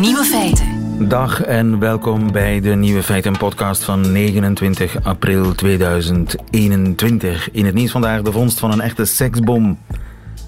Nieuwe 0.00 0.24
feiten. 0.24 1.08
Dag 1.08 1.42
en 1.42 1.78
welkom 1.78 2.32
bij 2.32 2.60
de 2.60 2.74
Nieuwe 2.74 3.02
Feiten 3.02 3.36
podcast 3.36 3.84
van 3.84 4.12
29 4.12 5.04
april 5.04 5.54
2021. 5.54 7.50
In 7.50 7.64
het 7.64 7.74
nieuws 7.74 7.90
vandaag 7.90 8.22
de 8.22 8.32
vondst 8.32 8.58
van 8.58 8.72
een 8.72 8.80
echte 8.80 9.04
seksbom. 9.04 9.78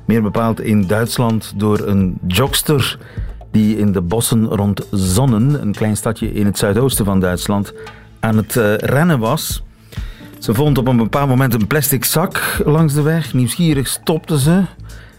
Meer 0.07 0.23
bepaald 0.23 0.61
in 0.61 0.87
Duitsland 0.87 1.53
door 1.57 1.81
een 1.87 2.19
jogster 2.27 2.99
die 3.51 3.79
in 3.79 3.93
de 3.93 4.01
bossen 4.01 4.45
rond 4.45 4.87
Zonnen, 4.91 5.63
een 5.63 5.75
klein 5.75 5.97
stadje 5.97 6.33
in 6.33 6.47
het 6.47 6.59
zuidoosten 6.59 7.05
van 7.05 7.21
Duitsland, 7.21 7.73
aan 8.21 8.37
het 8.37 8.55
uh, 8.55 8.75
rennen 8.75 9.19
was. 9.19 9.63
Ze 10.39 10.55
vond 10.55 10.79
op 10.79 10.89
een 10.89 10.97
bepaald 10.97 11.29
moment 11.29 11.55
een 11.55 11.67
plastic 11.67 12.05
zak 12.05 12.63
langs 12.65 12.95
de 12.95 13.03
weg. 13.03 13.35
Nieuwsgierig 13.35 13.87
stopte 13.87 14.39
ze 14.39 14.63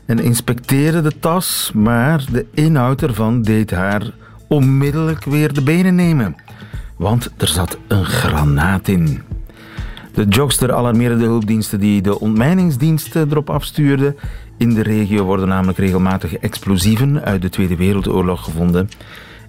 en 0.09 0.19
inspecteerde 0.19 1.01
de 1.01 1.19
tas, 1.19 1.71
maar 1.73 2.25
de 2.31 2.45
inhoud 2.53 3.01
ervan 3.01 3.41
deed 3.41 3.71
haar 3.71 4.11
onmiddellijk 4.47 5.23
weer 5.23 5.53
de 5.53 5.61
benen 5.61 5.95
nemen. 5.95 6.35
Want 6.95 7.31
er 7.37 7.47
zat 7.47 7.77
een 7.87 8.05
granaat 8.05 8.87
in. 8.87 9.21
De 10.13 10.25
jogster 10.25 10.73
alarmeerde 10.73 11.17
de 11.17 11.23
hulpdiensten 11.23 11.79
die 11.79 12.01
de 12.01 12.19
ontmijningsdiensten 12.19 13.27
erop 13.29 13.49
afstuurden. 13.49 14.15
In 14.57 14.73
de 14.73 14.81
regio 14.81 15.23
worden 15.23 15.47
namelijk 15.47 15.77
regelmatig 15.77 16.33
explosieven 16.33 17.21
uit 17.21 17.41
de 17.41 17.49
Tweede 17.49 17.75
Wereldoorlog 17.75 18.43
gevonden. 18.43 18.89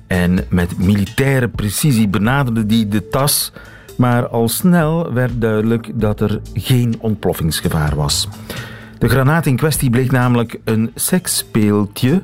En 0.06 0.38
met 0.48 0.78
militaire 0.78 1.48
precisie 1.48 2.08
benaderde 2.08 2.66
die 2.66 2.88
de 2.88 3.08
tas, 3.08 3.52
maar 3.96 4.28
al 4.28 4.48
snel 4.48 5.12
werd 5.12 5.40
duidelijk 5.40 5.90
dat 5.94 6.20
er 6.20 6.40
geen 6.54 6.94
ontploffingsgevaar 6.98 7.96
was. 7.96 8.28
De 9.00 9.08
granaat 9.08 9.46
in 9.46 9.56
kwestie 9.56 9.90
bleek 9.90 10.10
namelijk 10.10 10.60
een 10.64 10.90
seksspeeltje 10.94 12.22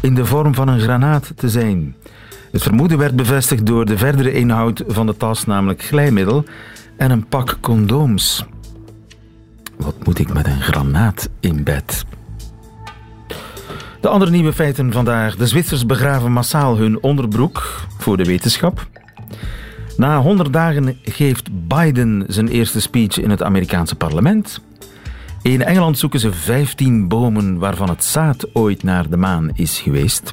in 0.00 0.14
de 0.14 0.26
vorm 0.26 0.54
van 0.54 0.68
een 0.68 0.80
granaat 0.80 1.32
te 1.36 1.48
zijn. 1.48 1.94
Het 2.52 2.62
vermoeden 2.62 2.98
werd 2.98 3.16
bevestigd 3.16 3.66
door 3.66 3.84
de 3.84 3.98
verdere 3.98 4.32
inhoud 4.32 4.84
van 4.86 5.06
de 5.06 5.16
tas, 5.16 5.46
namelijk 5.46 5.82
glijmiddel 5.82 6.44
en 6.96 7.10
een 7.10 7.26
pak 7.26 7.58
condooms. 7.60 8.44
Wat 9.76 9.94
moet 10.04 10.18
ik 10.18 10.32
met 10.32 10.46
een 10.46 10.60
granaat 10.60 11.28
in 11.40 11.64
bed? 11.64 12.04
De 14.00 14.08
andere 14.08 14.30
nieuwe 14.30 14.52
feiten 14.52 14.92
vandaag. 14.92 15.36
De 15.36 15.46
Zwitsers 15.46 15.86
begraven 15.86 16.32
massaal 16.32 16.76
hun 16.76 17.02
onderbroek 17.02 17.86
voor 17.98 18.16
de 18.16 18.24
wetenschap. 18.24 18.86
Na 19.96 20.20
100 20.20 20.52
dagen 20.52 20.98
geeft 21.02 21.68
Biden 21.68 22.24
zijn 22.28 22.48
eerste 22.48 22.80
speech 22.80 23.18
in 23.18 23.30
het 23.30 23.42
Amerikaanse 23.42 23.94
parlement. 23.94 24.60
In 25.42 25.62
Engeland 25.62 25.98
zoeken 25.98 26.20
ze 26.20 26.32
15 26.32 27.08
bomen 27.08 27.58
waarvan 27.58 27.88
het 27.88 28.04
zaad 28.04 28.54
ooit 28.54 28.82
naar 28.82 29.10
de 29.10 29.16
maan 29.16 29.50
is 29.54 29.80
geweest. 29.80 30.32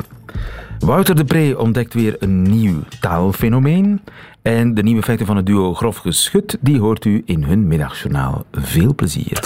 Wouter 0.79 1.15
de 1.15 1.25
Pre 1.25 1.57
ontdekt 1.57 1.93
weer 1.93 2.15
een 2.19 2.41
nieuw 2.41 2.83
taalfenomeen. 2.99 4.01
En 4.41 4.73
de 4.73 4.83
nieuwe 4.83 5.03
feiten 5.03 5.25
van 5.25 5.35
het 5.35 5.45
duo 5.45 5.73
Grof 5.73 5.97
Geschut, 5.97 6.57
die 6.61 6.79
hoort 6.79 7.05
u 7.05 7.21
in 7.25 7.43
hun 7.43 7.67
middagjournaal. 7.67 8.45
Veel 8.51 8.95
plezier. 8.95 9.39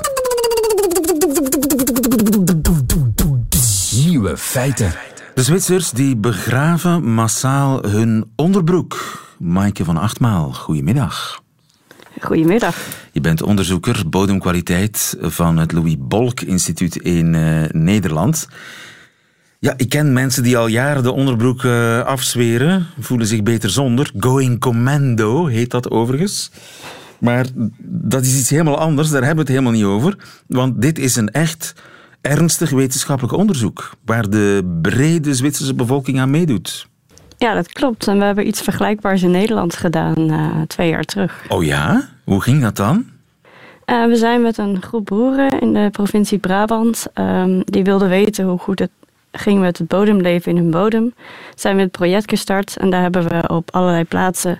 Nieuwe 4.05 4.37
feiten. 4.37 4.93
De 5.33 5.43
Zwitsers 5.43 5.91
die 5.91 6.17
begraven 6.17 7.13
massaal 7.13 7.81
hun 7.81 8.31
onderbroek. 8.35 9.21
Maaike 9.37 9.83
van 9.83 9.97
Achtmaal, 9.97 10.53
goedemiddag. 10.53 11.41
Goedemiddag. 12.19 12.75
Je 13.11 13.21
bent 13.21 13.41
onderzoeker 13.41 14.09
bodemkwaliteit 14.09 15.17
van 15.19 15.57
het 15.57 15.71
Louis 15.71 15.95
Bolk 15.99 16.41
Instituut 16.41 16.95
in 16.95 17.33
uh, 17.33 17.61
Nederland. 17.71 18.47
Ja, 19.59 19.73
ik 19.77 19.89
ken 19.89 20.13
mensen 20.13 20.43
die 20.43 20.57
al 20.57 20.67
jaren 20.67 21.03
de 21.03 21.11
onderbroek 21.11 21.63
uh, 21.63 22.01
afzweren, 22.01 22.87
voelen 22.99 23.27
zich 23.27 23.43
beter 23.43 23.69
zonder. 23.69 24.11
Going 24.19 24.59
commando 24.59 25.45
heet 25.45 25.71
dat 25.71 25.89
overigens. 25.89 26.51
Maar 27.19 27.45
dat 27.79 28.25
is 28.25 28.39
iets 28.39 28.49
helemaal 28.49 28.77
anders, 28.77 29.09
daar 29.09 29.23
hebben 29.23 29.45
we 29.45 29.51
het 29.51 29.59
helemaal 29.61 29.79
niet 29.79 29.97
over. 29.97 30.15
Want 30.47 30.81
dit 30.81 30.99
is 30.99 31.15
een 31.15 31.29
echt 31.29 31.73
ernstig 32.21 32.69
wetenschappelijk 32.69 33.33
onderzoek, 33.33 33.89
waar 34.05 34.29
de 34.29 34.77
brede 34.81 35.35
Zwitserse 35.35 35.73
bevolking 35.73 36.19
aan 36.19 36.29
meedoet. 36.29 36.87
Ja, 37.39 37.53
dat 37.53 37.71
klopt. 37.71 38.07
En 38.07 38.17
we 38.17 38.23
hebben 38.23 38.47
iets 38.47 38.61
vergelijkbaars 38.61 39.23
in 39.23 39.31
Nederland 39.31 39.75
gedaan 39.75 40.31
uh, 40.31 40.61
twee 40.67 40.89
jaar 40.89 41.03
terug. 41.03 41.45
Oh 41.47 41.63
ja? 41.63 42.09
Hoe 42.23 42.41
ging 42.41 42.61
dat 42.61 42.75
dan? 42.75 43.05
Uh, 43.85 44.05
we 44.05 44.15
zijn 44.15 44.41
met 44.41 44.57
een 44.57 44.81
groep 44.81 45.05
boeren 45.05 45.59
in 45.59 45.73
de 45.73 45.89
provincie 45.91 46.37
Brabant. 46.37 47.07
Um, 47.13 47.61
die 47.65 47.83
wilden 47.83 48.09
weten 48.09 48.45
hoe 48.45 48.59
goed 48.59 48.79
het 48.79 48.91
ging 49.31 49.59
met 49.59 49.77
het 49.77 49.87
bodemleven 49.87 50.51
in 50.51 50.57
hun 50.57 50.71
bodem. 50.71 51.13
Zijn 51.55 51.75
we 51.75 51.81
het 51.81 51.91
project 51.91 52.29
gestart 52.29 52.77
en 52.77 52.89
daar 52.89 53.01
hebben 53.01 53.27
we 53.27 53.47
op 53.47 53.69
allerlei 53.71 54.03
plaatsen 54.03 54.59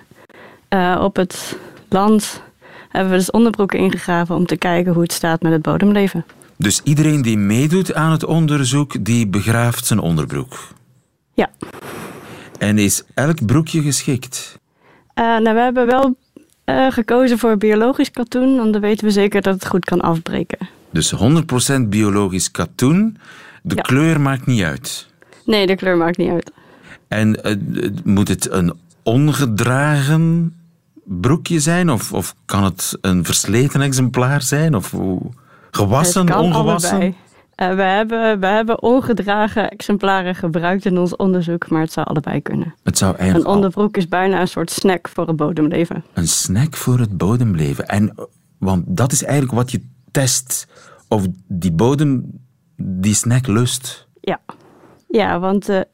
uh, 0.70 1.00
op 1.02 1.16
het 1.16 1.56
land 1.88 2.42
hebben 2.88 3.10
we 3.10 3.18
dus 3.18 3.30
onderbroeken 3.30 3.78
ingegraven 3.78 4.36
om 4.36 4.46
te 4.46 4.56
kijken 4.56 4.92
hoe 4.92 5.02
het 5.02 5.12
staat 5.12 5.42
met 5.42 5.52
het 5.52 5.62
bodemleven. 5.62 6.24
Dus 6.56 6.80
iedereen 6.84 7.22
die 7.22 7.38
meedoet 7.38 7.94
aan 7.94 8.10
het 8.10 8.24
onderzoek, 8.24 9.04
die 9.04 9.26
begraaft 9.26 9.86
zijn 9.86 9.98
onderbroek? 9.98 10.68
Ja. 11.34 11.50
En 12.60 12.78
is 12.78 13.02
elk 13.14 13.46
broekje 13.46 13.82
geschikt? 13.82 14.58
Uh, 15.14 15.24
nou, 15.24 15.54
we 15.54 15.60
hebben 15.60 15.86
wel 15.86 16.16
uh, 16.66 16.90
gekozen 16.90 17.38
voor 17.38 17.56
biologisch 17.56 18.10
katoen, 18.10 18.56
want 18.56 18.72
dan 18.72 18.82
weten 18.82 19.04
we 19.04 19.10
zeker 19.10 19.42
dat 19.42 19.54
het 19.54 19.66
goed 19.66 19.84
kan 19.84 20.00
afbreken. 20.00 20.68
Dus 20.90 21.14
100% 21.14 21.80
biologisch 21.86 22.50
katoen. 22.50 23.18
De 23.62 23.74
ja. 23.74 23.82
kleur 23.82 24.20
maakt 24.20 24.46
niet 24.46 24.62
uit? 24.62 25.08
Nee, 25.44 25.66
de 25.66 25.76
kleur 25.76 25.96
maakt 25.96 26.16
niet 26.16 26.30
uit. 26.30 26.52
En 27.08 27.38
uh, 27.44 27.54
moet 28.04 28.28
het 28.28 28.50
een 28.50 28.72
ongedragen 29.02 30.54
broekje 31.04 31.60
zijn? 31.60 31.90
Of, 31.90 32.12
of 32.12 32.34
kan 32.44 32.64
het 32.64 32.98
een 33.00 33.24
versleten 33.24 33.80
exemplaar 33.80 34.42
zijn? 34.42 34.74
Of 34.74 34.94
gewassen, 35.70 36.38
ongewassen? 36.38 36.90
Allebei. 36.90 37.14
Uh, 37.62 37.74
we, 37.74 37.82
hebben, 37.82 38.40
we 38.40 38.46
hebben 38.46 38.82
ongedragen 38.82 39.70
exemplaren 39.70 40.34
gebruikt 40.34 40.84
in 40.84 40.98
ons 40.98 41.16
onderzoek, 41.16 41.68
maar 41.68 41.80
het 41.80 41.92
zou 41.92 42.06
allebei 42.06 42.42
kunnen. 42.42 42.74
Het 42.82 42.98
zou 42.98 43.16
eigenlijk 43.16 43.48
een 43.48 43.54
onderbroek 43.54 43.96
is 43.96 44.08
bijna 44.08 44.40
een 44.40 44.48
soort 44.48 44.70
snack 44.70 45.08
voor 45.08 45.26
het 45.26 45.36
bodemleven. 45.36 46.04
Een 46.12 46.28
snack 46.28 46.76
voor 46.76 46.98
het 46.98 47.16
bodemleven. 47.16 47.86
En, 47.86 48.14
want 48.58 48.84
dat 48.86 49.12
is 49.12 49.22
eigenlijk 49.22 49.52
wat 49.52 49.70
je 49.70 49.82
test 50.10 50.66
of 51.08 51.26
die 51.46 51.72
bodem 51.72 52.40
die 52.76 53.14
snack 53.14 53.46
lust. 53.46 54.08
Ja, 54.20 54.40
ja 55.08 55.38
want 55.38 55.66
de 55.66 55.86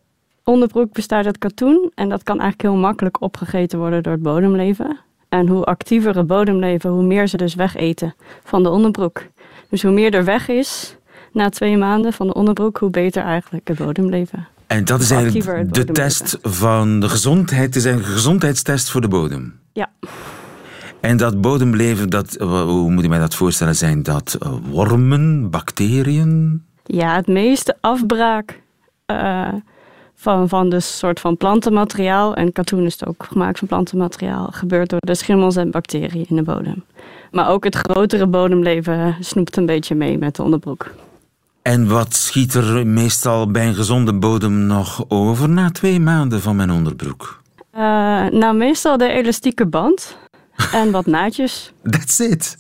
onderbroek 0.45 0.93
bestaat 0.93 1.27
uit 1.27 1.39
katoen 1.39 1.93
en 1.95 2.09
dat 2.09 2.23
kan 2.23 2.41
eigenlijk 2.41 2.71
heel 2.71 2.81
makkelijk 2.81 3.21
opgegeten 3.21 3.79
worden 3.79 4.03
door 4.03 4.13
het 4.13 4.23
bodemleven. 4.23 4.99
En 5.29 5.49
hoe 5.49 5.65
actiever 5.65 6.17
het 6.17 6.27
bodemleven, 6.27 6.91
hoe 6.91 7.05
meer 7.05 7.27
ze 7.29 7.37
dus 7.37 7.55
wegeten 7.55 8.15
van 8.45 8.63
de 8.63 8.71
onderbroek. 8.71 9.27
Dus 9.71 9.83
hoe 9.83 9.93
meer 9.93 10.15
er 10.15 10.25
weg 10.25 10.49
is, 10.49 10.97
na 11.37 11.49
twee 11.49 11.77
maanden 11.77 12.13
van 12.13 12.27
de 12.27 12.35
onderbroek, 12.35 12.79
hoe 12.79 12.91
beter 12.91 13.23
eigenlijk 13.23 13.69
het 13.69 13.79
bodemleven. 13.79 14.47
En 14.67 14.85
dat 14.85 15.01
is 15.01 15.11
eigenlijk 15.11 15.75
de 15.75 15.85
test 15.85 16.39
van 16.43 17.01
de 17.01 17.09
gezondheid. 17.09 17.75
Het 17.75 17.77
is 17.77 17.85
een 17.85 18.05
gezondheidstest 18.05 18.91
voor 18.91 19.01
de 19.01 19.09
bodem. 19.09 19.59
Ja. 19.73 19.91
En 21.01 21.17
dat 21.17 21.41
bodemleven, 21.41 22.11
dat, 22.11 22.37
hoe 22.39 22.91
moet 22.91 23.03
je 23.03 23.09
mij 23.09 23.19
dat 23.19 23.35
voorstellen? 23.35 23.77
Zijn 23.77 24.03
dat 24.03 24.39
wormen, 24.71 25.51
bacteriën? 25.51 26.63
Ja, 26.85 27.15
het 27.15 27.27
meeste 27.27 27.77
afbraak 27.81 28.61
uh, 29.07 29.49
van, 30.15 30.49
van 30.49 30.69
de 30.69 30.81
soort 30.81 31.21
van 31.21 31.37
plantenmateriaal. 31.37 32.35
En 32.35 32.53
katoen 32.53 32.85
is 32.85 33.05
ook 33.05 33.27
gemaakt 33.29 33.59
van 33.59 33.69
plantenmateriaal. 33.69 34.49
Gebeurt 34.51 34.91
door 34.91 35.01
de 35.01 35.15
schimmels 35.15 35.57
en 35.57 35.71
bacteriën 35.71 36.27
in 36.29 36.37
de 36.37 36.43
bodem. 36.43 36.85
Maar 37.31 37.49
ook 37.49 37.65
het 37.65 37.75
grotere 37.75 38.27
bodemleven 38.27 39.17
snoept 39.21 39.57
een 39.57 39.67
beetje 39.67 39.95
mee 39.95 40.19
met 40.19 40.37
de 40.37 40.43
onderbroek. 40.43 40.91
En 41.67 41.89
wat 41.89 42.15
schiet 42.15 42.55
er 42.55 42.87
meestal 42.87 43.51
bij 43.51 43.67
een 43.67 43.75
gezonde 43.75 44.15
bodem 44.15 44.67
nog 44.67 45.05
over 45.09 45.49
na 45.49 45.71
twee 45.71 46.01
maanden 46.01 46.41
van 46.41 46.57
mijn 46.57 46.71
onderbroek? 46.71 47.43
Uh, 47.75 47.81
nou, 48.27 48.57
meestal 48.57 48.97
de 48.97 49.09
elastieke 49.09 49.67
band 49.67 50.17
en 50.73 50.91
wat 50.91 51.07
naadjes. 51.07 51.73
That's 51.83 52.19
it? 52.19 52.57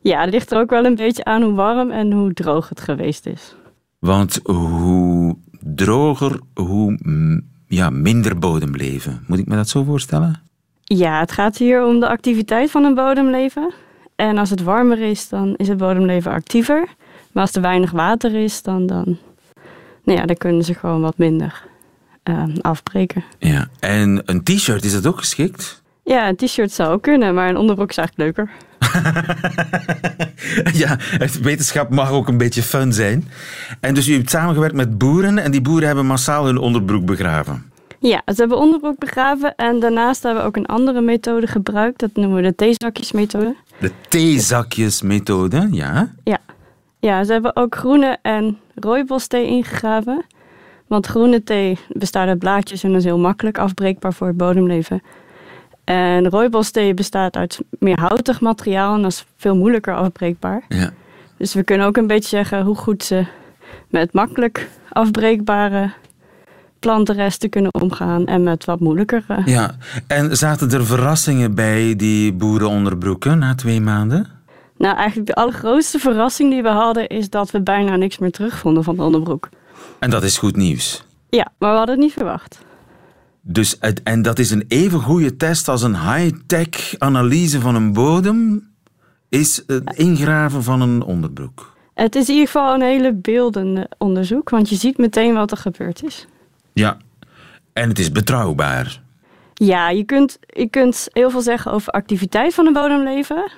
Ja, 0.00 0.20
het 0.20 0.30
ligt 0.30 0.52
er 0.52 0.58
ook 0.58 0.70
wel 0.70 0.84
een 0.84 0.94
beetje 0.94 1.24
aan 1.24 1.42
hoe 1.42 1.52
warm 1.52 1.90
en 1.90 2.12
hoe 2.12 2.32
droog 2.32 2.68
het 2.68 2.80
geweest 2.80 3.26
is. 3.26 3.54
Want 3.98 4.40
hoe 4.42 5.36
droger, 5.60 6.40
hoe 6.54 6.98
ja, 7.66 7.90
minder 7.90 8.38
bodemleven. 8.38 9.24
Moet 9.26 9.38
ik 9.38 9.46
me 9.46 9.56
dat 9.56 9.68
zo 9.68 9.84
voorstellen? 9.84 10.42
Ja, 10.82 11.20
het 11.20 11.32
gaat 11.32 11.56
hier 11.56 11.84
om 11.84 12.00
de 12.00 12.08
activiteit 12.08 12.70
van 12.70 12.84
een 12.84 12.94
bodemleven. 12.94 13.72
En 14.16 14.38
als 14.38 14.50
het 14.50 14.62
warmer 14.62 14.98
is, 14.98 15.28
dan 15.28 15.54
is 15.56 15.68
het 15.68 15.78
bodemleven 15.78 16.32
actiever. 16.32 16.88
Maar 17.32 17.42
als 17.42 17.52
er 17.52 17.62
weinig 17.62 17.90
water 17.90 18.34
is, 18.34 18.62
dan, 18.62 18.86
dan, 18.86 19.18
nou 20.04 20.18
ja, 20.18 20.26
dan 20.26 20.36
kunnen 20.36 20.64
ze 20.64 20.74
gewoon 20.74 21.00
wat 21.00 21.18
minder 21.18 21.62
uh, 22.24 22.44
afbreken. 22.60 23.24
Ja, 23.38 23.68
en 23.80 24.22
een 24.24 24.42
t-shirt, 24.42 24.84
is 24.84 24.92
dat 24.92 25.06
ook 25.06 25.18
geschikt? 25.18 25.82
Ja, 26.04 26.28
een 26.28 26.36
t-shirt 26.36 26.72
zou 26.72 26.92
ook 26.92 27.02
kunnen, 27.02 27.34
maar 27.34 27.48
een 27.48 27.56
onderbroek 27.56 27.90
is 27.90 27.96
eigenlijk 27.96 28.36
leuker. 28.36 28.54
ja, 30.82 30.96
wetenschap 31.42 31.90
mag 31.90 32.10
ook 32.10 32.28
een 32.28 32.38
beetje 32.38 32.62
fun 32.62 32.92
zijn. 32.92 33.28
En 33.80 33.94
dus 33.94 34.08
u 34.08 34.14
hebt 34.14 34.30
samengewerkt 34.30 34.74
met 34.74 34.98
boeren 34.98 35.38
en 35.38 35.50
die 35.50 35.60
boeren 35.60 35.86
hebben 35.86 36.06
massaal 36.06 36.44
hun 36.44 36.58
onderbroek 36.58 37.04
begraven. 37.04 37.70
Ja, 37.98 38.22
ze 38.26 38.34
hebben 38.34 38.58
onderbroek 38.58 38.98
begraven 38.98 39.54
en 39.54 39.80
daarnaast 39.80 40.22
hebben 40.22 40.42
we 40.42 40.48
ook 40.48 40.56
een 40.56 40.66
andere 40.66 41.00
methode 41.00 41.46
gebruikt. 41.46 42.00
Dat 42.00 42.10
noemen 42.14 42.36
we 42.36 42.42
de 42.42 42.54
theezakjesmethode. 42.54 43.56
De 43.78 43.90
theezakjesmethode, 44.08 45.68
ja. 45.70 46.12
Ja. 46.24 46.38
Ja, 47.00 47.24
ze 47.24 47.32
hebben 47.32 47.56
ook 47.56 47.74
groene 47.74 48.18
en 48.22 48.58
rooibosthee 48.74 49.46
ingegraven. 49.46 50.24
Want 50.86 51.06
groene 51.06 51.42
thee 51.42 51.78
bestaat 51.88 52.28
uit 52.28 52.38
blaadjes 52.38 52.82
en 52.82 52.94
is 52.94 53.04
heel 53.04 53.18
makkelijk 53.18 53.58
afbreekbaar 53.58 54.12
voor 54.12 54.26
het 54.26 54.36
bodemleven. 54.36 55.02
En 55.84 56.28
rooibosthee 56.28 56.94
bestaat 56.94 57.36
uit 57.36 57.60
meer 57.78 58.00
houtig 58.00 58.40
materiaal 58.40 58.94
en 58.94 59.02
dat 59.02 59.10
is 59.10 59.26
veel 59.36 59.56
moeilijker 59.56 59.94
afbreekbaar. 59.94 60.62
ja. 60.68 60.92
Dus 61.36 61.54
we 61.54 61.62
kunnen 61.62 61.86
ook 61.86 61.96
een 61.96 62.06
beetje 62.06 62.28
zeggen 62.28 62.64
hoe 62.64 62.76
goed 62.76 63.04
ze 63.04 63.24
met 63.88 64.12
makkelijk 64.12 64.68
afbreekbare 64.88 65.90
plantenresten 66.78 67.50
kunnen 67.50 67.74
omgaan 67.74 68.26
en 68.26 68.42
met 68.42 68.64
wat 68.64 68.80
moeilijkere. 68.80 69.42
Ja, 69.44 69.74
en 70.06 70.36
zaten 70.36 70.70
er 70.70 70.86
verrassingen 70.86 71.54
bij 71.54 71.96
die 71.96 72.32
boerenonderbroeken 72.32 73.38
na 73.38 73.54
twee 73.54 73.80
maanden? 73.80 74.26
Nou, 74.80 74.96
eigenlijk 74.96 75.26
de 75.26 75.34
allergrootste 75.34 75.98
verrassing 75.98 76.50
die 76.50 76.62
we 76.62 76.68
hadden 76.68 77.08
is 77.08 77.30
dat 77.30 77.50
we 77.50 77.60
bijna 77.62 77.96
niks 77.96 78.18
meer 78.18 78.30
terugvonden 78.30 78.84
van 78.84 78.96
de 78.96 79.02
onderbroek. 79.02 79.48
En 79.98 80.10
dat 80.10 80.22
is 80.22 80.38
goed 80.38 80.56
nieuws. 80.56 81.04
Ja, 81.28 81.52
maar 81.58 81.70
we 81.70 81.76
hadden 81.76 81.94
het 81.94 82.04
niet 82.04 82.12
verwacht. 82.12 82.58
Dus, 83.40 83.76
het- 83.80 84.02
en 84.02 84.22
dat 84.22 84.38
is 84.38 84.50
een 84.50 84.64
even 84.68 85.00
goede 85.00 85.36
test 85.36 85.68
als 85.68 85.82
een 85.82 85.96
high-tech 86.12 86.98
analyse 86.98 87.60
van 87.60 87.74
een 87.74 87.92
bodem, 87.92 88.68
is 89.28 89.62
het 89.66 89.92
ingraven 89.96 90.62
van 90.62 90.80
een 90.80 91.02
onderbroek. 91.02 91.74
Het 91.94 92.14
is 92.14 92.26
in 92.28 92.32
ieder 92.34 92.46
geval 92.50 92.74
een 92.74 92.82
hele 92.82 93.12
beeldende 93.14 93.90
onderzoek, 93.98 94.50
want 94.50 94.68
je 94.68 94.76
ziet 94.76 94.98
meteen 94.98 95.34
wat 95.34 95.50
er 95.50 95.56
gebeurd 95.56 96.02
is. 96.04 96.26
Ja, 96.72 96.96
en 97.72 97.88
het 97.88 97.98
is 97.98 98.12
betrouwbaar. 98.12 99.00
Ja, 99.54 99.90
je 99.90 100.04
kunt, 100.04 100.38
je 100.46 100.68
kunt 100.68 101.08
heel 101.12 101.30
veel 101.30 101.40
zeggen 101.42 101.72
over 101.72 101.92
activiteit 101.92 102.54
van 102.54 102.66
een 102.66 102.72
bodemleven, 102.72 103.50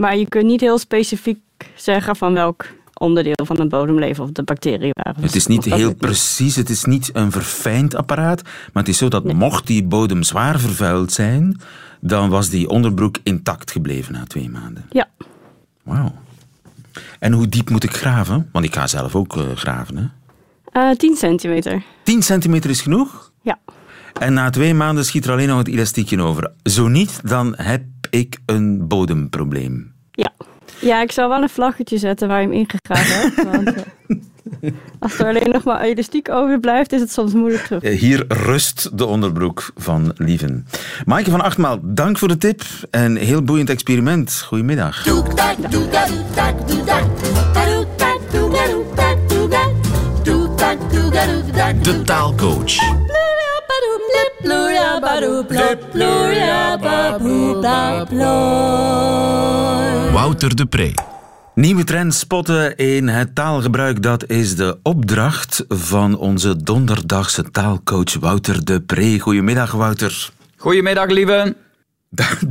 maar 0.00 0.16
je 0.16 0.28
kunt 0.28 0.44
niet 0.44 0.60
heel 0.60 0.78
specifiek 0.78 1.38
zeggen 1.74 2.16
van 2.16 2.32
welk 2.32 2.66
onderdeel 2.94 3.44
van 3.46 3.60
het 3.60 3.68
bodemleven 3.68 4.24
of 4.24 4.30
de 4.30 4.42
bacteriën 4.42 4.90
waren. 5.02 5.22
Het 5.22 5.34
is 5.34 5.46
niet 5.46 5.64
heel 5.64 5.88
het- 5.88 5.96
precies, 5.98 6.56
het 6.56 6.70
is 6.70 6.84
niet 6.84 7.10
een 7.12 7.30
verfijnd 7.32 7.94
apparaat, 7.94 8.42
maar 8.42 8.82
het 8.82 8.88
is 8.88 8.98
zo 8.98 9.08
dat 9.08 9.32
mocht 9.32 9.66
die 9.66 9.84
bodem 9.84 10.22
zwaar 10.22 10.58
vervuild 10.60 11.12
zijn, 11.12 11.60
dan 12.00 12.28
was 12.28 12.48
die 12.48 12.68
onderbroek 12.68 13.16
intact 13.22 13.70
gebleven 13.70 14.12
na 14.12 14.24
twee 14.24 14.48
maanden. 14.50 14.86
Ja, 14.90 15.08
Wauw. 15.82 16.12
En 17.18 17.32
hoe 17.32 17.48
diep 17.48 17.70
moet 17.70 17.84
ik 17.84 17.92
graven? 17.96 18.48
Want 18.52 18.64
ik 18.64 18.74
ga 18.74 18.86
zelf 18.86 19.14
ook 19.14 19.36
eh, 19.36 19.42
graven. 19.54 19.96
Hè? 19.96 20.04
Eh 20.90 20.96
10 20.96 21.16
centimeter. 21.16 21.82
10 22.02 22.22
centimeter 22.22 22.70
is 22.70 22.80
genoeg? 22.80 23.32
Ja. 23.42 23.58
En 24.18 24.32
na 24.32 24.50
twee 24.50 24.74
maanden 24.74 25.04
schiet 25.04 25.24
er 25.24 25.30
alleen 25.32 25.48
nog 25.48 25.58
het 25.58 25.68
elastiekje 25.68 26.22
over. 26.22 26.50
Zo 26.62 26.88
niet, 26.88 27.20
dan 27.24 27.54
heb 27.56 27.82
ik 28.10 28.38
een 28.46 28.88
bodemprobleem. 28.88 29.89
Ja. 30.22 30.32
Ja, 30.80 31.02
ik 31.02 31.12
zal 31.12 31.28
wel 31.28 31.42
een 31.42 31.48
vlaggetje 31.48 31.98
zetten 31.98 32.28
waar 32.28 32.40
je 32.40 32.46
hem 32.46 32.56
ingegraven 32.56 33.20
hebt. 33.20 33.42
Want 33.52 33.74
eh, 33.74 34.70
als 34.98 35.18
er 35.18 35.26
alleen 35.26 35.50
nog 35.50 35.64
maar 35.64 35.80
elastiek 35.80 36.28
overblijft, 36.30 36.92
is 36.92 37.00
het 37.00 37.12
soms 37.12 37.32
moeilijk 37.32 37.62
terug. 37.64 37.82
Eh, 37.82 37.98
Hier 37.98 38.24
rust 38.28 38.98
de 38.98 39.04
onderbroek 39.06 39.70
van 39.76 40.12
Lieven. 40.16 40.66
Maaike 41.04 41.30
van 41.30 41.40
Achtmaal, 41.40 41.78
dank 41.82 42.18
voor 42.18 42.28
de 42.28 42.36
tip. 42.36 42.62
En 42.90 43.16
heel 43.16 43.42
boeiend 43.42 43.70
experiment. 43.70 44.42
Goedemiddag. 44.46 45.02
De 51.82 52.02
taalcoach. 52.04 53.08
Wouter 60.12 60.56
de 60.56 60.66
Pre. 60.68 60.94
Nieuwe 61.54 61.84
trends 61.84 62.18
spotten 62.18 62.76
in 62.76 63.08
het 63.08 63.34
taalgebruik, 63.34 64.02
dat 64.02 64.28
is 64.28 64.56
de 64.56 64.78
opdracht 64.82 65.64
van 65.68 66.18
onze 66.18 66.62
donderdagse 66.62 67.50
taalcoach 67.50 68.14
Wouter 68.20 68.64
de 68.64 68.80
Pre. 68.80 69.18
Goedemiddag, 69.18 69.72
Wouter. 69.72 70.30
Goedemiddag, 70.56 71.08
lieve. 71.08 71.56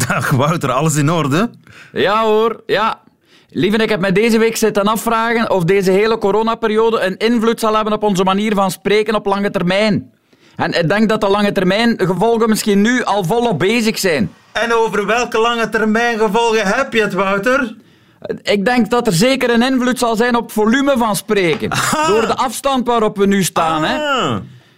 Dag, 0.07 0.29
Wouter, 0.29 0.71
alles 0.71 0.95
in 0.95 1.11
orde? 1.11 1.50
Ja 1.94 2.23
hoor, 2.23 2.63
ja. 2.65 3.01
Lieve, 3.50 3.77
ik 3.77 3.89
heb 3.89 4.00
me 4.00 4.11
deze 4.11 4.38
week 4.38 4.57
zitten 4.57 4.83
afvragen 4.83 5.51
of 5.51 5.63
deze 5.63 5.91
hele 5.91 6.17
coronaperiode 6.17 7.00
een 7.00 7.17
invloed 7.17 7.59
zal 7.59 7.75
hebben 7.75 7.94
op 7.94 8.03
onze 8.03 8.23
manier 8.23 8.56
van 8.56 8.71
spreken 8.71 9.15
op 9.15 9.25
lange 9.25 9.51
termijn. 9.51 10.11
En 10.59 10.79
ik 10.79 10.89
denk 10.89 11.09
dat 11.09 11.21
de 11.21 11.29
lange 11.29 11.51
termijn 11.51 11.94
gevolgen 11.97 12.50
misschien 12.50 12.81
nu 12.81 13.03
al 13.03 13.23
volop 13.23 13.59
bezig 13.59 14.00
zijn. 14.00 14.31
En 14.51 14.73
over 14.73 15.06
welke 15.06 15.39
lange 15.39 15.69
termijn 15.69 16.17
gevolgen 16.19 16.65
heb 16.67 16.94
je 16.94 17.01
het, 17.01 17.13
Wouter? 17.13 17.75
Ik 18.41 18.65
denk 18.65 18.89
dat 18.89 19.07
er 19.07 19.13
zeker 19.13 19.50
een 19.50 19.61
invloed 19.61 20.00
zal 20.00 20.15
zijn 20.15 20.35
op 20.35 20.44
het 20.44 20.51
volume 20.51 20.94
van 20.97 21.15
spreken. 21.15 21.69
Door 22.07 22.27
de 22.27 22.35
afstand 22.35 22.88
waarop 22.88 23.17
we 23.17 23.25
nu 23.25 23.44
staan. 23.44 23.83
Hè. 23.83 23.97
Ah. 23.97 24.35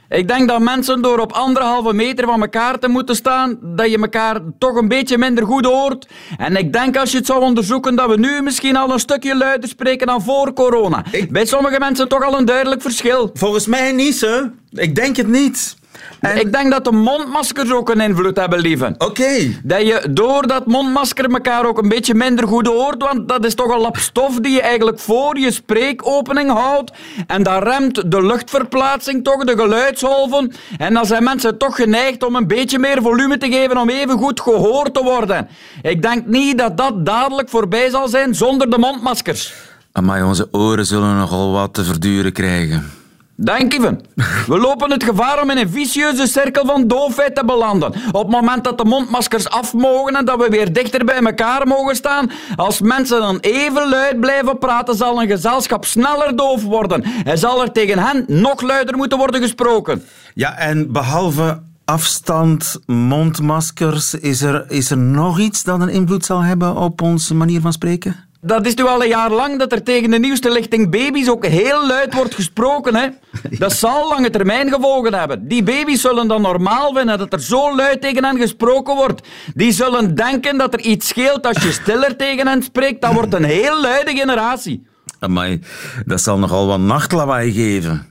Ik 0.10 0.28
denk 0.28 0.48
dat 0.48 0.60
mensen 0.60 1.02
door 1.02 1.20
op 1.20 1.32
anderhalve 1.32 1.94
meter 1.94 2.26
van 2.26 2.42
elkaar 2.42 2.80
te 2.80 2.88
moeten 2.88 3.16
staan, 3.16 3.58
dat 3.62 3.92
je 3.92 3.98
elkaar 3.98 4.40
toch 4.60 4.76
een 4.76 4.88
beetje 4.88 5.18
minder 5.18 5.46
goed 5.46 5.66
hoort. 5.66 6.08
En 6.38 6.56
ik 6.56 6.74
denk 6.74 6.98
als 6.98 7.12
je 7.12 7.18
het 7.18 7.26
zou 7.26 7.42
onderzoeken, 7.42 7.96
dat 7.96 8.10
we 8.10 8.18
nu 8.18 8.42
misschien 8.42 8.76
al 8.76 8.92
een 8.92 9.00
stukje 9.00 9.36
luider 9.38 9.70
spreken 9.70 10.08
dan 10.08 10.22
voor 10.22 10.54
corona. 10.54 11.04
Ik- 11.12 11.32
Bij 11.32 11.46
sommige 11.46 11.80
mensen 11.80 12.08
toch 12.08 12.24
al 12.24 12.38
een 12.38 12.46
duidelijk 12.46 12.82
verschil. 12.82 13.30
Volgens 13.34 13.68
mij 13.68 13.92
niet, 13.92 14.22
hè? 14.22 14.42
Ik 14.72 14.96
denk 14.96 15.16
het 15.16 15.28
niet. 15.28 15.76
En... 16.20 16.40
Ik 16.40 16.52
denk 16.52 16.72
dat 16.72 16.84
de 16.84 16.92
mondmaskers 16.92 17.72
ook 17.72 17.90
een 17.90 18.00
invloed 18.00 18.38
hebben, 18.38 18.60
lieve. 18.60 18.96
Oké. 18.98 19.60
Dat 19.64 19.82
je 19.82 20.08
door 20.10 20.48
dat 20.48 20.66
mondmasker 20.66 21.32
elkaar 21.32 21.66
ook 21.66 21.78
een 21.78 21.90
beetje 21.90 22.14
minder 22.14 22.48
goed 22.48 22.68
hoort, 22.68 23.02
want 23.02 23.28
dat 23.28 23.46
is 23.46 23.56
toch 23.56 23.74
een 23.74 23.82
lap 23.82 23.98
stof 23.98 24.40
die 24.40 24.52
je 24.52 24.62
eigenlijk 24.62 25.00
voor 25.00 25.40
je 25.40 25.52
spreekopening 25.52 26.52
houdt. 26.52 26.92
En 27.28 27.44
dat 27.44 27.64
remt 27.64 28.12
de 28.12 28.26
luchtverplaatsing 28.26 29.24
toch, 29.24 29.44
de 29.44 29.58
geluidsgolven. 29.58 30.52
En 30.78 30.94
dan 30.94 31.06
zijn 31.06 31.24
mensen 31.24 31.58
toch 31.58 31.76
geneigd 31.76 32.24
om 32.24 32.36
een 32.36 32.48
beetje 32.48 32.80
meer 32.80 33.02
volume 33.02 33.38
te 33.38 33.52
geven 33.52 33.78
om 33.78 33.90
even 33.90 34.18
goed 34.18 34.42
gehoord 34.42 34.94
te 34.94 35.04
worden. 35.04 35.48
Ik 35.82 36.02
denk 36.02 36.26
niet 36.26 36.58
dat 36.58 36.78
dat 36.78 37.06
dadelijk 37.06 37.50
voorbij 37.50 37.90
zal 37.90 38.08
zijn 38.08 38.36
zonder 38.36 38.70
de 38.70 38.78
mondmaskers. 38.78 39.54
Maar 40.02 40.26
onze 40.26 40.48
oren 40.52 40.86
zullen 40.86 41.18
nogal 41.18 41.52
wat 41.52 41.74
te 41.74 41.84
verduren 41.84 42.32
krijgen. 42.32 43.01
Denk 43.44 43.74
even. 43.74 44.02
We 44.48 44.58
lopen 44.58 44.92
het 44.92 45.04
gevaar 45.04 45.42
om 45.42 45.50
in 45.50 45.58
een 45.58 45.70
vicieuze 45.70 46.28
cirkel 46.28 46.66
van 46.66 46.88
doofheid 46.88 47.36
te 47.36 47.46
belanden. 47.46 47.94
Op 48.12 48.22
het 48.22 48.32
moment 48.32 48.64
dat 48.64 48.78
de 48.78 48.86
mondmaskers 48.86 49.50
af 49.50 49.74
mogen 49.74 50.16
en 50.16 50.26
dat 50.26 50.40
we 50.40 50.48
weer 50.50 50.74
dichter 50.74 51.06
bij 51.06 51.16
elkaar 51.20 51.68
mogen 51.68 51.96
staan, 51.96 52.32
als 52.56 52.82
mensen 52.82 53.20
dan 53.20 53.38
even 53.40 53.90
luid 53.90 54.20
blijven 54.20 54.58
praten, 54.58 54.96
zal 54.96 55.22
een 55.22 55.28
gezelschap 55.28 55.86
sneller 55.86 56.36
doof 56.36 56.64
worden. 56.64 57.04
En 57.24 57.38
zal 57.38 57.62
er 57.62 57.72
tegen 57.72 58.00
hen 58.00 58.26
nog 58.28 58.62
luider 58.62 58.98
moeten 58.98 59.18
worden 59.18 59.42
gesproken. 59.42 60.04
Ja, 60.34 60.58
en 60.58 60.92
behalve 60.92 61.62
afstand, 61.86 62.80
mondmaskers, 62.86 64.14
is 64.14 64.42
er, 64.42 64.72
is 64.72 64.92
er 64.92 64.98
nog 64.98 65.40
iets 65.40 65.64
dat 65.64 65.82
een 65.82 65.90
invloed 65.90 66.26
zal 66.26 66.42
hebben 66.42 66.76
op 66.76 67.02
onze 67.02 67.36
manier 67.36 67.62
van 67.62 67.74
spreken? 67.74 68.30
Dat 68.44 68.66
is 68.66 68.76
nu 68.76 68.84
al 68.84 69.02
een 69.02 69.08
jaar 69.08 69.32
lang 69.32 69.60
dat 69.60 69.72
er 69.72 69.84
tegen 69.84 70.10
de 70.10 70.20
nieuwste 70.20 70.52
lichting 70.52 70.92
baby's 70.92 71.30
ook 71.30 71.46
heel 71.46 71.88
luid 71.88 72.14
wordt 72.14 72.36
gesproken. 72.36 72.96
Hè? 72.96 73.08
Dat 73.64 73.74
zal 73.74 74.10
lange 74.10 74.30
termijn 74.30 74.74
gevolgen 74.74 75.14
hebben. 75.14 75.48
Die 75.48 75.64
baby's 75.64 76.02
zullen 76.02 76.28
dan 76.28 76.42
normaal 76.42 76.94
vinden 76.94 77.18
dat 77.18 77.34
er 77.34 77.42
zo 77.42 77.76
luid 77.76 78.02
tegen 78.02 78.24
hen 78.24 78.38
gesproken 78.38 78.96
wordt. 78.96 79.28
Die 79.56 79.72
zullen 79.72 80.16
denken 80.16 80.58
dat 80.58 80.74
er 80.74 80.80
iets 80.80 81.08
scheelt 81.08 81.46
als 81.46 81.64
je 81.64 81.72
stiller 81.72 82.16
tegen 82.16 82.48
hen 82.48 82.64
spreekt. 82.64 83.02
Dat 83.02 83.14
wordt 83.14 83.34
een 83.34 83.44
heel 83.44 83.82
luide 83.82 84.12
generatie. 84.12 84.88
Maar 85.28 85.58
dat 86.06 86.22
zal 86.22 86.38
nogal 86.38 86.68
wat 86.68 86.80
nachtlawaai 86.80 87.52
geven. 87.52 88.11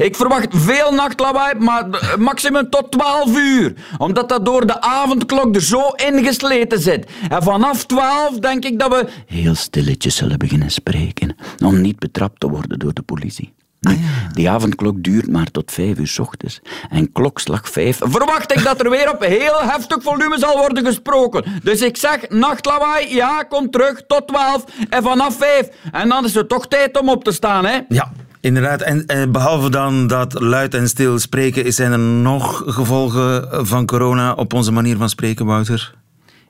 Ik 0.00 0.16
verwacht 0.16 0.48
veel 0.50 0.92
nachtlawaai, 0.92 1.54
maar 1.58 1.86
maximum 2.18 2.70
tot 2.70 2.90
12 2.90 3.36
uur. 3.36 3.74
Omdat 3.98 4.28
dat 4.28 4.44
door 4.44 4.66
de 4.66 4.80
avondklok 4.80 5.54
er 5.54 5.62
zo 5.62 5.88
ingesleten 5.88 6.80
zit. 6.80 7.10
En 7.28 7.42
vanaf 7.42 7.86
12 7.86 8.38
denk 8.38 8.64
ik 8.64 8.78
dat 8.78 8.90
we 8.90 9.08
heel 9.26 9.54
stilletjes 9.54 10.16
zullen 10.16 10.38
beginnen 10.38 10.70
spreken. 10.70 11.36
Om 11.64 11.80
niet 11.80 11.98
betrapt 11.98 12.40
te 12.40 12.48
worden 12.48 12.78
door 12.78 12.92
de 12.92 13.02
politie. 13.02 13.52
Nu, 13.80 13.98
Die 14.32 14.50
avondklok 14.50 15.02
duurt 15.02 15.30
maar 15.30 15.50
tot 15.50 15.72
5 15.72 15.98
uur 15.98 16.06
's 16.06 16.18
ochtends. 16.18 16.60
En 16.90 17.12
klokslag 17.12 17.68
5 17.68 17.96
verwacht 18.02 18.52
ik 18.52 18.64
dat 18.64 18.80
er 18.80 18.90
weer 18.90 19.12
op 19.12 19.20
heel 19.24 19.60
heftig 19.62 20.02
volume 20.02 20.38
zal 20.38 20.58
worden 20.58 20.84
gesproken. 20.84 21.44
Dus 21.62 21.82
ik 21.82 21.96
zeg, 21.96 22.28
nachtlawaai, 22.28 23.14
ja, 23.14 23.42
kom 23.42 23.70
terug 23.70 24.02
tot 24.06 24.28
12 24.28 24.64
en 24.88 25.02
vanaf 25.02 25.36
5. 25.36 25.68
En 25.92 26.08
dan 26.08 26.24
is 26.24 26.34
het 26.34 26.48
toch 26.48 26.66
tijd 26.66 27.00
om 27.00 27.08
op 27.08 27.24
te 27.24 27.32
staan, 27.32 27.64
hè? 27.64 27.78
Ja, 27.88 28.12
inderdaad. 28.40 28.82
En, 28.82 29.06
eh, 29.06 29.26
behalve 29.30 29.70
dan 29.70 30.06
dat 30.06 30.40
luid 30.40 30.74
en 30.74 30.88
stil 30.88 31.18
spreken, 31.18 31.72
zijn 31.72 31.92
er 31.92 31.98
nog 31.98 32.62
gevolgen 32.66 33.66
van 33.66 33.86
corona 33.86 34.32
op 34.32 34.52
onze 34.52 34.72
manier 34.72 34.96
van 34.96 35.08
spreken, 35.08 35.46
Wouter? 35.46 35.94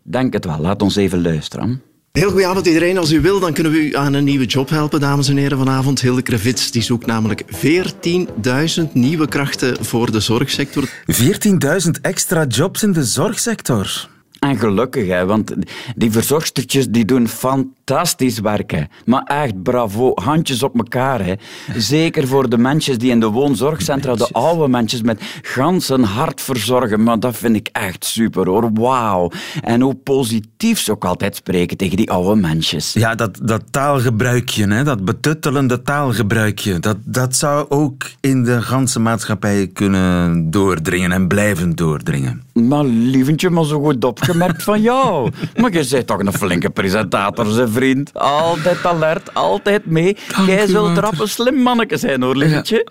Denk 0.03 0.33
het 0.33 0.45
wel. 0.45 0.59
Laat 0.59 0.83
ons 0.83 0.97
even 0.97 1.23
luisteren. 1.23 1.83
Heel 2.13 2.31
goede 2.31 2.47
avond 2.47 2.67
iedereen. 2.67 2.99
Als 2.99 3.13
u 3.13 3.21
wil, 3.21 3.41
dan 3.41 3.53
kunnen 3.53 3.73
we 3.73 3.79
u 3.79 3.97
aan 3.97 4.13
een 4.13 4.25
nieuwe 4.25 4.45
job 4.45 4.69
helpen, 4.69 5.01
dames 5.01 5.29
en 5.29 5.37
heren. 5.37 5.59
Vanavond 5.59 6.01
Hilde 6.01 6.23
Krevits 6.23 6.71
die 6.71 6.83
zoekt 6.83 7.07
namelijk 7.07 7.43
14.000 7.47 8.93
nieuwe 8.93 9.29
krachten 9.29 9.85
voor 9.85 10.11
de 10.11 10.21
zorgsector. 10.21 10.89
14.000 11.07 12.01
extra 12.01 12.45
jobs 12.45 12.83
in 12.83 12.93
de 12.93 13.05
zorgsector. 13.05 14.09
En 14.41 14.59
gelukkig, 14.59 15.07
hè, 15.07 15.27
want 15.27 15.55
die 15.97 16.11
verzorgstertjes 16.11 16.89
die 16.89 17.05
doen 17.05 17.29
fantastisch 17.29 18.39
werk. 18.39 18.71
Hè. 18.71 18.83
Maar 19.05 19.23
echt 19.23 19.63
bravo, 19.63 20.13
handjes 20.15 20.63
op 20.63 20.77
elkaar. 20.77 21.25
Hè. 21.25 21.35
Zeker 21.77 22.27
voor 22.27 22.49
de 22.49 22.59
mensen 22.59 22.99
die 22.99 23.11
in 23.11 23.21
de 23.21 23.27
woonzorgcentra, 23.27 24.15
de 24.15 24.29
oude 24.33 24.69
mensen 24.69 25.05
met 25.05 25.23
ganse 25.43 26.01
hart 26.01 26.41
verzorgen. 26.41 27.03
Maar 27.03 27.21
dat 27.21 27.37
vind 27.37 27.57
ik 27.57 27.69
echt 27.73 28.05
super 28.05 28.49
hoor, 28.49 28.71
wauw. 28.73 29.31
En 29.63 29.81
hoe 29.81 29.95
positief 29.95 30.79
ze 30.81 30.91
ook 30.91 31.05
altijd 31.05 31.37
spreken 31.37 31.77
tegen 31.77 31.97
die 31.97 32.11
oude 32.11 32.41
mensen. 32.41 33.01
Ja, 33.01 33.15
dat, 33.15 33.39
dat 33.43 33.63
taalgebruikje, 33.71 34.67
hè, 34.67 34.85
dat 34.85 35.05
betuttelende 35.05 35.83
taalgebruikje, 35.83 36.79
dat, 36.79 36.97
dat 37.05 37.37
zou 37.37 37.67
ook 37.69 38.11
in 38.21 38.45
de 38.45 38.63
ganse 38.63 39.01
maatschappij 39.01 39.67
kunnen 39.73 40.51
doordringen 40.51 41.13
en 41.13 41.29
blijven 41.29 41.77
doordringen. 41.77 42.43
Maar 42.69 42.85
lieventje, 42.85 43.51
maar 43.51 43.65
zo 43.65 43.81
goed 43.81 44.05
opgemerkt 44.05 44.63
van 44.63 44.81
jou. 44.81 45.31
Maar 45.61 45.73
je 45.73 45.87
bent 45.91 46.07
toch 46.07 46.19
een 46.19 46.33
flinke 46.33 46.71
presentator, 46.71 47.47
zijn 47.47 47.69
vriend. 47.69 48.15
Altijd 48.15 48.87
alert, 48.87 49.35
altijd 49.35 49.87
mee. 49.87 50.17
Jij 50.47 50.67
zult 50.67 50.99
rap 50.99 51.21
een 51.21 51.29
slim 51.29 51.55
manneke 51.55 51.97
zijn, 51.97 52.23
hoor, 52.23 52.37
lieventje. 52.37 52.87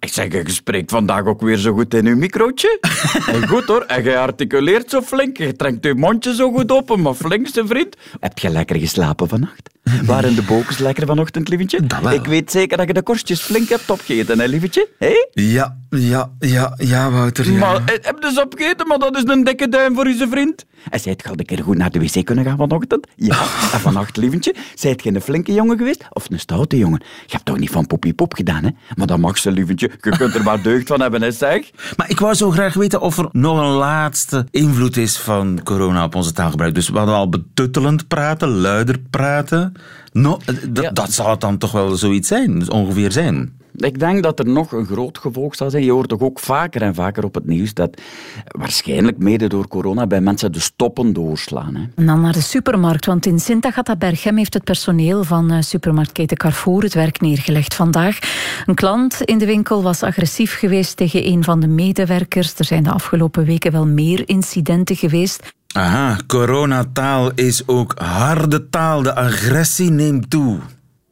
Ik 0.00 0.12
zeg, 0.12 0.32
je 0.32 0.50
spreekt 0.50 0.90
vandaag 0.90 1.24
ook 1.24 1.40
weer 1.40 1.56
zo 1.56 1.72
goed 1.72 1.94
in 1.94 2.06
uw 2.06 2.16
microotje. 2.16 2.78
En 3.32 3.48
goed 3.48 3.64
hoor, 3.64 3.82
en 3.82 4.02
jij 4.02 4.18
articuleert 4.18 4.90
zo 4.90 5.00
flink. 5.00 5.36
Je 5.36 5.56
trekt 5.56 5.84
je 5.84 5.94
mondje 5.94 6.34
zo 6.34 6.52
goed 6.52 6.72
open, 6.72 7.00
maar 7.00 7.14
flink, 7.14 7.48
zijn 7.48 7.66
vriend. 7.66 7.96
Heb 8.20 8.38
je 8.38 8.50
lekker 8.50 8.76
geslapen 8.76 9.28
vannacht? 9.28 9.70
Waren 10.04 10.34
de 10.34 10.42
bokens 10.42 10.78
lekker 10.78 11.06
vanochtend, 11.06 11.48
lieventje? 11.48 11.80
Ik 12.12 12.24
weet 12.24 12.50
zeker 12.50 12.76
dat 12.76 12.86
je 12.86 12.92
de 12.92 13.02
korstjes 13.02 13.40
flink 13.40 13.68
hebt 13.68 13.90
opgegeten, 13.90 14.38
hè, 14.38 14.46
lieventje? 14.46 14.88
Hé? 14.98 15.26
Ja, 15.32 15.76
ja, 15.90 16.30
ja, 16.38 16.74
ja, 16.76 17.10
Wouter. 17.10 17.52
Ja. 17.52 17.58
Maar 17.58 17.74
eh, 17.76 17.84
heb 17.84 18.14
je 18.14 18.20
dus 18.20 18.40
opgegeten, 18.40 18.86
maar 18.86 18.98
dat 18.98 19.16
is 19.16 19.22
een 19.24 19.44
dikke 19.44 19.68
duim 19.68 19.94
voor 19.94 20.08
je 20.08 20.26
vriend. 20.30 20.64
En 20.90 21.00
je 21.02 21.16
al 21.28 21.32
een 21.36 21.44
keer 21.44 21.62
goed 21.62 21.76
naar 21.76 21.90
de 21.90 21.98
wc 21.98 22.24
kunnen 22.24 22.44
gaan 22.44 22.56
vanochtend? 22.56 23.06
Ja. 23.16 23.40
En 23.72 23.80
vannacht, 23.80 24.16
lieventje, 24.16 24.54
zijt 24.74 25.02
je 25.02 25.14
een 25.14 25.20
flinke 25.20 25.52
jongen 25.52 25.78
geweest 25.78 26.04
of 26.10 26.30
een 26.30 26.38
stoute 26.38 26.78
jongen? 26.78 27.00
Je 27.26 27.32
hebt 27.32 27.44
toch 27.44 27.58
niet 27.58 27.70
van 27.70 27.86
poepie 27.86 28.14
pop 28.14 28.34
gedaan, 28.34 28.64
hè? 28.64 28.70
Maar 28.94 29.06
dat 29.06 29.18
mag 29.18 29.38
ze, 29.38 29.50
lieventje. 29.50 29.90
Je 30.00 30.16
kunt 30.16 30.34
er 30.34 30.42
maar 30.42 30.62
deugd 30.62 30.86
van 30.86 31.00
hebben, 31.00 31.22
hè, 31.22 31.30
zeg. 31.30 31.70
Maar 31.96 32.10
ik 32.10 32.20
wou 32.20 32.34
zo 32.34 32.50
graag 32.50 32.74
weten 32.74 33.00
of 33.00 33.18
er 33.18 33.28
nog 33.32 33.58
een 33.58 33.74
laatste 33.74 34.46
invloed 34.50 34.96
is 34.96 35.18
van 35.18 35.60
corona 35.64 36.04
op 36.04 36.14
onze 36.14 36.32
taalgebruik. 36.32 36.74
Dus 36.74 36.88
we 36.88 36.98
hadden 36.98 37.14
al 37.14 37.28
betuttelend 37.28 38.08
praten, 38.08 38.48
luider 38.48 38.98
praten. 39.10 39.72
No, 40.12 40.38
eh, 40.46 40.54
dat, 40.68 40.84
Ja. 40.84 40.90
dat 40.90 41.12
zal 41.12 41.30
het 41.30 41.40
dan 41.40 41.58
toch 41.58 41.72
wel 41.72 41.96
zoiets 41.96 42.28
zijn, 42.28 42.58
dus 42.58 42.68
ongeveer 42.68 43.12
zijn. 43.12 43.58
Ik 43.76 43.98
denk 43.98 44.22
dat 44.22 44.38
er 44.38 44.46
nog 44.46 44.72
een 44.72 44.86
groot 44.86 45.18
gevolg 45.18 45.54
zal 45.54 45.70
zijn. 45.70 45.84
Je 45.84 45.90
hoort 45.90 46.08
toch 46.08 46.20
ook 46.20 46.38
vaker 46.40 46.82
en 46.82 46.94
vaker 46.94 47.24
op 47.24 47.34
het 47.34 47.46
nieuws 47.46 47.74
dat 47.74 48.00
waarschijnlijk 48.46 49.18
mede 49.18 49.46
door 49.46 49.68
corona 49.68 50.06
bij 50.06 50.20
mensen 50.20 50.52
de 50.52 50.60
stoppen 50.60 51.12
doorslaan. 51.12 51.74
Hè. 51.74 51.82
En 51.94 52.06
dan 52.06 52.20
naar 52.20 52.32
de 52.32 52.40
supermarkt, 52.40 53.06
want 53.06 53.26
in 53.26 53.38
Sint 53.38 53.64
Agatha 53.64 53.96
Berchem 53.96 54.36
heeft 54.36 54.54
het 54.54 54.64
personeel 54.64 55.24
van 55.24 55.50
eh, 55.50 55.60
supermarktketen 55.60 56.36
Carrefour 56.36 56.82
het 56.82 56.94
werk 56.94 57.20
neergelegd 57.20 57.74
vandaag. 57.74 58.18
Een 58.66 58.74
klant 58.74 59.20
in 59.22 59.38
de 59.38 59.46
winkel 59.46 59.82
was 59.82 60.02
agressief 60.02 60.58
geweest 60.58 60.96
tegen 60.96 61.26
een 61.26 61.44
van 61.44 61.60
de 61.60 61.68
medewerkers. 61.68 62.58
Er 62.58 62.64
zijn 62.64 62.82
de 62.82 62.90
afgelopen 62.90 63.44
weken 63.44 63.72
wel 63.72 63.86
meer 63.86 64.28
incidenten 64.28 64.96
geweest. 64.96 65.52
Aha, 65.72 66.16
coronataal 66.26 67.30
is 67.34 67.66
ook 67.66 67.98
harde 67.98 68.68
taal. 68.68 69.02
De 69.02 69.14
agressie 69.14 69.90
neemt 69.90 70.30
toe. 70.30 70.58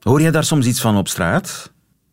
Hoor 0.00 0.20
jij 0.20 0.30
daar 0.30 0.44
soms 0.44 0.66
iets 0.66 0.80
van 0.80 0.96
op 0.96 1.08
straat? 1.08 1.72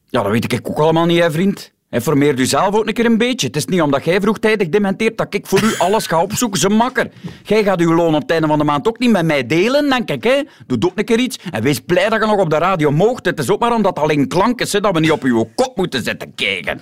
Ja, 0.09 0.21
dat 0.21 0.31
weet 0.31 0.53
ik 0.53 0.69
ook 0.69 0.79
allemaal 0.79 1.05
niet, 1.05 1.19
hè, 1.19 1.31
vriend. 1.31 1.73
Informeer 1.89 2.39
u 2.39 2.45
zelf 2.45 2.75
ook 2.75 2.87
een 2.87 2.93
keer 2.93 3.05
een 3.05 3.17
beetje. 3.17 3.47
Het 3.47 3.55
is 3.55 3.65
niet 3.65 3.81
omdat 3.81 4.05
jij 4.05 4.21
vroegtijdig 4.21 4.69
dementeert 4.69 5.17
dat 5.17 5.33
ik 5.33 5.45
voor 5.47 5.63
u 5.63 5.73
alles 5.77 6.07
ga 6.07 6.21
opzoeken, 6.21 6.59
ze 6.59 6.69
makker. 6.69 7.09
Jij 7.43 7.63
gaat 7.63 7.79
uw 7.79 7.93
loon 7.93 8.15
op 8.15 8.21
het 8.21 8.31
einde 8.31 8.47
van 8.47 8.57
de 8.57 8.63
maand 8.63 8.87
ook 8.87 8.99
niet 8.99 9.11
met 9.11 9.25
mij 9.25 9.45
delen, 9.45 9.89
denk 9.89 10.09
ik, 10.11 10.23
hè. 10.23 10.41
Doe 10.67 10.77
ook 10.85 10.91
een 10.99 11.05
keer 11.05 11.19
iets 11.19 11.39
en 11.51 11.61
wees 11.63 11.79
blij 11.79 12.09
dat 12.09 12.19
je 12.19 12.25
nog 12.25 12.39
op 12.39 12.49
de 12.49 12.57
radio 12.57 12.91
moogt. 12.91 13.25
Het 13.25 13.39
is 13.39 13.49
ook 13.49 13.59
maar 13.59 13.73
omdat 13.73 13.95
het 13.95 14.03
alleen 14.03 14.27
klank 14.27 14.61
is, 14.61 14.73
hè, 14.73 14.79
dat 14.79 14.93
we 14.93 14.99
niet 14.99 15.11
op 15.11 15.23
uw 15.23 15.49
kop 15.55 15.77
moeten 15.77 16.03
zitten 16.03 16.35
kijken. 16.35 16.81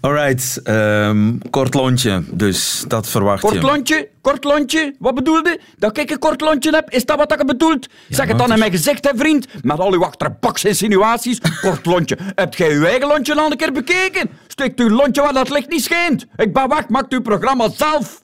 Alright, 0.00 0.60
ehm, 0.62 1.32
kort 1.50 1.74
lontje, 1.74 2.22
dus 2.30 2.84
dat 2.88 3.08
verwacht 3.08 3.40
Kort 3.40 3.54
je. 3.54 3.60
lontje, 3.60 4.08
kort 4.20 4.44
lontje, 4.44 4.94
wat 4.98 5.14
bedoelde? 5.14 5.60
Dat 5.78 5.98
ik 5.98 6.10
een 6.10 6.18
kort 6.18 6.40
lontje 6.40 6.70
heb, 6.74 6.90
is 6.90 7.04
dat 7.04 7.16
wat 7.16 7.34
je 7.38 7.44
bedoelt? 7.44 7.88
zeg 8.08 8.28
het 8.28 8.38
dan 8.38 8.52
in 8.52 8.58
mijn 8.58 8.70
gezicht, 8.70 9.04
hè, 9.04 9.10
vriend. 9.16 9.46
Met 9.62 9.78
al 9.78 9.92
uw 9.92 10.04
achterbaks 10.04 10.64
insinuaties. 10.64 11.38
Kort 11.60 11.86
lontje. 11.86 12.18
Hebt 12.34 12.56
jij 12.56 12.70
uw 12.70 12.84
eigen 12.84 13.08
lontje 13.08 13.34
al 13.34 13.50
een 13.50 13.56
keer 13.56 13.72
bekeken? 13.72 14.30
Steekt 14.52 14.80
uw 14.80 14.88
lontje 14.88 15.22
waar 15.22 15.32
dat 15.32 15.50
licht 15.50 15.68
niet 15.68 15.82
schijnt. 15.82 16.26
Ik 16.36 16.52
ben 16.52 16.68
weg, 16.68 16.88
maakt 16.88 17.12
uw 17.12 17.20
programma 17.20 17.68
zelf. 17.70 18.22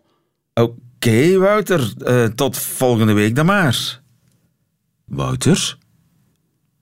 Oké, 0.55 1.39
Wouter. 1.39 1.93
eh, 2.05 2.25
tot 2.25 2.59
volgende 2.59 3.13
week 3.13 3.35
dan 3.37 3.47
maar. 3.47 4.01
Wouter? 5.05 5.79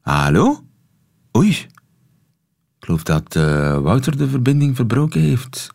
Hallo? 0.01 0.65
Oei. 1.37 1.51
Ik 1.51 2.85
geloof 2.85 3.03
dat 3.03 3.37
eh, 3.37 3.79
Wouter 3.79 4.17
de 4.17 4.29
verbinding 4.29 4.77
verbroken 4.77 5.21
heeft. 5.21 5.71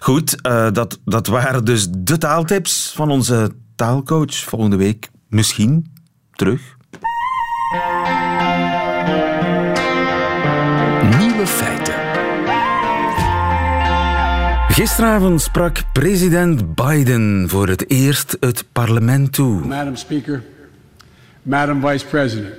Goed, 0.00 0.40
eh, 0.40 0.70
dat, 0.72 0.98
dat 1.04 1.26
waren 1.26 1.64
dus 1.64 1.86
de 1.90 2.18
taaltips 2.18 2.92
van 2.94 3.10
onze 3.10 3.50
taalcoach. 3.76 4.34
Volgende 4.34 4.76
week 4.76 5.08
misschien 5.28 5.92
terug. 6.32 6.76
Nieuwe 11.18 11.46
feiten. 11.46 11.85
Gisteravond 14.76 15.40
sprak 15.40 15.82
president 15.92 16.74
Biden 16.74 17.48
voor 17.48 17.68
het 17.68 17.90
eerst 17.90 18.36
het 18.40 18.64
parlement 18.72 19.32
toe. 19.32 19.64
Madam 19.64 19.96
Speaker, 19.96 20.42
Madam 21.42 21.80
Vice 21.80 22.06
President. 22.06 22.54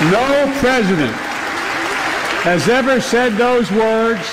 No 0.00 0.52
president 0.60 1.14
has 2.42 2.68
ever 2.68 3.02
said 3.02 3.36
those 3.36 3.74
words 3.74 4.26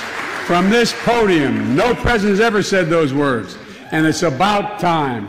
from 0.45 0.69
this 0.69 0.93
podium. 1.03 1.75
No 1.75 1.93
president 1.95 2.37
has 2.37 2.47
ever 2.47 2.63
said 2.63 2.89
those 2.89 3.13
words. 3.13 3.55
And 3.89 4.05
it's 4.05 4.23
about 4.23 4.79
time. 4.79 5.27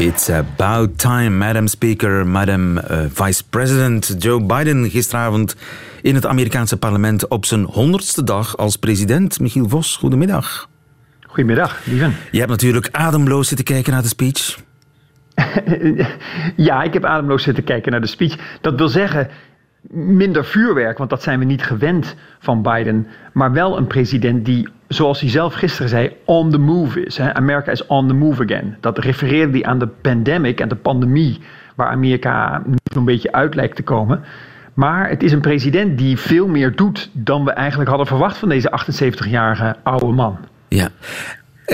It's 0.00 0.30
about 0.30 0.98
time, 0.98 1.36
Madam 1.36 1.66
Speaker, 1.66 2.26
Madam 2.26 2.78
eh, 2.78 3.04
Vice 3.08 3.42
President 3.50 4.14
Joe 4.18 4.44
Biden 4.44 4.90
gisteravond 4.90 5.56
in 6.02 6.14
het 6.14 6.26
Amerikaanse 6.26 6.76
parlement 6.76 7.28
op 7.28 7.44
zijn 7.44 7.64
honderdste 7.64 8.24
dag 8.24 8.56
als 8.56 8.76
president. 8.76 9.40
Michiel 9.40 9.68
Vos, 9.68 9.96
goedemiddag. 9.96 10.68
Goedemiddag, 11.26 11.86
lieven. 11.86 12.14
Je 12.30 12.38
hebt 12.38 12.50
natuurlijk 12.50 12.88
ademloos 12.92 13.48
zitten 13.48 13.66
kijken 13.66 13.92
naar 13.92 14.02
de 14.02 14.08
speech. 14.08 14.58
Ja, 16.56 16.82
ik 16.82 16.92
heb 16.92 17.04
ademloos 17.04 17.42
zitten 17.42 17.64
kijken 17.64 17.92
naar 17.92 18.00
de 18.00 18.06
speech. 18.06 18.58
Dat 18.60 18.74
wil 18.74 18.88
zeggen, 18.88 19.28
minder 19.90 20.44
vuurwerk, 20.44 20.98
want 20.98 21.10
dat 21.10 21.22
zijn 21.22 21.38
we 21.38 21.44
niet 21.44 21.62
gewend 21.62 22.14
van 22.38 22.62
Biden. 22.62 23.06
Maar 23.32 23.52
wel 23.52 23.76
een 23.76 23.86
president 23.86 24.44
die, 24.44 24.68
zoals 24.92 25.20
hij 25.20 25.30
zelf 25.30 25.54
gisteren 25.54 25.88
zei, 25.88 26.16
on 26.24 26.50
the 26.50 26.58
move 26.58 27.04
is. 27.04 27.16
Hè? 27.16 27.34
America 27.34 27.70
is 27.70 27.86
on 27.86 28.08
the 28.08 28.14
move 28.14 28.42
again. 28.42 28.76
Dat 28.80 28.98
refereerde 28.98 29.52
hij 29.52 29.64
aan 29.64 29.78
de 29.78 29.86
pandemic 29.86 30.60
en 30.60 30.68
de 30.68 30.76
pandemie, 30.76 31.38
waar 31.74 31.88
Amerika 31.88 32.62
nu 32.66 32.76
een 32.94 33.04
beetje 33.04 33.32
uit 33.32 33.54
lijkt 33.54 33.76
te 33.76 33.82
komen. 33.82 34.24
Maar 34.74 35.08
het 35.08 35.22
is 35.22 35.32
een 35.32 35.40
president 35.40 35.98
die 35.98 36.18
veel 36.18 36.46
meer 36.46 36.76
doet 36.76 37.10
dan 37.12 37.44
we 37.44 37.50
eigenlijk 37.50 37.88
hadden 37.88 38.06
verwacht 38.06 38.36
van 38.36 38.48
deze 38.48 38.72
78-jarige 38.80 39.76
oude 39.82 40.12
man. 40.12 40.38
Ja. 40.68 40.88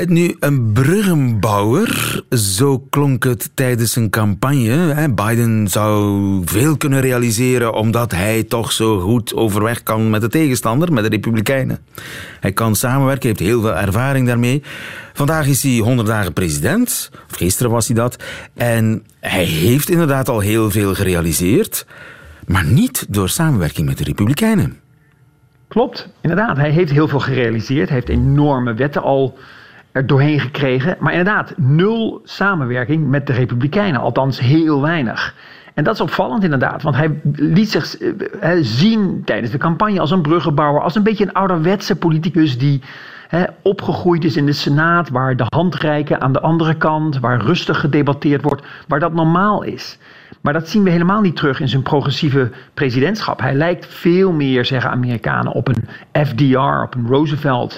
Nu, 0.04 0.36
een 0.40 0.72
bruggenbouwer, 0.72 2.22
zo 2.30 2.78
klonk 2.78 3.24
het 3.24 3.50
tijdens 3.54 3.92
zijn 3.92 4.10
campagne. 4.10 5.08
Biden 5.14 5.68
zou 5.68 6.42
veel 6.44 6.76
kunnen 6.76 7.00
realiseren 7.00 7.74
omdat 7.74 8.12
hij 8.12 8.42
toch 8.42 8.72
zo 8.72 9.00
goed 9.00 9.34
overweg 9.34 9.82
kan 9.82 10.10
met 10.10 10.20
de 10.20 10.28
tegenstander, 10.28 10.92
met 10.92 11.04
de 11.04 11.10
Republikeinen. 11.10 11.78
Hij 12.40 12.52
kan 12.52 12.74
samenwerken, 12.74 13.28
heeft 13.28 13.40
heel 13.40 13.60
veel 13.60 13.76
ervaring 13.76 14.26
daarmee. 14.26 14.62
Vandaag 15.12 15.46
is 15.46 15.62
hij 15.62 15.78
100 15.78 16.08
dagen 16.08 16.32
president, 16.32 17.10
of 17.30 17.36
gisteren 17.36 17.72
was 17.72 17.86
hij 17.86 17.96
dat. 17.96 18.24
En 18.54 19.04
hij 19.20 19.44
heeft 19.44 19.90
inderdaad 19.90 20.28
al 20.28 20.40
heel 20.40 20.70
veel 20.70 20.94
gerealiseerd, 20.94 21.86
maar 22.46 22.64
niet 22.64 23.06
door 23.08 23.28
samenwerking 23.28 23.86
met 23.86 23.98
de 23.98 24.04
Republikeinen. 24.04 24.80
Klopt, 25.68 26.08
inderdaad. 26.20 26.56
Hij 26.56 26.70
heeft 26.70 26.90
heel 26.90 27.08
veel 27.08 27.20
gerealiseerd. 27.20 27.88
Hij 27.88 27.96
heeft 27.96 28.08
enorme 28.08 28.74
wetten 28.74 29.02
al 29.02 29.38
er 29.96 30.06
doorheen 30.06 30.40
gekregen. 30.40 30.96
Maar 31.00 31.12
inderdaad, 31.12 31.52
nul 31.56 32.20
samenwerking 32.24 33.08
met 33.08 33.26
de 33.26 33.32
Republikeinen. 33.32 34.00
Althans, 34.00 34.40
heel 34.40 34.80
weinig. 34.80 35.34
En 35.74 35.84
dat 35.84 35.94
is 35.94 36.00
opvallend 36.00 36.44
inderdaad, 36.44 36.82
want 36.82 36.96
hij 36.96 37.20
liet 37.32 37.70
zich 37.70 37.98
eh, 37.98 38.08
eh, 38.40 38.58
zien 38.64 39.22
tijdens 39.24 39.52
de 39.52 39.58
campagne 39.58 40.00
als 40.00 40.10
een 40.10 40.22
bruggenbouwer, 40.22 40.82
als 40.82 40.94
een 40.94 41.02
beetje 41.02 41.24
een 41.24 41.32
ouderwetse 41.32 41.96
politicus 41.96 42.58
die 42.58 42.82
opgegroeid 43.62 44.24
is 44.24 44.36
in 44.36 44.46
de 44.46 44.52
Senaat, 44.52 45.08
waar 45.08 45.36
de 45.36 45.46
handreiken 45.48 46.20
aan 46.20 46.32
de 46.32 46.40
andere 46.40 46.74
kant, 46.74 47.18
waar 47.18 47.40
rustig 47.40 47.80
gedebatteerd 47.80 48.42
wordt, 48.42 48.62
waar 48.88 49.00
dat 49.00 49.12
normaal 49.12 49.62
is. 49.62 49.98
Maar 50.40 50.52
dat 50.52 50.68
zien 50.68 50.82
we 50.82 50.90
helemaal 50.90 51.20
niet 51.20 51.36
terug 51.36 51.60
in 51.60 51.68
zijn 51.68 51.82
progressieve 51.82 52.50
presidentschap. 52.74 53.40
Hij 53.40 53.54
lijkt 53.54 53.86
veel 53.86 54.32
meer, 54.32 54.64
zeggen 54.64 54.90
Amerikanen, 54.90 55.52
op 55.52 55.68
een 55.68 55.88
FDR, 56.26 56.82
op 56.82 56.94
een 56.94 57.06
Roosevelt 57.06 57.76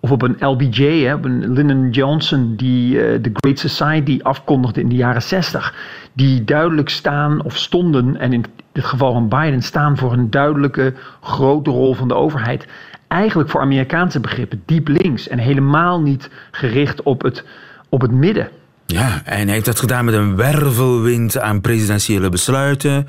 of 0.00 0.10
op 0.10 0.22
een 0.22 0.36
LBJ, 0.38 0.82
hè, 0.82 1.14
een 1.22 1.52
Lyndon 1.52 1.90
Johnson, 1.90 2.56
die 2.56 2.94
uh, 2.94 3.20
The 3.20 3.30
Great 3.32 3.58
Society 3.58 4.18
afkondigde 4.22 4.80
in 4.80 4.88
de 4.88 4.94
jaren 4.94 5.22
60. 5.22 5.74
Die 6.12 6.44
duidelijk 6.44 6.88
staan 6.88 7.42
of 7.44 7.56
stonden, 7.56 8.16
en 8.16 8.32
in 8.32 8.44
dit 8.72 8.84
geval 8.84 9.12
van 9.12 9.28
Biden, 9.28 9.62
staan 9.62 9.96
voor 9.96 10.12
een 10.12 10.30
duidelijke 10.30 10.94
grote 11.20 11.70
rol 11.70 11.94
van 11.94 12.08
de 12.08 12.14
overheid. 12.14 12.66
Eigenlijk 13.08 13.50
voor 13.50 13.60
Amerikaanse 13.60 14.20
begrippen 14.20 14.62
diep 14.66 14.88
links 14.88 15.28
en 15.28 15.38
helemaal 15.38 16.00
niet 16.00 16.30
gericht 16.50 17.02
op 17.02 17.22
het, 17.22 17.44
op 17.88 18.00
het 18.00 18.10
midden. 18.10 18.48
Ja, 18.86 19.22
en 19.24 19.44
hij 19.44 19.52
heeft 19.52 19.64
dat 19.64 19.80
gedaan 19.80 20.04
met 20.04 20.14
een 20.14 20.36
wervelwind 20.36 21.38
aan 21.38 21.60
presidentiële 21.60 22.28
besluiten. 22.28 23.06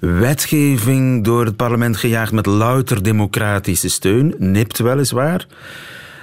Wetgeving 0.00 1.24
door 1.24 1.44
het 1.44 1.56
parlement 1.56 1.96
gejaagd 1.96 2.32
met 2.32 2.46
louter 2.46 3.02
democratische 3.02 3.88
steun. 3.88 4.34
Nipt 4.38 4.78
weliswaar. 4.78 5.46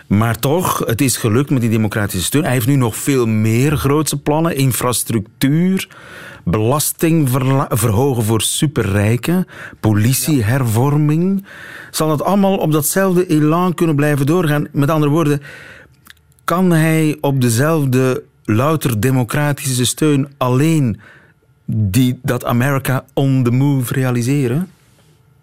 Maar 0.08 0.40
toch, 0.40 0.80
het 0.86 1.02
is 1.02 1.18
gelukt 1.18 1.50
met 1.50 1.62
die 1.62 1.70
democratische 1.70 2.26
steun. 2.26 2.44
Hij 2.44 2.52
heeft 2.52 2.68
nu 2.68 2.76
nog 2.76 2.96
veel 2.96 3.28
meer 3.28 3.78
grootse 3.78 4.22
plannen. 4.22 4.56
Infrastructuur, 4.56 5.88
belasting 6.44 7.30
verhogen 7.70 8.24
voor 8.24 8.42
superrijken, 8.42 9.46
politiehervorming. 9.80 11.46
Zal 11.92 12.08
dat 12.08 12.24
allemaal 12.24 12.58
op 12.58 12.72
datzelfde 12.72 13.28
elan 13.28 13.74
kunnen 13.74 13.96
blijven 13.96 14.26
doorgaan? 14.26 14.68
Met 14.72 14.90
andere 14.90 15.12
woorden, 15.12 15.42
kan 16.44 16.72
hij 16.72 17.18
op 17.22 17.42
dezelfde 17.42 18.24
louter 18.44 19.00
democratische 19.00 19.86
steun 19.86 20.28
alleen 20.38 21.00
die, 21.66 22.20
dat 22.22 22.46
America 22.46 23.06
on 23.14 23.44
the 23.44 23.52
move 23.52 23.94
realiseren? 23.94 24.70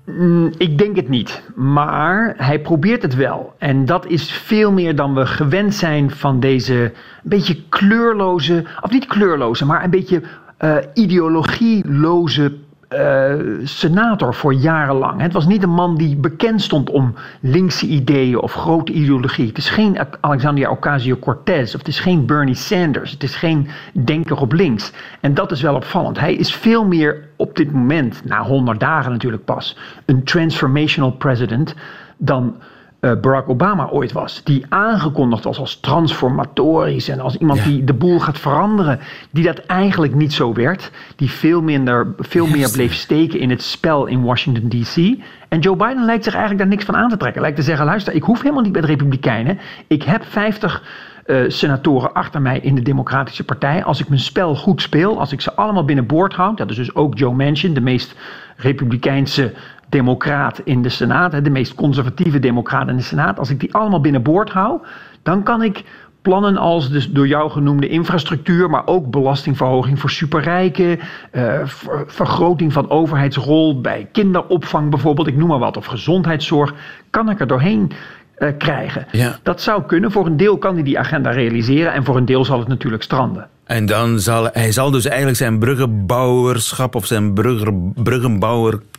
Mm, 0.06 0.52
ik 0.56 0.78
denk 0.78 0.96
het 0.96 1.08
niet, 1.08 1.42
maar 1.54 2.34
hij 2.36 2.60
probeert 2.60 3.02
het 3.02 3.14
wel. 3.14 3.54
En 3.58 3.84
dat 3.84 4.06
is 4.06 4.32
veel 4.32 4.72
meer 4.72 4.96
dan 4.96 5.14
we 5.14 5.26
gewend 5.26 5.74
zijn 5.74 6.10
van 6.10 6.40
deze 6.40 6.74
een 6.74 6.92
beetje 7.22 7.62
kleurloze, 7.68 8.64
of 8.80 8.90
niet 8.90 9.06
kleurloze, 9.06 9.66
maar 9.66 9.84
een 9.84 9.90
beetje 9.90 10.22
uh, 10.60 10.76
ideologieloze 10.94 12.52
uh, 12.94 13.66
senator 13.66 14.34
voor 14.34 14.54
jarenlang. 14.54 15.20
Het 15.20 15.32
was 15.32 15.46
niet 15.46 15.62
een 15.62 15.74
man 15.74 15.96
die 15.96 16.16
bekend 16.16 16.62
stond 16.62 16.90
om 16.90 17.14
linkse 17.40 17.86
ideeën 17.86 18.40
of 18.40 18.52
grote 18.52 18.92
ideologie. 18.92 19.46
Het 19.46 19.58
is 19.58 19.70
geen 19.70 19.98
Alexandria 20.20 20.70
Ocasio-Cortez 20.70 21.74
of 21.74 21.78
het 21.78 21.88
is 21.88 22.00
geen 22.00 22.26
Bernie 22.26 22.54
Sanders. 22.54 23.10
Het 23.10 23.22
is 23.22 23.34
geen 23.34 23.68
denker 23.92 24.40
op 24.40 24.52
links. 24.52 24.92
En 25.20 25.34
dat 25.34 25.50
is 25.50 25.62
wel 25.62 25.74
opvallend. 25.74 26.20
Hij 26.20 26.34
is 26.34 26.54
veel 26.54 26.84
meer 26.84 27.28
op 27.36 27.56
dit 27.56 27.72
moment, 27.72 28.24
na 28.24 28.42
100 28.42 28.80
dagen 28.80 29.12
natuurlijk 29.12 29.44
pas, 29.44 29.76
een 30.04 30.24
transformational 30.24 31.12
president 31.12 31.74
dan 32.16 32.56
Barack 33.02 33.48
Obama 33.48 33.88
ooit 33.88 34.12
was. 34.12 34.40
Die 34.44 34.66
aangekondigd 34.68 35.44
was 35.44 35.58
als 35.58 35.80
transformatorisch 35.80 37.08
en 37.08 37.20
als 37.20 37.36
iemand 37.36 37.64
die 37.64 37.84
de 37.84 37.94
boel 37.94 38.20
gaat 38.20 38.38
veranderen. 38.38 38.98
Die 39.30 39.44
dat 39.44 39.58
eigenlijk 39.58 40.14
niet 40.14 40.32
zo 40.32 40.52
werd. 40.52 40.90
Die 41.16 41.30
veel, 41.30 41.62
minder, 41.62 42.14
veel 42.18 42.46
meer 42.46 42.70
bleef 42.70 42.94
steken 42.94 43.38
in 43.38 43.50
het 43.50 43.62
spel 43.62 44.06
in 44.06 44.22
Washington 44.22 44.68
DC. 44.68 45.24
En 45.48 45.58
Joe 45.58 45.76
Biden 45.76 46.04
lijkt 46.04 46.24
zich 46.24 46.32
eigenlijk 46.32 46.62
daar 46.62 46.72
niks 46.72 46.84
van 46.84 46.96
aan 46.96 47.08
te 47.08 47.16
trekken. 47.16 47.40
Lijkt 47.40 47.56
te 47.56 47.62
zeggen, 47.62 47.86
luister, 47.86 48.14
ik 48.14 48.22
hoef 48.22 48.42
helemaal 48.42 48.62
niet 48.62 48.72
bij 48.72 48.80
de 48.80 48.86
Republikeinen. 48.86 49.58
Ik 49.86 50.02
heb 50.02 50.24
50 50.24 50.82
uh, 51.26 51.44
senatoren 51.48 52.12
achter 52.12 52.42
mij 52.42 52.58
in 52.58 52.74
de 52.74 52.82
Democratische 52.82 53.44
Partij. 53.44 53.84
Als 53.84 54.00
ik 54.00 54.08
mijn 54.08 54.20
spel 54.20 54.56
goed 54.56 54.82
speel, 54.82 55.18
als 55.18 55.32
ik 55.32 55.40
ze 55.40 55.54
allemaal 55.54 55.84
binnenboord 55.84 56.34
houd. 56.34 56.58
Dat 56.58 56.70
is 56.70 56.76
dus 56.76 56.94
ook 56.94 57.18
Joe 57.18 57.34
Manchin, 57.34 57.74
de 57.74 57.80
meest 57.80 58.14
republikeinse 58.56 59.52
democraat 59.92 60.60
in 60.64 60.82
de 60.82 60.88
Senaat, 60.88 61.44
de 61.44 61.50
meest 61.50 61.74
conservatieve 61.74 62.38
democraat 62.38 62.88
in 62.88 62.96
de 62.96 63.02
Senaat, 63.02 63.38
als 63.38 63.50
ik 63.50 63.60
die 63.60 63.74
allemaal 63.74 64.00
binnenboord 64.00 64.50
hou, 64.50 64.80
dan 65.22 65.42
kan 65.42 65.62
ik 65.62 65.84
plannen 66.22 66.56
als 66.56 66.90
de 66.90 67.12
door 67.12 67.26
jou 67.26 67.50
genoemde 67.50 67.88
infrastructuur, 67.88 68.70
maar 68.70 68.86
ook 68.86 69.10
belastingverhoging 69.10 70.00
voor 70.00 70.10
superrijken, 70.10 70.98
uh, 71.32 71.60
vergroting 72.06 72.72
van 72.72 72.90
overheidsrol 72.90 73.80
bij 73.80 74.08
kinderopvang 74.12 74.90
bijvoorbeeld, 74.90 75.26
ik 75.26 75.36
noem 75.36 75.48
maar 75.48 75.58
wat, 75.58 75.76
of 75.76 75.86
gezondheidszorg, 75.86 76.74
kan 77.10 77.30
ik 77.30 77.40
er 77.40 77.46
doorheen 77.46 77.90
uh, 78.38 78.48
krijgen. 78.58 79.06
Ja. 79.10 79.38
Dat 79.42 79.60
zou 79.60 79.82
kunnen. 79.82 80.10
Voor 80.10 80.26
een 80.26 80.36
deel 80.36 80.58
kan 80.58 80.74
hij 80.74 80.82
die 80.82 80.98
agenda 80.98 81.30
realiseren 81.30 81.92
en 81.92 82.04
voor 82.04 82.16
een 82.16 82.24
deel 82.24 82.44
zal 82.44 82.58
het 82.58 82.68
natuurlijk 82.68 83.02
stranden. 83.02 83.48
En 83.64 83.86
dan 83.86 84.20
zal 84.20 84.48
hij 84.52 84.72
zal 84.72 84.90
dus 84.90 85.04
eigenlijk 85.06 85.36
zijn 85.36 85.58
bruggenbouwerschap 85.58 86.94
of 86.94 87.06
zijn 87.06 87.32
brugger, 87.32 87.72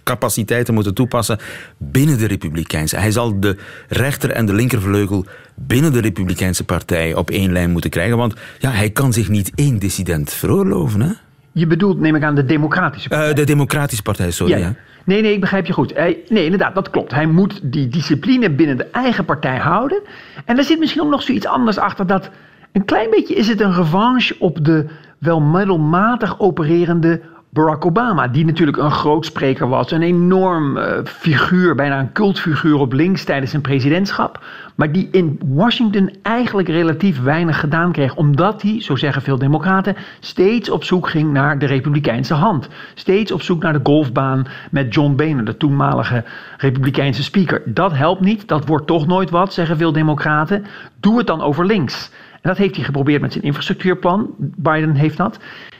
bruggenbouwercapaciteiten 0.03 0.73
moeten 0.73 0.93
toepassen 0.93 1.39
binnen 1.77 2.17
de 2.17 2.27
Republikeinse. 2.27 2.97
Hij 2.97 3.11
zal 3.11 3.39
de 3.39 3.57
rechter- 3.87 4.31
en 4.31 4.45
de 4.45 4.53
linkervleugel 4.53 5.25
binnen 5.55 5.93
de 5.93 6.01
Republikeinse 6.01 6.63
partij 6.63 7.13
op 7.13 7.29
één 7.29 7.51
lijn 7.51 7.71
moeten 7.71 7.89
krijgen. 7.89 8.17
Want 8.17 8.33
ja, 8.59 8.69
hij 8.69 8.89
kan 8.89 9.13
zich 9.13 9.29
niet 9.29 9.51
één 9.55 9.79
dissident 9.79 10.33
veroorloven. 10.33 11.01
Hè? 11.01 11.11
Je 11.51 11.67
bedoelt, 11.67 11.99
neem 11.99 12.15
ik 12.15 12.23
aan, 12.23 12.35
de 12.35 12.45
Democratische 12.45 13.09
Partij? 13.09 13.29
Uh, 13.29 13.35
de 13.35 13.43
Democratische 13.43 14.03
Partij, 14.03 14.31
sorry. 14.31 14.57
Ja. 14.57 14.75
Nee, 15.05 15.21
nee, 15.21 15.33
ik 15.33 15.39
begrijp 15.39 15.65
je 15.65 15.73
goed. 15.73 15.93
Hij, 15.93 16.17
nee, 16.29 16.43
inderdaad, 16.43 16.75
dat 16.75 16.89
klopt. 16.89 17.11
Hij 17.11 17.25
moet 17.25 17.59
die 17.63 17.87
discipline 17.87 18.49
binnen 18.49 18.77
de 18.77 18.87
eigen 18.91 19.25
partij 19.25 19.57
houden. 19.57 20.01
En 20.45 20.57
er 20.57 20.63
zit 20.63 20.79
misschien 20.79 21.01
ook 21.01 21.09
nog 21.09 21.21
zoiets 21.21 21.45
anders 21.45 21.77
achter 21.77 22.07
dat 22.07 22.29
een 22.71 22.85
klein 22.85 23.09
beetje 23.09 23.35
is 23.35 23.47
het 23.47 23.61
een 23.61 23.73
revanche 23.73 24.35
op 24.39 24.65
de 24.65 24.85
wel 25.19 25.41
middelmatig 25.41 26.39
opererende 26.39 27.21
Barack 27.53 27.85
Obama, 27.85 28.27
die 28.27 28.45
natuurlijk 28.45 28.77
een 28.77 28.91
grootspreker 28.91 29.67
was, 29.67 29.91
een 29.91 30.01
enorm 30.01 30.77
uh, 30.77 30.85
figuur, 31.03 31.75
bijna 31.75 31.99
een 31.99 32.11
cultfiguur 32.11 32.79
op 32.79 32.93
links 32.93 33.23
tijdens 33.23 33.51
zijn 33.51 33.61
presidentschap, 33.61 34.43
maar 34.75 34.91
die 34.91 35.07
in 35.11 35.39
Washington 35.45 36.15
eigenlijk 36.21 36.67
relatief 36.67 37.21
weinig 37.21 37.59
gedaan 37.59 37.91
kreeg, 37.91 38.15
omdat 38.15 38.61
hij, 38.61 38.81
zo 38.81 38.95
zeggen 38.95 39.21
veel 39.21 39.37
democraten, 39.37 39.95
steeds 40.19 40.69
op 40.69 40.83
zoek 40.83 41.09
ging 41.09 41.31
naar 41.31 41.59
de 41.59 41.65
republikeinse 41.65 42.33
hand. 42.33 42.67
Steeds 42.93 43.31
op 43.31 43.41
zoek 43.41 43.61
naar 43.61 43.73
de 43.73 43.79
golfbaan 43.83 44.47
met 44.71 44.93
John 44.93 45.15
Boehner, 45.15 45.45
de 45.45 45.57
toenmalige 45.57 46.23
republikeinse 46.57 47.23
speaker. 47.23 47.61
Dat 47.65 47.93
helpt 47.93 48.21
niet, 48.21 48.47
dat 48.47 48.67
wordt 48.67 48.87
toch 48.87 49.07
nooit 49.07 49.29
wat, 49.29 49.53
zeggen 49.53 49.77
veel 49.77 49.91
democraten. 49.91 50.65
Doe 50.99 51.17
het 51.17 51.27
dan 51.27 51.41
over 51.41 51.65
links. 51.65 52.11
En 52.31 52.49
dat 52.49 52.57
heeft 52.57 52.75
hij 52.75 52.85
geprobeerd 52.85 53.21
met 53.21 53.31
zijn 53.31 53.43
infrastructuurplan. 53.43 54.29
Biden 54.37 54.95
heeft 54.95 55.17
dat. 55.17 55.39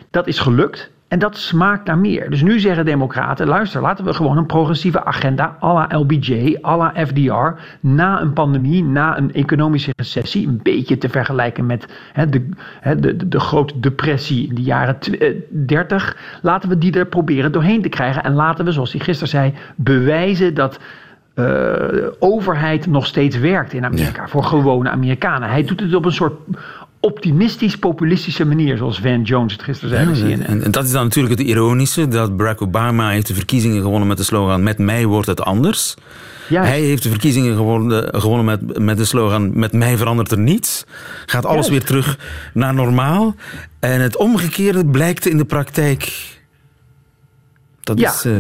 Dat 0.10 0.28
is 0.28 0.40
gelukt. 0.40 0.92
En 1.14 1.20
dat 1.20 1.38
smaakt 1.38 1.86
naar 1.86 1.98
meer. 1.98 2.30
Dus 2.30 2.42
nu 2.42 2.60
zeggen 2.60 2.86
democraten, 2.86 3.48
luister, 3.48 3.82
laten 3.82 4.06
we 4.06 4.14
gewoon 4.14 4.38
een 4.38 4.46
progressieve 4.46 5.06
agenda 5.06 5.58
à 5.64 5.74
la 5.74 5.98
LBJ, 5.98 6.58
à 6.66 6.78
la 6.78 6.94
FDR, 7.06 7.62
na 7.80 8.22
een 8.22 8.34
pandemie, 8.34 8.84
na 8.84 9.18
een 9.18 9.34
economische 9.34 9.94
recessie, 9.96 10.48
een 10.48 10.60
beetje 10.64 10.98
te 10.98 11.10
vergelijken 11.10 11.66
met 11.66 11.88
hè, 12.14 12.30
de, 12.30 12.50
hè, 12.80 12.96
de, 12.96 13.28
de, 13.28 13.40
grote 13.40 13.80
depressie 13.80 14.48
in 14.48 14.56
de 14.56 14.62
jaren 14.62 14.98
30, 15.50 16.18
laten 16.42 16.70
we 16.70 16.78
die 16.78 16.94
er 16.94 17.06
proberen 17.06 17.52
doorheen 17.52 17.82
te 17.82 17.90
krijgen. 17.90 18.24
En 18.24 18.34
laten 18.34 18.66
we, 18.66 18.72
zoals 18.72 18.92
hij 18.92 19.02
gisteren 19.02 19.30
zei, 19.30 19.54
bewijzen 19.76 20.54
dat 20.54 20.80
uh, 21.36 22.08
overheid 22.20 22.88
nog 22.88 23.06
steeds 23.06 23.40
werkt 23.40 23.74
in 23.74 23.86
Amerika. 23.86 24.28
Voor 24.28 24.44
gewone 24.44 24.90
Amerikanen. 24.90 25.50
Hij 25.50 25.64
doet 25.64 25.80
het 25.80 25.96
op 25.96 26.06
een 26.06 26.12
soort 26.12 26.34
optimistisch 27.04 27.78
populistische 27.78 28.46
manier, 28.46 28.78
zoals 28.78 29.00
Van 29.00 29.22
Jones 29.22 29.54
het 29.54 29.64
gisteren 29.64 30.16
zei. 30.16 30.30
Ja, 30.30 30.46
en, 30.46 30.64
en, 30.64 30.72
dat 30.72 30.84
is 30.84 30.92
dan 30.92 31.04
natuurlijk 31.04 31.40
het 31.40 31.48
ironische, 31.48 32.08
dat 32.08 32.38
Barack 32.38 32.62
Obama 32.62 33.10
heeft 33.10 33.28
de 33.28 33.34
verkiezingen 33.34 33.82
gewonnen 33.82 34.08
met 34.08 34.18
de 34.18 34.24
slogan 34.24 34.64
met 34.64 34.78
mij 34.78 35.06
wordt 35.06 35.28
het 35.28 35.42
anders. 35.42 35.96
Hij 36.48 36.82
heeft 36.82 37.04
de 37.04 37.10
verkiezingen 37.10 37.56
gewonnen, 37.56 38.22
gewonnen 38.22 38.46
met, 38.46 38.80
met 38.80 38.98
de 38.98 39.06
slogan 39.06 39.60
met 39.60 39.74
mij 39.74 39.98
verandert 39.98 40.32
er 40.32 40.40
niets. 40.40 40.86
Gaat 41.26 41.46
alles 41.46 41.70
weer 41.70 41.84
terug 41.84 42.18
naar 42.54 42.74
normaal. 42.74 43.36
En 43.80 44.02
het 44.02 44.18
omgekeerde 44.18 44.86
blijkt 44.86 45.26
in 45.26 45.38
de 45.38 45.46
praktijk 45.46 46.32
dat 47.82 48.00
ja. 48.00 48.10
is 48.10 48.26
uh, 48.26 48.38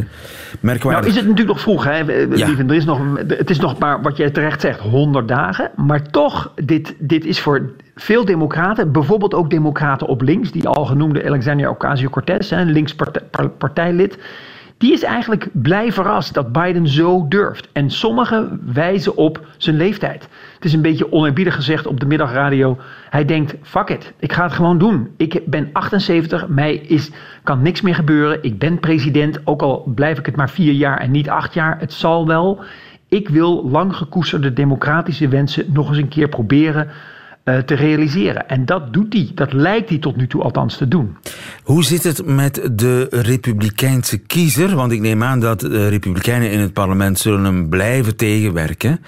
merkwaardig. 0.59 1.01
Nou 1.01 1.11
is 1.11 1.15
het 1.15 1.29
natuurlijk 1.29 1.47
nog 1.47 1.61
vroeg, 1.61 1.83
hè? 1.83 1.97
Ja. 1.97 2.57
er 2.57 2.73
is 2.73 2.85
nog, 2.85 2.99
het 3.27 3.49
is 3.49 3.59
nog 3.59 3.77
maar, 3.77 4.01
wat 4.01 4.17
jij 4.17 4.29
terecht 4.29 4.61
zegt, 4.61 4.79
100 4.79 5.27
dagen. 5.27 5.71
Maar 5.75 6.09
toch, 6.09 6.51
dit, 6.55 6.95
dit 6.99 7.25
is 7.25 7.39
voor 7.39 7.71
veel 7.95 8.25
democraten, 8.25 8.91
bijvoorbeeld 8.91 9.33
ook 9.33 9.49
democraten 9.49 10.07
op 10.07 10.21
links... 10.21 10.51
die 10.51 10.67
al 10.67 10.85
genoemde 10.85 11.25
Alexandria 11.25 11.69
Ocasio-Cortez, 11.69 12.51
een 12.51 12.71
links 12.71 12.95
partijlid... 13.57 14.17
die 14.77 14.93
is 14.93 15.03
eigenlijk 15.03 15.47
blij 15.51 15.91
verrast 15.91 16.33
dat 16.33 16.51
Biden 16.51 16.87
zo 16.87 17.27
durft. 17.27 17.69
En 17.73 17.89
sommigen 17.89 18.61
wijzen 18.73 19.17
op 19.17 19.45
zijn 19.57 19.75
leeftijd. 19.75 20.27
Het 20.55 20.65
is 20.65 20.73
een 20.73 20.81
beetje 20.81 21.11
oneerbiedig 21.11 21.55
gezegd 21.55 21.87
op 21.87 21.99
de 21.99 22.05
middagradio. 22.05 22.77
Hij 23.09 23.25
denkt, 23.25 23.55
fuck 23.61 23.89
it, 23.89 24.13
ik 24.19 24.33
ga 24.33 24.43
het 24.43 24.53
gewoon 24.53 24.77
doen. 24.77 25.13
Ik 25.17 25.41
ben 25.45 25.69
78, 25.73 26.47
mij 26.47 26.75
is, 26.75 27.11
kan 27.43 27.61
niks 27.61 27.81
meer 27.81 27.95
gebeuren. 27.95 28.43
Ik 28.43 28.59
ben 28.59 28.79
president, 28.79 29.39
ook 29.43 29.61
al 29.61 29.91
blijf 29.95 30.19
ik 30.19 30.25
het 30.25 30.35
maar 30.35 30.49
vier 30.49 30.73
jaar 30.73 30.97
en 30.97 31.11
niet 31.11 31.29
acht 31.29 31.53
jaar. 31.53 31.79
Het 31.79 31.93
zal 31.93 32.27
wel. 32.27 32.59
Ik 33.07 33.29
wil 33.29 33.69
lang 33.69 33.95
gekoesterde 33.95 34.53
democratische 34.53 35.27
wensen 35.27 35.65
nog 35.73 35.89
eens 35.89 35.97
een 35.97 36.07
keer 36.07 36.27
proberen 36.27 36.89
te 37.43 37.75
realiseren. 37.75 38.49
En 38.49 38.65
dat 38.65 38.93
doet 38.93 39.13
hij. 39.13 39.31
Dat 39.35 39.53
lijkt 39.53 39.89
hij 39.89 39.97
tot 39.97 40.15
nu 40.15 40.27
toe 40.27 40.41
althans 40.41 40.77
te 40.77 40.87
doen. 40.87 41.17
Hoe 41.63 41.83
zit 41.83 42.03
het 42.03 42.25
met 42.25 42.69
de 42.71 43.07
Republikeinse 43.09 44.17
kiezer? 44.17 44.75
Want 44.75 44.91
ik 44.91 44.99
neem 44.99 45.23
aan 45.23 45.39
dat 45.39 45.59
de 45.59 45.87
Republikeinen 45.87 46.51
in 46.51 46.59
het 46.59 46.73
parlement 46.73 47.19
zullen 47.19 47.43
hem 47.43 47.69
blijven 47.69 48.15
tegenwerken. 48.15 48.99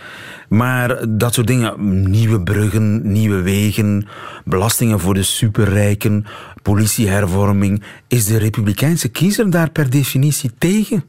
Maar 0.49 1.05
dat 1.09 1.33
soort 1.33 1.47
dingen, 1.47 1.73
nieuwe 2.09 2.41
bruggen, 2.41 3.11
nieuwe 3.11 3.41
wegen, 3.41 4.07
belastingen 4.45 4.99
voor 4.99 5.13
de 5.13 5.23
superrijken, 5.23 6.25
politiehervorming, 6.61 7.83
is 8.07 8.25
de 8.25 8.37
Republikeinse 8.37 9.09
kiezer 9.09 9.49
daar 9.49 9.69
per 9.69 9.89
definitie 9.89 10.51
tegen? 10.57 11.03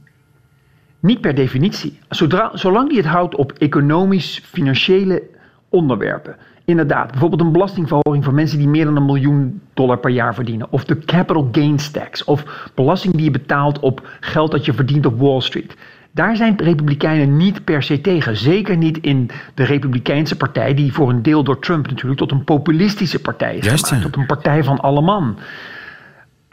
Niet 1.00 1.20
per 1.20 1.34
definitie. 1.34 1.98
Zodra, 2.08 2.50
zolang 2.54 2.88
die 2.88 2.98
het 2.98 3.06
houdt 3.06 3.34
op 3.34 3.52
economisch, 3.52 4.42
financiële 4.52 5.22
onderwerpen. 5.68 6.36
Inderdaad, 6.66 7.10
bijvoorbeeld 7.10 7.40
een 7.40 7.52
belastingverhoging 7.52 8.24
voor 8.24 8.34
mensen 8.34 8.58
die 8.58 8.68
meer 8.68 8.84
dan 8.84 8.96
een 8.96 9.04
miljoen 9.04 9.60
dollar 9.74 9.98
per 9.98 10.10
jaar 10.10 10.34
verdienen. 10.34 10.66
Of 10.70 10.84
de 10.84 10.98
capital 10.98 11.48
gains 11.52 11.90
tax. 11.90 12.24
Of 12.24 12.70
belasting 12.74 13.14
die 13.14 13.24
je 13.24 13.30
betaalt 13.30 13.78
op 13.78 14.08
geld 14.20 14.50
dat 14.50 14.64
je 14.64 14.72
verdient 14.72 15.06
op 15.06 15.18
Wall 15.18 15.40
Street. 15.40 15.76
Daar 16.10 16.36
zijn 16.36 16.56
Republikeinen 16.56 17.36
niet 17.36 17.64
per 17.64 17.82
se 17.82 18.00
tegen. 18.00 18.36
Zeker 18.36 18.76
niet 18.76 18.98
in 18.98 19.30
de 19.54 19.64
Republikeinse 19.64 20.36
partij, 20.36 20.74
die 20.74 20.92
voor 20.92 21.10
een 21.10 21.22
deel 21.22 21.44
door 21.44 21.58
Trump 21.58 21.88
natuurlijk 21.88 22.18
tot 22.18 22.30
een 22.30 22.44
populistische 22.44 23.20
partij 23.20 23.56
is 23.56 23.64
Juist, 23.64 23.86
gemaakt. 23.86 24.04
Tot 24.04 24.16
een 24.16 24.26
partij 24.26 24.64
van 24.64 24.80
alle 24.80 25.00
man. 25.00 25.38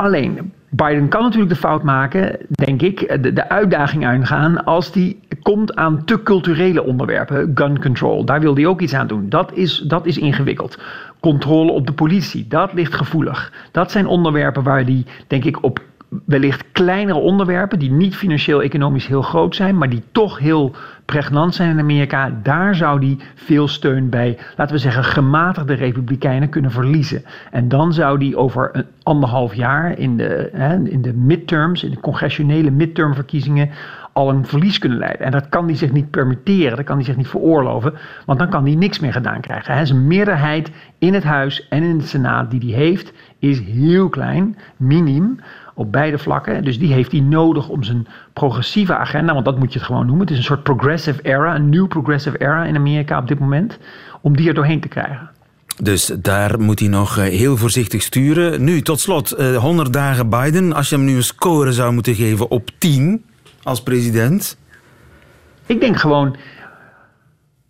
Alleen, 0.03 0.53
Biden 0.69 1.07
kan 1.07 1.21
natuurlijk 1.21 1.51
de 1.51 1.59
fout 1.59 1.83
maken, 1.83 2.37
denk 2.49 2.81
ik, 2.81 3.23
de, 3.23 3.33
de 3.33 3.49
uitdaging 3.49 4.05
aangaan 4.05 4.65
als 4.65 4.91
die 4.91 5.19
komt 5.41 5.75
aan 5.75 6.05
te 6.05 6.23
culturele 6.23 6.83
onderwerpen. 6.83 7.51
Gun 7.55 7.81
control, 7.81 8.25
daar 8.25 8.39
wil 8.39 8.55
hij 8.55 8.65
ook 8.65 8.81
iets 8.81 8.93
aan 8.93 9.07
doen. 9.07 9.29
Dat 9.29 9.53
is, 9.53 9.77
dat 9.77 10.05
is 10.05 10.17
ingewikkeld. 10.17 10.77
Controle 11.19 11.71
op 11.71 11.87
de 11.87 11.93
politie, 11.93 12.47
dat 12.47 12.73
ligt 12.73 12.95
gevoelig. 12.95 13.53
Dat 13.71 13.91
zijn 13.91 14.07
onderwerpen 14.07 14.63
waar 14.63 14.83
hij, 14.83 15.05
denk 15.27 15.43
ik, 15.43 15.63
op 15.63 15.79
wellicht 16.25 16.63
kleinere 16.71 17.19
onderwerpen, 17.19 17.79
die 17.79 17.91
niet 17.91 18.15
financieel-economisch 18.15 19.07
heel 19.07 19.21
groot 19.21 19.55
zijn, 19.55 19.77
maar 19.77 19.89
die 19.89 20.03
toch 20.11 20.39
heel 20.39 20.75
pregnant 21.05 21.55
zijn 21.55 21.69
in 21.69 21.79
Amerika, 21.79 22.31
daar 22.43 22.75
zou 22.75 22.99
die 22.99 23.19
veel 23.35 23.67
steun 23.67 24.09
bij, 24.09 24.37
laten 24.57 24.75
we 24.75 24.81
zeggen, 24.81 25.03
gematigde 25.03 25.73
republikeinen 25.73 26.49
kunnen 26.49 26.71
verliezen. 26.71 27.23
En 27.51 27.67
dan 27.67 27.93
zou 27.93 28.17
die 28.17 28.37
over 28.37 28.69
een 28.71 28.85
anderhalf 29.03 29.53
jaar 29.53 29.97
in 29.97 30.17
de, 30.17 30.49
hè, 30.53 30.83
in 30.83 31.01
de 31.01 31.13
midterms, 31.13 31.83
in 31.83 31.91
de 31.91 31.99
congressionele 31.99 32.71
midtermverkiezingen, 32.71 33.69
al 34.13 34.29
een 34.29 34.45
verlies 34.45 34.77
kunnen 34.77 34.97
leiden. 34.97 35.25
En 35.25 35.31
dat 35.31 35.49
kan 35.49 35.65
hij 35.65 35.75
zich 35.75 35.91
niet 35.91 36.09
permitteren, 36.09 36.75
dat 36.75 36.85
kan 36.85 36.95
hij 36.95 37.05
zich 37.05 37.17
niet 37.17 37.27
veroorloven, 37.27 37.93
want 38.25 38.39
dan 38.39 38.49
kan 38.49 38.65
hij 38.65 38.75
niks 38.75 38.99
meer 38.99 39.13
gedaan 39.13 39.41
krijgen. 39.41 39.75
Hè. 39.75 39.85
Zijn 39.85 40.07
meerderheid 40.07 40.71
in 40.97 41.13
het 41.13 41.23
Huis 41.23 41.67
en 41.67 41.83
in 41.83 41.97
de 41.97 42.03
Senaat 42.03 42.51
die 42.51 42.59
hij 42.59 42.83
heeft, 42.83 43.13
is 43.39 43.61
heel 43.61 44.09
klein, 44.09 44.57
minim 44.77 45.39
op 45.73 45.91
beide 45.91 46.17
vlakken. 46.17 46.63
Dus 46.63 46.79
die 46.79 46.93
heeft 46.93 47.11
hij 47.11 47.21
nodig 47.21 47.69
om 47.69 47.83
zijn 47.83 48.07
progressieve 48.33 48.95
agenda, 48.95 49.33
want 49.33 49.45
dat 49.45 49.59
moet 49.59 49.73
je 49.73 49.79
het 49.79 49.87
gewoon 49.87 50.05
noemen. 50.05 50.21
Het 50.21 50.31
is 50.31 50.37
een 50.37 50.43
soort 50.43 50.63
progressive 50.63 51.19
era, 51.21 51.55
een 51.55 51.69
nieuw 51.69 51.87
progressive 51.87 52.37
era 52.37 52.63
in 52.63 52.75
Amerika 52.75 53.19
op 53.19 53.27
dit 53.27 53.39
moment, 53.39 53.77
om 54.21 54.35
die 54.35 54.47
er 54.47 54.53
doorheen 54.53 54.81
te 54.81 54.87
krijgen. 54.87 55.29
Dus 55.81 56.05
daar 56.05 56.59
moet 56.59 56.79
hij 56.79 56.89
nog 56.89 57.17
eh, 57.17 57.23
heel 57.23 57.57
voorzichtig 57.57 58.01
sturen. 58.01 58.63
Nu, 58.63 58.81
tot 58.81 58.99
slot, 58.99 59.29
100 59.29 59.87
eh, 59.87 59.93
dagen 59.93 60.29
Biden. 60.29 60.73
Als 60.73 60.89
je 60.89 60.95
hem 60.95 61.05
nu 61.05 61.15
een 61.15 61.23
score 61.23 61.71
zou 61.71 61.93
moeten 61.93 62.15
geven 62.15 62.49
op 62.49 62.69
10 62.77 63.25
als 63.63 63.83
president. 63.83 64.57
Ik 65.65 65.79
denk 65.79 65.97
gewoon 65.97 66.35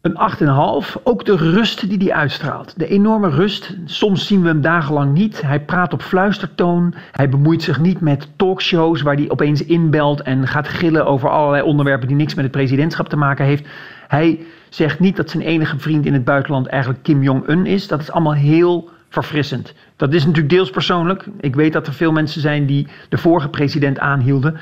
een 0.04 0.86
8,5. 0.88 1.04
Ook 1.04 1.26
de 1.26 1.36
rust 1.36 1.90
die 1.90 1.98
hij 1.98 2.14
uitstraalt. 2.14 2.74
De 2.78 2.88
enorme 2.88 3.30
rust. 3.30 3.76
Soms 3.86 4.28
zien 4.28 4.42
we 4.42 4.48
hem 4.48 4.62
dagenlang 4.62 5.14
niet. 5.14 5.42
Hij 5.42 5.60
praat 5.62 5.94
op 5.94 6.02
fluistertoon. 6.02 6.94
Hij 7.12 7.30
bemoeit 7.30 7.62
zich 7.64 7.80
niet 7.80 8.00
met 8.00 8.28
talkshows 8.36 9.02
waar 9.02 9.16
hij 9.16 9.30
opeens 9.30 9.66
inbelt 9.66 10.22
en 10.22 10.48
gaat 10.48 10.68
gillen 10.68 11.06
over 11.06 11.30
allerlei 11.30 11.64
onderwerpen 11.64 12.08
die 12.08 12.18
niks 12.18 12.34
met 12.34 12.44
het 12.44 12.54
presidentschap 12.54 13.10
te 13.10 13.16
maken 13.16 13.46
heeft. 13.46 13.68
Hij 14.08 14.46
zegt 14.70 15.00
niet 15.00 15.16
dat 15.16 15.30
zijn 15.30 15.44
enige 15.44 15.80
vriend 15.80 16.06
in 16.06 16.14
het 16.14 16.24
buitenland 16.24 16.68
eigenlijk 16.68 17.04
Kim 17.04 17.24
Jong-un 17.24 17.66
is. 17.66 17.88
Dat 17.88 18.02
is 18.02 18.12
allemaal 18.12 18.34
heel 18.34 18.90
verfrissend. 19.10 19.74
Dat 19.96 20.14
is 20.14 20.26
natuurlijk 20.26 20.54
deels 20.54 20.70
persoonlijk. 20.70 21.26
Ik 21.40 21.56
weet 21.56 21.74
dat 21.74 21.88
er 21.88 21.94
veel 21.94 22.12
mensen 22.12 22.42
zijn 22.42 22.66
die 22.66 22.88
de 23.10 23.18
vorige 23.18 23.50
president 23.50 24.00
aanhielden. 24.00 24.58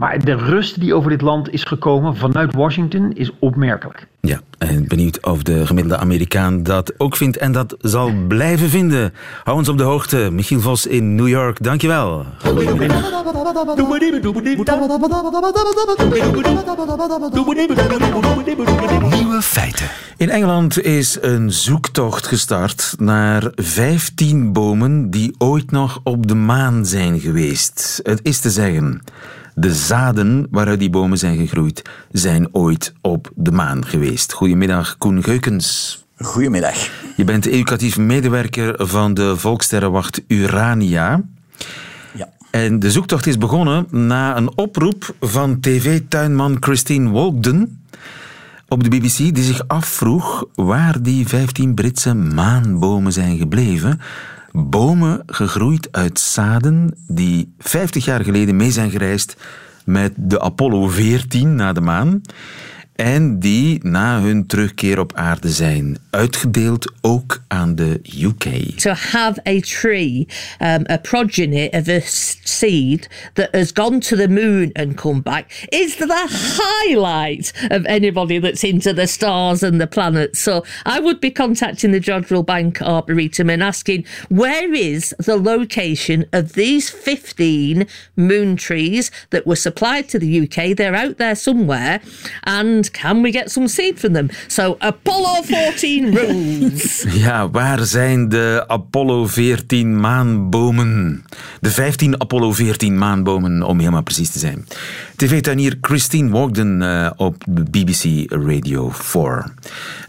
Maar 0.00 0.24
de 0.24 0.34
rust 0.34 0.80
die 0.80 0.94
over 0.94 1.10
dit 1.10 1.20
land 1.20 1.50
is 1.50 1.64
gekomen 1.64 2.16
vanuit 2.16 2.54
Washington 2.54 3.12
is 3.12 3.30
opmerkelijk. 3.38 4.06
Ja, 4.20 4.40
en 4.58 4.88
benieuwd 4.88 5.26
of 5.26 5.42
de 5.42 5.66
gemiddelde 5.66 5.98
Amerikaan 5.98 6.62
dat 6.62 6.92
ook 6.96 7.16
vindt 7.16 7.36
en 7.36 7.52
dat 7.52 7.76
zal 7.80 8.12
blijven 8.28 8.68
vinden. 8.68 9.12
Hou 9.44 9.56
ons 9.58 9.68
op 9.68 9.78
de 9.78 9.82
hoogte. 9.82 10.28
Michiel 10.32 10.60
Vos 10.60 10.86
in 10.86 11.14
New 11.14 11.28
York, 11.28 11.62
dankjewel. 11.62 12.26
Nieuwe 19.10 19.42
feiten. 19.42 19.86
In 20.16 20.30
Engeland 20.30 20.82
is 20.82 21.18
een 21.20 21.52
zoektocht 21.52 22.26
gestart 22.26 22.94
naar 22.98 23.50
15 23.54 24.52
bomen 24.52 25.10
die 25.10 25.34
ooit 25.38 25.70
nog 25.70 26.00
op 26.02 26.26
de 26.26 26.34
maan 26.34 26.86
zijn 26.86 27.20
geweest. 27.20 28.00
Het 28.02 28.20
is 28.22 28.40
te 28.40 28.50
zeggen. 28.50 29.02
De 29.60 29.74
zaden 29.74 30.46
waaruit 30.50 30.78
die 30.78 30.90
bomen 30.90 31.18
zijn 31.18 31.36
gegroeid, 31.36 31.82
zijn 32.10 32.48
ooit 32.52 32.92
op 33.00 33.30
de 33.34 33.50
maan 33.50 33.86
geweest. 33.86 34.32
Goedemiddag, 34.32 34.98
Koen 34.98 35.22
Geukens. 35.22 35.98
Goedemiddag. 36.16 36.90
Je 37.16 37.24
bent 37.24 37.46
educatief 37.46 37.98
medewerker 37.98 38.86
van 38.86 39.14
de 39.14 39.36
Volkssterrenwacht 39.36 40.22
Urania. 40.26 41.22
Ja. 42.12 42.28
En 42.50 42.78
de 42.78 42.90
zoektocht 42.90 43.26
is 43.26 43.38
begonnen 43.38 43.86
na 43.90 44.36
een 44.36 44.56
oproep 44.56 45.14
van 45.20 45.60
tv-tuinman 45.60 46.56
Christine 46.60 47.10
Walkden 47.10 47.82
op 48.68 48.84
de 48.84 48.90
BBC, 48.90 49.16
die 49.16 49.42
zich 49.42 49.68
afvroeg 49.68 50.44
waar 50.54 51.02
die 51.02 51.28
15 51.28 51.74
Britse 51.74 52.14
maanbomen 52.14 53.12
zijn 53.12 53.38
gebleven 53.38 54.00
bomen 54.52 55.22
gegroeid 55.26 55.88
uit 55.90 56.18
zaden 56.18 56.96
die 57.06 57.54
50 57.58 58.04
jaar 58.04 58.24
geleden 58.24 58.56
mee 58.56 58.70
zijn 58.70 58.90
gereisd 58.90 59.36
met 59.84 60.12
de 60.16 60.40
Apollo 60.40 60.88
14 60.88 61.54
naar 61.54 61.74
de 61.74 61.80
maan 61.80 62.20
en 63.00 63.38
die 63.40 63.78
na 63.82 64.20
hun 64.20 64.46
terugkeer 64.46 64.98
op 64.98 65.12
aarde 65.14 65.48
zijn 65.48 65.98
uitgedeeld 66.10 66.92
ook 67.00 67.42
aan 67.48 67.74
de 67.74 68.00
UK. 68.22 68.76
To 68.76 68.90
have 68.90 69.40
a 69.48 69.60
tree, 69.60 70.26
um, 70.58 70.84
a 70.90 70.96
progeny 70.96 71.68
of 71.72 71.88
a 71.88 72.00
seed 72.44 73.08
that 73.32 73.48
has 73.52 73.70
gone 73.74 73.98
to 73.98 74.16
the 74.16 74.28
moon 74.28 74.70
and 74.72 74.94
come 74.94 75.20
back 75.22 75.66
is 75.68 75.96
the 75.96 76.26
highlight 76.28 77.52
of 77.70 77.84
anybody 77.84 78.40
that's 78.40 78.62
into 78.62 78.92
the 78.92 79.06
stars 79.06 79.62
and 79.62 79.80
the 79.80 79.86
planets. 79.86 80.42
So 80.42 80.64
I 80.84 81.00
would 81.00 81.20
be 81.20 81.30
contacting 81.30 81.92
the 81.92 82.00
Jodrell 82.00 82.44
Bank 82.44 82.82
Arboretum 82.82 83.50
and 83.50 83.62
asking 83.62 84.04
where 84.28 84.74
is 84.74 85.14
the 85.18 85.36
location 85.36 86.24
of 86.32 86.52
these 86.52 86.90
15 86.90 87.86
moon 88.16 88.56
trees 88.56 89.10
that 89.30 89.46
were 89.46 89.56
supplied 89.56 90.08
to 90.10 90.18
the 90.18 90.40
UK? 90.40 90.76
They're 90.76 90.94
out 90.94 91.16
there 91.16 91.34
somewhere 91.34 92.00
and 92.44 92.89
can 92.90 93.22
we 93.22 93.32
get 93.32 93.50
some 93.50 93.68
seed 93.68 93.98
from 93.98 94.12
them? 94.12 94.28
So 94.46 94.76
Apollo 94.78 95.42
14 95.42 96.14
rules. 96.16 97.04
Ja, 97.12 97.50
waar 97.50 97.84
zijn 97.84 98.28
de 98.28 98.64
Apollo 98.66 99.26
14 99.26 100.00
maanbomen? 100.00 101.24
De 101.60 101.70
15 101.70 102.20
Apollo 102.20 102.52
14 102.52 102.98
maanbomen, 102.98 103.62
om 103.62 103.78
helemaal 103.78 104.02
precies 104.02 104.30
te 104.30 104.38
zijn. 104.38 104.66
TV-tuinier 105.16 105.78
Christine 105.80 106.30
Wogden 106.30 106.80
uh, 106.80 107.10
op 107.16 107.44
BBC 107.48 108.32
Radio 108.32 108.90
4. 108.92 109.22
Uh, 109.22 109.44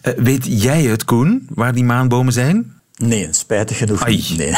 eh, 0.01 0.17
weet 0.17 0.61
jij 0.61 0.83
het, 0.83 1.05
Koen, 1.05 1.47
waar 1.49 1.73
die 1.73 1.83
maanbomen 1.83 2.33
zijn? 2.33 2.73
Nee, 2.95 3.27
spijtig 3.31 3.77
genoeg 3.77 4.07
niet. 4.07 4.37
Nee. 4.37 4.53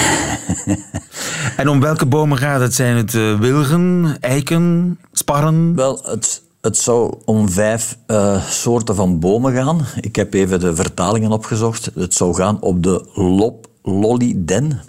en 1.58 1.70
om 1.70 1.80
welke 1.80 2.06
bomen 2.06 2.38
gaat 2.38 2.60
het? 2.62 2.74
Zijn 2.74 2.96
het 2.96 3.14
uh, 3.14 3.40
wilgen, 3.40 4.16
eiken, 4.20 5.00
sparren? 5.12 5.76
Wel, 5.76 6.02
het, 6.06 6.42
het 6.64 6.78
zou 6.78 7.14
om 7.26 7.50
vijf 7.50 7.98
uh, 8.08 8.46
soorten 8.46 8.96
van 8.96 9.20
bomen 9.20 9.54
gaan. 9.54 9.86
Ik 10.02 10.16
heb 10.16 10.34
even 10.34 10.60
de 10.60 10.76
vertalingen 10.76 11.32
opgezocht. 11.32 11.92
Het 11.96 12.14
zou 12.14 12.34
gaan 12.34 12.62
op 12.62 12.84
de 12.84 13.06
lop, 13.14 13.68
lolliden, 13.82 14.82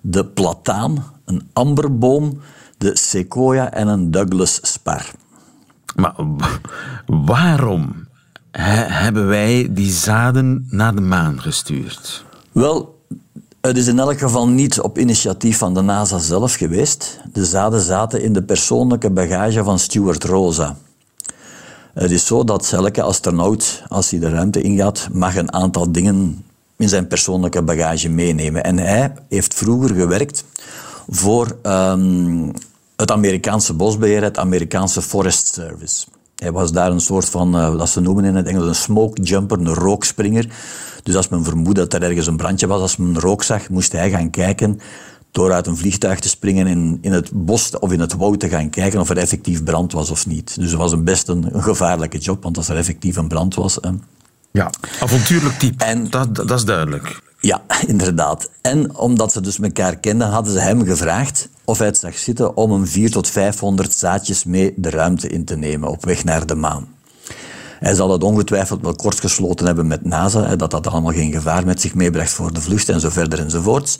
de 0.00 0.24
plataan, 0.24 1.04
een 1.24 1.48
amberboom, 1.52 2.40
de 2.78 2.96
sequoia 2.96 3.72
en 3.72 3.88
een 3.88 4.10
Douglas 4.10 4.58
spar. 4.62 5.10
Maar 5.94 6.14
waarom 7.06 8.06
hebben 8.50 9.26
wij 9.26 9.68
die 9.70 9.90
zaden 9.90 10.66
naar 10.70 10.94
de 10.94 11.00
maan 11.00 11.40
gestuurd? 11.40 12.24
Wel, 12.52 13.04
het 13.60 13.76
is 13.76 13.86
in 13.86 13.98
elk 13.98 14.18
geval 14.18 14.48
niet 14.48 14.80
op 14.80 14.98
initiatief 14.98 15.58
van 15.58 15.74
de 15.74 15.82
NASA 15.82 16.18
zelf 16.18 16.54
geweest. 16.54 17.20
De 17.32 17.44
zaden 17.44 17.80
zaten 17.80 18.22
in 18.22 18.32
de 18.32 18.42
persoonlijke 18.42 19.10
bagage 19.10 19.64
van 19.64 19.78
Stuart 19.78 20.24
Rosa. 20.24 20.76
Het 21.92 22.10
is 22.10 22.26
zo 22.26 22.44
dat 22.44 22.72
elke 22.72 23.02
astronaut, 23.02 23.82
als 23.88 24.10
hij 24.10 24.18
de 24.18 24.28
ruimte 24.28 24.60
ingaat, 24.60 25.08
mag 25.12 25.36
een 25.36 25.52
aantal 25.52 25.92
dingen 25.92 26.44
in 26.76 26.88
zijn 26.88 27.06
persoonlijke 27.06 27.62
bagage 27.62 28.08
meenemen. 28.08 28.64
En 28.64 28.78
hij 28.78 29.12
heeft 29.28 29.54
vroeger 29.54 29.94
gewerkt 29.94 30.44
voor 31.08 31.56
um, 31.62 32.52
het 32.96 33.10
Amerikaanse 33.10 33.72
bosbeheer, 33.72 34.22
het 34.22 34.38
Amerikaanse 34.38 35.02
Forest 35.02 35.54
Service. 35.54 36.06
Hij 36.36 36.52
was 36.52 36.72
daar 36.72 36.90
een 36.90 37.00
soort 37.00 37.28
van, 37.28 37.56
uh, 37.56 37.74
wat 37.74 37.88
ze 37.88 38.00
noemen 38.00 38.24
in 38.24 38.34
het 38.34 38.46
Engels, 38.46 38.66
een 38.66 38.74
smoke 38.74 39.22
jumper, 39.22 39.58
een 39.58 39.74
rookspringer. 39.74 40.46
Dus 41.02 41.16
als 41.16 41.28
men 41.28 41.44
vermoedde 41.44 41.80
dat 41.80 41.94
er 41.94 42.08
ergens 42.08 42.26
een 42.26 42.36
brandje 42.36 42.66
was, 42.66 42.80
als 42.80 42.96
men 42.96 43.20
rook 43.20 43.42
zag, 43.42 43.68
moest 43.68 43.92
hij 43.92 44.10
gaan 44.10 44.30
kijken 44.30 44.80
door 45.32 45.52
uit 45.52 45.66
een 45.66 45.76
vliegtuig 45.76 46.20
te 46.20 46.28
springen 46.28 46.66
in, 46.66 46.98
in 47.00 47.12
het 47.12 47.30
bos 47.32 47.78
of 47.78 47.92
in 47.92 48.00
het 48.00 48.14
woud 48.14 48.40
te 48.40 48.48
gaan 48.48 48.70
kijken 48.70 49.00
of 49.00 49.10
er 49.10 49.18
effectief 49.18 49.64
brand 49.64 49.92
was 49.92 50.10
of 50.10 50.26
niet. 50.26 50.54
Dus 50.54 50.70
het 50.70 50.80
was 50.80 50.92
een 50.92 51.04
best 51.04 51.28
een, 51.28 51.48
gevaarlijke 51.52 52.18
job, 52.18 52.42
want 52.42 52.56
als 52.56 52.68
er 52.68 52.76
effectief 52.76 53.16
een 53.16 53.28
brand 53.28 53.54
was... 53.54 53.78
ja, 54.52 54.70
avontuurlijk 55.00 55.58
type, 55.58 55.84
en, 55.84 56.10
dat, 56.10 56.34
dat 56.34 56.50
is 56.50 56.64
duidelijk. 56.64 57.22
Ja, 57.40 57.62
inderdaad. 57.86 58.50
En 58.60 58.96
omdat 58.96 59.32
ze 59.32 59.40
dus 59.40 59.58
elkaar 59.58 59.96
kenden, 59.96 60.28
hadden 60.28 60.52
ze 60.52 60.58
hem 60.58 60.84
gevraagd 60.84 61.48
of 61.64 61.78
hij 61.78 61.86
het 61.86 61.98
zag 61.98 62.18
zitten 62.18 62.56
om 62.56 62.70
een 62.70 62.86
4 62.86 63.10
tot 63.10 63.28
500 63.28 63.94
zaadjes 63.94 64.44
mee 64.44 64.74
de 64.76 64.90
ruimte 64.90 65.28
in 65.28 65.44
te 65.44 65.56
nemen 65.56 65.88
op 65.88 66.04
weg 66.04 66.24
naar 66.24 66.46
de 66.46 66.54
maan. 66.54 66.91
Hij 67.82 67.94
zal 67.94 68.10
het 68.10 68.22
ongetwijfeld 68.22 68.82
wel 68.82 68.94
kort 68.94 69.20
gesloten 69.20 69.66
hebben 69.66 69.86
met 69.86 70.04
NASA, 70.04 70.56
dat 70.56 70.70
dat 70.70 70.86
allemaal 70.86 71.12
geen 71.12 71.32
gevaar 71.32 71.64
met 71.64 71.80
zich 71.80 71.94
meebracht 71.94 72.30
voor 72.30 72.52
de 72.52 72.60
vlucht 72.60 72.88
en 72.88 73.00
zo 73.00 73.08
verder 73.08 73.38
enzovoorts. 73.38 73.98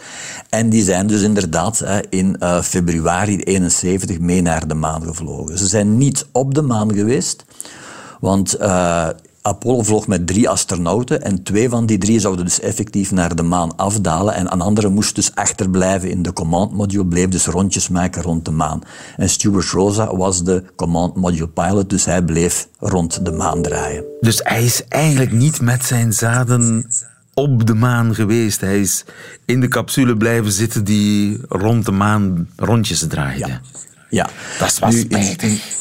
En 0.48 0.68
die 0.68 0.82
zijn 0.82 1.06
dus 1.06 1.22
inderdaad 1.22 1.84
in 2.08 2.36
uh, 2.40 2.60
februari 2.60 3.40
71 3.40 4.18
mee 4.18 4.42
naar 4.42 4.68
de 4.68 4.74
maan 4.74 5.02
gevlogen. 5.02 5.58
Ze 5.58 5.66
zijn 5.66 5.96
niet 5.96 6.26
op 6.32 6.54
de 6.54 6.62
maan 6.62 6.94
geweest, 6.94 7.44
want 8.20 8.60
uh, 8.60 9.08
Apollo 9.42 9.82
vloog 9.82 10.06
met 10.06 10.26
drie 10.26 10.48
astronauten 10.48 11.22
en 11.22 11.42
twee 11.42 11.68
van 11.68 11.86
die 11.86 11.98
drie 11.98 12.20
zouden 12.20 12.44
dus 12.44 12.60
effectief 12.60 13.10
naar 13.10 13.34
de 13.34 13.42
maan 13.42 13.76
afdalen 13.76 14.34
en 14.34 14.52
een 14.52 14.60
andere 14.60 14.88
moest 14.88 15.14
dus 15.14 15.34
achterblijven 15.34 16.10
in 16.10 16.22
de 16.22 16.32
command 16.32 16.72
module, 16.72 17.06
bleef 17.06 17.28
dus 17.28 17.46
rondjes 17.46 17.88
maken 17.88 18.22
rond 18.22 18.44
de 18.44 18.50
maan. 18.50 18.82
En 19.16 19.28
Stuart 19.28 19.68
Rosa 19.70 20.16
was 20.16 20.44
de 20.44 20.64
command 20.76 21.16
module 21.16 21.48
pilot, 21.48 21.90
dus 21.90 22.04
hij 22.04 22.22
bleef 22.22 22.68
rond 22.78 23.24
de 23.24 23.32
maan 23.32 23.62
draaien. 23.62 24.04
Dus 24.20 24.40
hij 24.42 24.64
is 24.64 24.84
eigenlijk 24.88 25.32
niet 25.32 25.60
met 25.60 25.84
zijn 25.84 26.12
zaden 26.12 26.86
op 27.34 27.66
de 27.66 27.74
maan 27.74 28.14
geweest. 28.14 28.60
Hij 28.60 28.80
is 28.80 29.04
in 29.44 29.60
de 29.60 29.68
capsule 29.68 30.16
blijven 30.16 30.52
zitten 30.52 30.84
die 30.84 31.40
rond 31.48 31.84
de 31.84 31.92
maan 31.92 32.48
rondjes 32.56 33.06
draaide. 33.08 33.46
Ja. 33.46 33.60
ja. 34.08 34.28
Dat 34.58 34.78
wel 34.78 34.92
spijtig. 34.92 35.80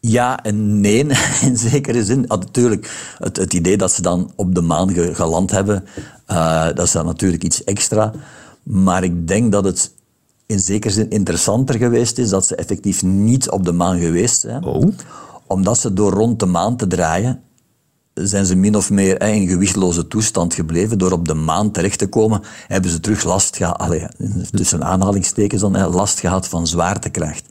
Ja 0.00 0.42
en 0.42 0.80
nee, 0.80 1.06
in 1.48 1.56
zekere 1.56 2.04
zin. 2.04 2.24
natuurlijk, 2.28 3.14
het, 3.18 3.36
het, 3.36 3.54
idee 3.54 3.76
dat 3.76 3.92
ze 3.92 4.02
dan 4.02 4.32
op 4.36 4.54
de 4.54 4.60
maan 4.60 4.90
geland 5.14 5.50
hebben, 5.50 5.84
uh, 6.30 6.64
dat 6.66 6.86
is 6.86 6.92
dan 6.92 7.06
natuurlijk 7.06 7.44
iets 7.44 7.64
extra. 7.64 8.12
Maar 8.62 9.04
ik 9.04 9.28
denk 9.28 9.52
dat 9.52 9.64
het 9.64 9.92
in 10.46 10.60
zekere 10.60 10.92
zin 10.92 11.10
interessanter 11.10 11.74
geweest 11.74 12.18
is 12.18 12.28
dat 12.28 12.46
ze 12.46 12.54
effectief 12.54 13.02
niet 13.02 13.50
op 13.50 13.64
de 13.64 13.72
maan 13.72 13.98
geweest 13.98 14.40
zijn. 14.40 14.64
Oh. 14.64 14.88
Omdat 15.46 15.78
ze 15.78 15.92
door 15.92 16.12
rond 16.12 16.40
de 16.40 16.46
maan 16.46 16.76
te 16.76 16.86
draaien, 16.86 17.42
zijn 18.14 18.46
ze 18.46 18.54
min 18.54 18.76
of 18.76 18.90
meer 18.90 19.22
in 19.22 19.48
gewichtloze 19.48 20.08
toestand 20.08 20.54
gebleven. 20.54 20.98
Door 20.98 21.12
op 21.12 21.28
de 21.28 21.34
maan 21.34 21.70
terecht 21.70 21.98
te 21.98 22.06
komen, 22.06 22.42
hebben 22.66 22.90
ze 22.90 23.00
terug 23.00 23.24
last 23.24 23.56
gehad, 23.56 24.08
tussen 24.50 24.84
aanhalingstekens 24.84 25.60
dan, 25.60 25.88
last 25.88 26.20
gehad 26.20 26.48
van 26.48 26.66
zwaartekracht. 26.66 27.44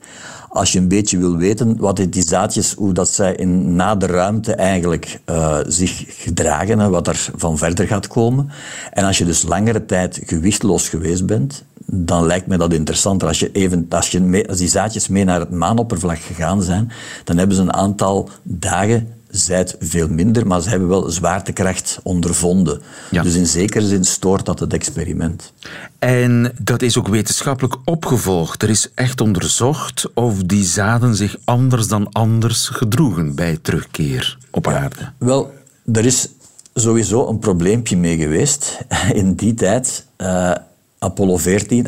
Als 0.48 0.72
je 0.72 0.78
een 0.78 0.88
beetje 0.88 1.18
wil 1.18 1.36
weten 1.36 1.76
wat 1.76 2.06
die 2.10 2.22
zaadjes, 2.22 2.74
hoe 2.74 2.92
dat 2.92 3.08
zij 3.08 3.34
in, 3.34 3.74
na 3.74 3.96
de 3.96 4.06
ruimte 4.06 4.52
eigenlijk 4.52 5.20
uh, 5.26 5.58
zich 5.66 6.04
gedragen, 6.08 6.90
wat 6.90 7.06
er 7.06 7.30
van 7.36 7.58
verder 7.58 7.86
gaat 7.86 8.06
komen. 8.06 8.50
En 8.92 9.04
als 9.04 9.18
je 9.18 9.24
dus 9.24 9.42
langere 9.42 9.84
tijd 9.84 10.20
gewichtloos 10.26 10.88
geweest 10.88 11.26
bent, 11.26 11.64
dan 11.86 12.26
lijkt 12.26 12.46
me 12.46 12.58
dat 12.58 12.72
interessanter. 12.72 13.28
Als, 13.28 13.38
je 13.38 13.52
even, 13.52 13.86
als, 13.88 14.10
je 14.10 14.20
mee, 14.20 14.48
als 14.48 14.58
die 14.58 14.68
zaadjes 14.68 15.08
mee 15.08 15.24
naar 15.24 15.40
het 15.40 15.50
maanoppervlak 15.50 16.18
gegaan 16.18 16.62
zijn, 16.62 16.90
dan 17.24 17.36
hebben 17.36 17.56
ze 17.56 17.62
een 17.62 17.72
aantal 17.72 18.30
dagen 18.42 19.17
zijt 19.30 19.76
veel 19.80 20.08
minder, 20.08 20.46
maar 20.46 20.60
ze 20.60 20.68
hebben 20.68 20.88
wel 20.88 21.10
zwaartekracht 21.10 21.98
ondervonden. 22.02 22.80
Dus 23.10 23.34
in 23.34 23.46
zekere 23.46 23.86
zin 23.86 24.04
stoort 24.04 24.46
dat 24.46 24.60
het 24.60 24.72
experiment. 24.72 25.52
En 25.98 26.52
dat 26.62 26.82
is 26.82 26.98
ook 26.98 27.08
wetenschappelijk 27.08 27.76
opgevolgd. 27.84 28.62
Er 28.62 28.70
is 28.70 28.90
echt 28.94 29.20
onderzocht 29.20 30.12
of 30.14 30.42
die 30.42 30.64
zaden 30.64 31.16
zich 31.16 31.36
anders 31.44 31.88
dan 31.88 32.12
anders 32.12 32.68
gedroegen 32.68 33.34
bij 33.34 33.58
terugkeer 33.62 34.38
op 34.50 34.66
aarde. 34.66 35.12
Wel, 35.18 35.54
er 35.92 36.04
is 36.04 36.28
sowieso 36.74 37.28
een 37.28 37.38
probleempje 37.38 37.96
mee 37.96 38.16
geweest. 38.16 38.78
In 39.12 39.34
die 39.34 39.54
tijd, 39.54 40.06
uh, 40.16 40.54
Apollo 40.98 41.36
14, 41.36 41.86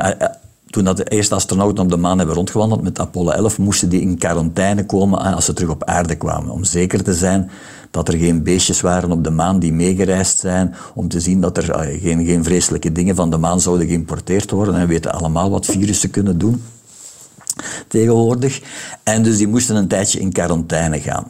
toen 0.71 0.85
dat 0.85 0.97
de 0.97 1.05
eerste 1.05 1.35
astronauten 1.35 1.85
op 1.85 1.91
de 1.91 1.97
maan 1.97 2.19
hebben 2.19 2.37
rondgewandeld 2.37 2.83
met 2.83 2.99
Apollo 2.99 3.31
11, 3.31 3.59
moesten 3.59 3.89
die 3.89 4.01
in 4.01 4.19
quarantaine 4.19 4.87
komen 4.87 5.19
als 5.19 5.45
ze 5.45 5.53
terug 5.53 5.71
op 5.71 5.85
aarde 5.85 6.17
kwamen. 6.17 6.51
Om 6.51 6.65
zeker 6.65 7.03
te 7.03 7.15
zijn 7.15 7.51
dat 7.91 8.09
er 8.09 8.19
geen 8.19 8.43
beestjes 8.43 8.81
waren 8.81 9.13
op 9.13 9.25
de 9.25 9.31
maan 9.31 9.59
die 9.59 9.73
meegereisd 9.73 10.39
zijn, 10.39 10.75
om 10.95 11.09
te 11.09 11.21
zien 11.21 11.41
dat 11.41 11.57
er 11.57 11.69
uh, 11.69 12.03
geen, 12.03 12.27
geen 12.27 12.45
vreselijke 12.45 12.93
dingen 12.93 13.17
van 13.17 13.31
de 13.31 13.37
maan 13.37 13.61
zouden 13.61 13.87
geïmporteerd 13.87 14.51
worden. 14.51 14.75
En 14.75 14.81
we 14.81 14.87
weten 14.87 15.13
allemaal 15.13 15.51
wat 15.51 15.67
virussen 15.67 16.11
kunnen 16.11 16.39
doen 16.39 16.63
tegenwoordig. 17.89 18.61
En 19.03 19.23
dus 19.23 19.37
die 19.37 19.49
moesten 19.49 19.77
een 19.77 19.89
tijdje 19.89 20.21
in 20.21 20.33
quarantaine 20.33 21.01
gaan. 21.01 21.27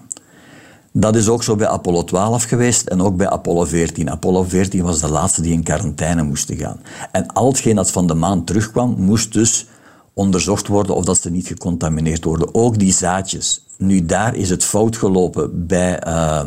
Dat 0.93 1.17
is 1.17 1.29
ook 1.29 1.43
zo 1.43 1.57
bij 1.57 1.69
Apollo 1.69 2.05
12 2.05 2.45
geweest 2.45 2.87
en 2.87 3.03
ook 3.03 3.17
bij 3.17 3.29
Apollo 3.29 3.65
14. 3.65 4.11
Apollo 4.11 4.43
14 4.43 4.83
was 4.83 5.01
de 5.01 5.11
laatste 5.11 5.43
die 5.43 5.53
in 5.53 5.63
quarantaine 5.63 6.23
moest 6.23 6.53
gaan. 6.57 6.81
En 7.13 7.27
al 7.27 7.47
hetgeen 7.47 7.77
dat 7.77 7.91
van 7.91 8.07
de 8.07 8.15
maan 8.15 8.45
terugkwam, 8.45 8.95
moest 8.99 9.33
dus 9.33 9.67
onderzocht 10.15 10.67
worden 10.67 10.95
of 10.95 11.05
dat 11.05 11.21
ze 11.21 11.31
niet 11.31 11.47
gecontamineerd 11.47 12.25
worden. 12.25 12.55
Ook 12.55 12.79
die 12.79 12.93
zaadjes. 12.93 13.65
Nu, 13.79 14.07
daar 14.07 14.35
is 14.35 14.51
het 14.51 14.65
fout 14.65 14.97
gelopen 14.97 15.67
bij, 15.67 16.07
uh, 16.07 16.41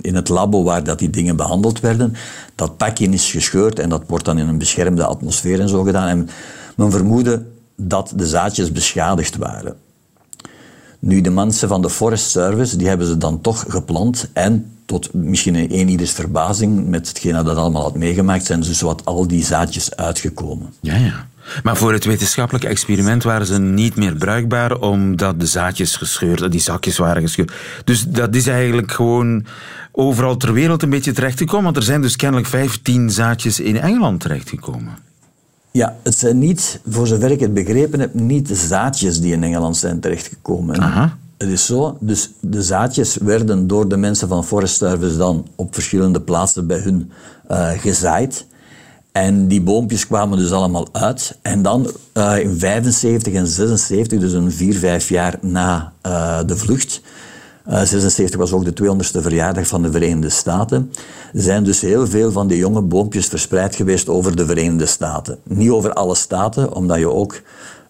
in 0.00 0.14
het 0.14 0.28
labo 0.28 0.62
waar 0.62 0.84
dat 0.84 0.98
die 0.98 1.10
dingen 1.10 1.36
behandeld 1.36 1.80
werden. 1.80 2.14
Dat 2.54 2.76
pakje 2.76 3.08
is 3.08 3.30
gescheurd 3.30 3.78
en 3.78 3.88
dat 3.88 4.02
wordt 4.06 4.24
dan 4.24 4.38
in 4.38 4.48
een 4.48 4.58
beschermde 4.58 5.04
atmosfeer 5.04 5.60
en 5.60 5.68
zo 5.68 5.82
gedaan. 5.82 6.08
En 6.08 6.28
men 6.76 6.90
vermoedde 6.90 7.46
dat 7.76 8.12
de 8.16 8.26
zaadjes 8.26 8.72
beschadigd 8.72 9.36
waren. 9.36 9.76
Nu, 11.00 11.20
de 11.20 11.30
mensen 11.30 11.68
van 11.68 11.82
de 11.82 11.90
Forest 11.90 12.30
Service, 12.30 12.76
die 12.76 12.88
hebben 12.88 13.06
ze 13.06 13.18
dan 13.18 13.40
toch 13.40 13.64
geplant 13.68 14.28
en 14.32 14.72
tot 14.84 15.14
misschien 15.14 15.54
een 15.54 15.88
ieders 15.88 16.10
verbazing 16.10 16.86
met 16.86 17.08
hetgeen 17.08 17.44
dat 17.44 17.56
allemaal 17.56 17.82
had 17.82 17.96
meegemaakt, 17.96 18.46
zijn 18.46 18.60
dus 18.60 18.80
wat 18.80 19.04
al 19.04 19.26
die 19.26 19.44
zaadjes 19.44 19.96
uitgekomen. 19.96 20.72
Ja, 20.80 20.96
ja. 20.96 21.28
Maar 21.62 21.76
voor 21.76 21.92
het 21.92 22.04
wetenschappelijke 22.04 22.68
experiment 22.68 23.22
waren 23.22 23.46
ze 23.46 23.58
niet 23.58 23.96
meer 23.96 24.14
bruikbaar 24.14 24.78
omdat 24.78 25.40
de 25.40 25.46
zaadjes 25.46 25.96
gescheurd, 25.96 26.52
die 26.52 26.60
zakjes 26.60 26.98
waren 26.98 27.22
gescheurd. 27.22 27.52
Dus 27.84 28.04
dat 28.08 28.34
is 28.34 28.46
eigenlijk 28.46 28.92
gewoon 28.92 29.44
overal 29.92 30.36
ter 30.36 30.52
wereld 30.52 30.82
een 30.82 30.90
beetje 30.90 31.12
terechtgekomen, 31.12 31.64
want 31.64 31.76
er 31.76 31.82
zijn 31.82 32.00
dus 32.00 32.16
kennelijk 32.16 32.48
15 32.48 33.10
zaadjes 33.10 33.60
in 33.60 33.80
Engeland 33.80 34.20
terechtgekomen. 34.20 35.09
Ja, 35.70 35.96
het 36.02 36.18
zijn 36.18 36.38
niet, 36.38 36.80
voor 36.88 37.06
zover 37.06 37.30
ik 37.30 37.40
het 37.40 37.54
begrepen 37.54 38.00
heb, 38.00 38.14
niet 38.14 38.48
de 38.48 38.54
zaadjes 38.54 39.20
die 39.20 39.32
in 39.32 39.42
Engeland 39.42 39.76
zijn 39.76 40.00
terechtgekomen. 40.00 40.80
Aha. 40.80 41.16
Het 41.38 41.48
is 41.48 41.66
zo, 41.66 41.96
dus 42.00 42.30
de 42.40 42.62
zaadjes 42.62 43.16
werden 43.16 43.66
door 43.66 43.88
de 43.88 43.96
mensen 43.96 44.28
van 44.28 44.44
Forest 44.44 44.76
Service 44.76 45.16
dan 45.16 45.46
op 45.54 45.74
verschillende 45.74 46.20
plaatsen 46.20 46.66
bij 46.66 46.78
hun 46.78 47.10
uh, 47.50 47.68
gezaaid. 47.68 48.46
En 49.12 49.48
die 49.48 49.62
boompjes 49.62 50.06
kwamen 50.06 50.38
dus 50.38 50.52
allemaal 50.52 50.88
uit. 50.92 51.38
En 51.42 51.62
dan 51.62 51.90
uh, 52.14 52.38
in 52.38 52.58
75 52.58 53.32
en 53.32 53.46
76, 53.46 54.18
dus 54.20 54.32
een 54.32 54.52
vier, 54.52 54.74
vijf 54.74 55.08
jaar 55.08 55.38
na 55.40 55.92
uh, 56.06 56.38
de 56.46 56.56
vlucht, 56.56 57.00
uh, 57.68 57.82
76 57.82 58.36
was 58.36 58.52
ook 58.52 58.64
de 58.64 58.82
200ste 58.82 59.20
verjaardag 59.20 59.66
van 59.66 59.82
de 59.82 59.90
Verenigde 59.90 60.28
Staten. 60.28 60.92
Er 61.32 61.42
zijn 61.42 61.64
dus 61.64 61.80
heel 61.80 62.06
veel 62.06 62.32
van 62.32 62.46
die 62.46 62.58
jonge 62.58 62.82
boompjes 62.82 63.26
verspreid 63.26 63.76
geweest 63.76 64.08
over 64.08 64.36
de 64.36 64.46
Verenigde 64.46 64.86
Staten. 64.86 65.38
Niet 65.42 65.70
over 65.70 65.92
alle 65.92 66.14
staten, 66.14 66.74
omdat 66.74 66.98
je 66.98 67.10
ook... 67.10 67.40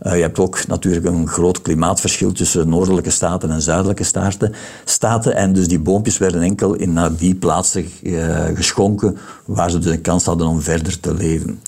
Uh, 0.02 0.14
je 0.14 0.22
hebt 0.22 0.38
ook 0.38 0.66
natuurlijk 0.66 1.06
een 1.06 1.28
groot 1.28 1.62
klimaatverschil 1.62 2.32
tussen 2.32 2.68
noordelijke 2.68 3.10
staten 3.10 3.50
en 3.50 3.62
zuidelijke 3.62 4.04
staten. 4.04 4.54
staten 4.84 5.34
en 5.34 5.52
dus 5.52 5.68
die 5.68 5.80
boompjes 5.80 6.18
werden 6.18 6.42
enkel 6.42 6.74
in 6.74 6.92
naar 6.92 7.16
die 7.16 7.34
plaatsen 7.34 7.86
uh, 8.02 8.44
geschonken 8.54 9.18
waar 9.44 9.70
ze 9.70 9.78
dus 9.78 9.92
een 9.92 10.00
kans 10.00 10.24
hadden 10.24 10.46
om 10.46 10.60
verder 10.60 11.00
te 11.00 11.14
leven. 11.14 11.60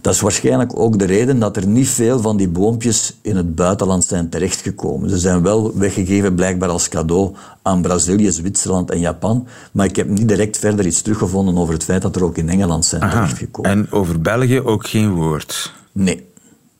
Dat 0.00 0.14
is 0.14 0.20
waarschijnlijk 0.20 0.78
ook 0.78 0.98
de 0.98 1.04
reden 1.04 1.38
dat 1.38 1.56
er 1.56 1.66
niet 1.66 1.88
veel 1.88 2.20
van 2.20 2.36
die 2.36 2.48
boompjes 2.48 3.16
in 3.22 3.36
het 3.36 3.54
buitenland 3.54 4.04
zijn 4.04 4.28
terechtgekomen. 4.28 5.10
Ze 5.10 5.18
zijn 5.18 5.42
wel 5.42 5.78
weggegeven 5.78 6.34
blijkbaar 6.34 6.68
als 6.68 6.88
cadeau 6.88 7.34
aan 7.62 7.82
Brazilië, 7.82 8.30
Zwitserland 8.30 8.90
en 8.90 9.00
Japan, 9.00 9.46
maar 9.72 9.86
ik 9.86 9.96
heb 9.96 10.08
niet 10.08 10.28
direct 10.28 10.58
verder 10.58 10.86
iets 10.86 11.02
teruggevonden 11.02 11.58
over 11.58 11.74
het 11.74 11.84
feit 11.84 12.02
dat 12.02 12.16
er 12.16 12.24
ook 12.24 12.36
in 12.36 12.48
Engeland 12.48 12.84
zijn 12.84 13.02
Aha. 13.02 13.12
terechtgekomen. 13.12 13.70
En 13.70 13.86
over 13.90 14.20
België 14.20 14.60
ook 14.60 14.86
geen 14.86 15.10
woord? 15.10 15.72
Nee. 15.92 16.26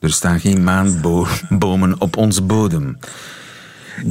Er 0.01 0.13
staan 0.13 0.41
geen 0.41 0.65
maanbomen 0.65 2.01
op 2.01 2.17
onze 2.17 2.43
bodem. 2.43 2.99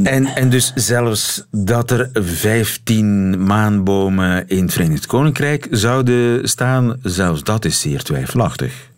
En, 0.04 0.26
en 0.26 0.50
dus 0.50 0.72
zelfs 0.76 1.46
dat 1.52 1.92
er 1.92 2.10
15 2.14 3.44
maanbomen 3.44 4.48
in 4.48 4.64
het 4.64 4.74
Verenigd 4.74 5.06
Koninkrijk 5.06 5.68
zouden 5.72 6.50
staan, 6.50 6.98
zelfs 7.02 7.44
dat 7.44 7.66
is 7.66 7.80
zeer 7.80 8.04
twijfelachtig. 8.04 8.90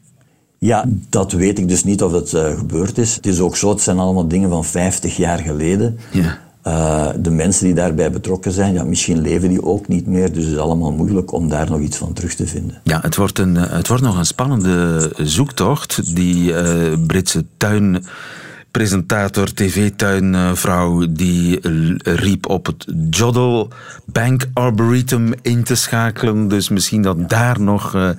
Ja, 0.59 0.85
dat 1.09 1.31
weet 1.31 1.59
ik 1.59 1.67
dus 1.67 1.83
niet 1.83 2.03
of 2.03 2.11
het 2.11 2.33
uh, 2.33 2.57
gebeurd 2.57 2.97
is. 2.97 3.15
Het 3.15 3.25
is 3.25 3.39
ook 3.39 3.55
zo, 3.55 3.69
het 3.69 3.81
zijn 3.81 3.99
allemaal 3.99 4.27
dingen 4.27 4.49
van 4.49 4.65
50 4.65 5.17
jaar 5.17 5.39
geleden. 5.39 5.99
Ja. 6.11 6.37
Uh, 6.67 7.09
de 7.19 7.31
mensen 7.31 7.65
die 7.65 7.73
daarbij 7.73 8.11
betrokken 8.11 8.51
zijn, 8.51 8.73
ja, 8.73 8.83
misschien 8.83 9.21
leven 9.21 9.49
die 9.49 9.63
ook 9.63 9.87
niet 9.87 10.07
meer. 10.07 10.33
Dus 10.33 10.43
het 10.43 10.53
is 10.53 10.59
allemaal 10.59 10.91
moeilijk 10.91 11.31
om 11.31 11.49
daar 11.49 11.69
nog 11.69 11.79
iets 11.79 11.97
van 11.97 12.13
terug 12.13 12.35
te 12.35 12.47
vinden. 12.47 12.81
Ja, 12.83 12.99
het 13.01 13.15
wordt, 13.15 13.39
een, 13.39 13.55
het 13.55 13.87
wordt 13.87 14.03
nog 14.03 14.17
een 14.17 14.25
spannende 14.25 15.11
zoektocht. 15.17 16.15
Die 16.15 16.51
uh, 16.51 16.93
Britse 17.07 17.45
tuin 17.57 18.05
presentator, 18.71 19.53
tv-tuinvrouw, 19.53 21.05
die 21.09 21.59
riep 22.03 22.49
op 22.49 22.65
het 22.65 22.85
Joddle 23.09 23.67
Bank 24.05 24.45
Arboretum 24.53 25.33
in 25.41 25.63
te 25.63 25.75
schakelen. 25.75 26.47
Dus 26.47 26.69
misschien 26.69 27.01
dat 27.01 27.29
daar 27.29 27.61
nog 27.61 27.95
uh, 27.95 28.09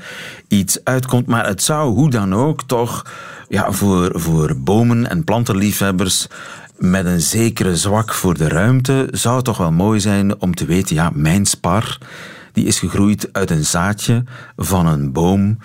iets 0.49 0.85
uitkomt. 0.85 1.27
Maar 1.27 1.47
het 1.47 1.63
zou 1.63 1.95
hoe 1.95 2.11
dan 2.11 2.35
ook 2.35 2.63
toch 2.63 3.07
ja, 3.49 3.73
voor, 3.73 4.21
voor 4.21 4.57
bomen- 4.57 5.11
en 5.11 5.25
plantenliefhebbers 5.25 6.27
met 6.77 7.07
een 7.07 7.21
zekere 7.21 7.77
zwak 7.77 8.13
voor 8.15 8.37
de 8.37 8.49
ruimte 8.49 9.09
zou 9.11 9.37
het 9.37 9.45
toch 9.45 9.57
wel 9.59 9.73
mooi 9.73 10.01
zijn 10.01 10.41
om 10.41 10.55
te 10.55 10.65
weten, 10.65 10.95
ja, 10.95 11.11
mijn 11.15 11.47
spar 11.47 11.99
die 12.53 12.65
is 12.65 12.79
gegroeid 12.79 13.29
uit 13.33 13.51
een 13.51 13.65
zaadje 13.65 14.25
van 14.57 14.87
een 14.87 15.13
boom 15.13 15.59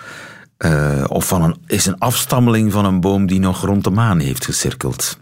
uh, 0.58 1.04
of 1.08 1.26
van 1.26 1.42
een, 1.42 1.56
is 1.66 1.86
een 1.86 1.98
afstammeling 1.98 2.72
van 2.72 2.84
een 2.84 3.00
boom 3.00 3.26
die 3.26 3.40
nog 3.40 3.64
rond 3.64 3.84
de 3.84 3.90
maan 3.90 4.18
heeft 4.18 4.44
gecirkeld. 4.44 5.18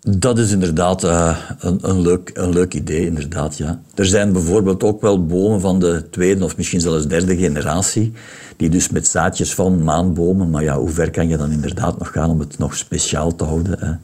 Dat 0.00 0.38
is 0.38 0.52
inderdaad 0.52 1.04
uh, 1.04 1.38
een, 1.58 1.78
een, 1.82 2.00
leuk, 2.00 2.30
een 2.34 2.52
leuk 2.52 2.74
idee, 2.74 3.06
inderdaad, 3.06 3.56
ja. 3.56 3.80
Er 3.94 4.06
zijn 4.06 4.32
bijvoorbeeld 4.32 4.82
ook 4.82 5.00
wel 5.00 5.26
bomen 5.26 5.60
van 5.60 5.78
de 5.78 6.06
tweede 6.10 6.44
of 6.44 6.56
misschien 6.56 6.80
zelfs 6.80 7.06
derde 7.06 7.36
generatie, 7.36 8.12
die 8.56 8.68
dus 8.68 8.88
met 8.88 9.06
zaadjes 9.06 9.54
van 9.54 9.84
maanbomen, 9.84 10.50
maar 10.50 10.62
ja, 10.62 10.78
hoe 10.78 10.90
ver 10.90 11.10
kan 11.10 11.28
je 11.28 11.36
dan 11.36 11.50
inderdaad 11.50 11.98
nog 11.98 12.12
gaan 12.12 12.30
om 12.30 12.40
het 12.40 12.58
nog 12.58 12.76
speciaal 12.76 13.36
te 13.36 13.44
houden? 13.44 14.00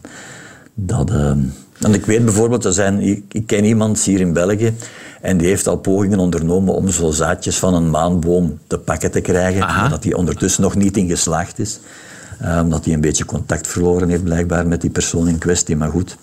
Dat, 0.75 1.11
uh, 1.11 1.33
en 1.81 1.95
ik 1.95 2.07
weet 2.07 2.25
bijvoorbeeld, 2.25 2.65
er 2.65 2.73
zijn, 2.73 3.01
ik, 3.01 3.25
ik 3.29 3.47
ken 3.47 3.65
iemand 3.65 4.01
hier 4.01 4.21
in 4.21 4.33
België, 4.33 4.75
en 5.21 5.37
die 5.37 5.47
heeft 5.47 5.67
al 5.67 5.77
pogingen 5.77 6.19
ondernomen 6.19 6.75
om 6.75 6.89
zo 6.89 7.11
zaadjes 7.11 7.59
van 7.59 7.75
een 7.75 7.91
maanboom 7.91 8.59
te 8.67 8.79
pakken 8.79 9.11
te 9.11 9.21
krijgen. 9.21 9.63
Aha. 9.63 9.89
Dat 9.89 10.03
die 10.03 10.17
ondertussen 10.17 10.63
nog 10.63 10.75
niet 10.75 10.97
in 10.97 11.09
geslaagd 11.09 11.59
is. 11.59 11.81
Uh, 12.43 12.61
omdat 12.63 12.85
hij 12.85 12.95
een 12.95 13.01
beetje 13.01 13.25
contact 13.25 13.67
verloren 13.67 14.09
heeft 14.09 14.25
blijkbaar 14.25 14.67
met 14.67 14.81
die 14.81 14.91
persoon 14.91 15.29
in 15.29 15.39
kwestie. 15.39 15.77
Maar 15.77 15.91
goed, 15.91 16.17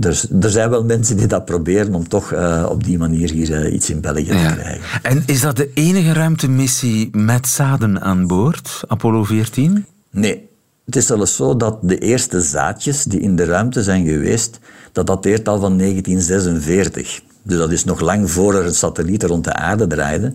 er, 0.00 0.22
er 0.40 0.50
zijn 0.50 0.70
wel 0.70 0.84
mensen 0.84 1.16
die 1.16 1.26
dat 1.26 1.44
proberen 1.44 1.94
om 1.94 2.08
toch 2.08 2.32
uh, 2.32 2.66
op 2.68 2.84
die 2.84 2.98
manier 2.98 3.30
hier 3.30 3.64
uh, 3.64 3.74
iets 3.74 3.90
in 3.90 4.00
België 4.00 4.32
ja. 4.32 4.48
te 4.48 4.54
krijgen. 4.54 5.02
En 5.02 5.22
is 5.26 5.40
dat 5.40 5.56
de 5.56 5.70
enige 5.74 6.12
ruimtemissie 6.12 7.16
met 7.16 7.48
zaden 7.48 8.00
aan 8.00 8.26
boord, 8.26 8.80
Apollo 8.86 9.24
14? 9.24 9.86
Nee. 10.10 10.50
Het 10.84 10.96
is 10.96 11.06
zelfs 11.06 11.36
zo 11.36 11.56
dat 11.56 11.78
de 11.82 11.98
eerste 11.98 12.40
zaadjes 12.40 13.04
die 13.04 13.20
in 13.20 13.36
de 13.36 13.44
ruimte 13.44 13.82
zijn 13.82 14.06
geweest, 14.06 14.58
dat 14.92 15.06
dateert 15.06 15.48
al 15.48 15.60
van 15.60 15.78
1946. 15.78 17.20
Dus 17.42 17.58
dat 17.58 17.72
is 17.72 17.84
nog 17.84 18.00
lang 18.00 18.30
voor 18.30 18.54
er 18.54 18.66
een 18.66 18.74
satelliet 18.74 19.22
rond 19.22 19.44
de 19.44 19.52
aarde 19.52 19.86
draaide. 19.86 20.32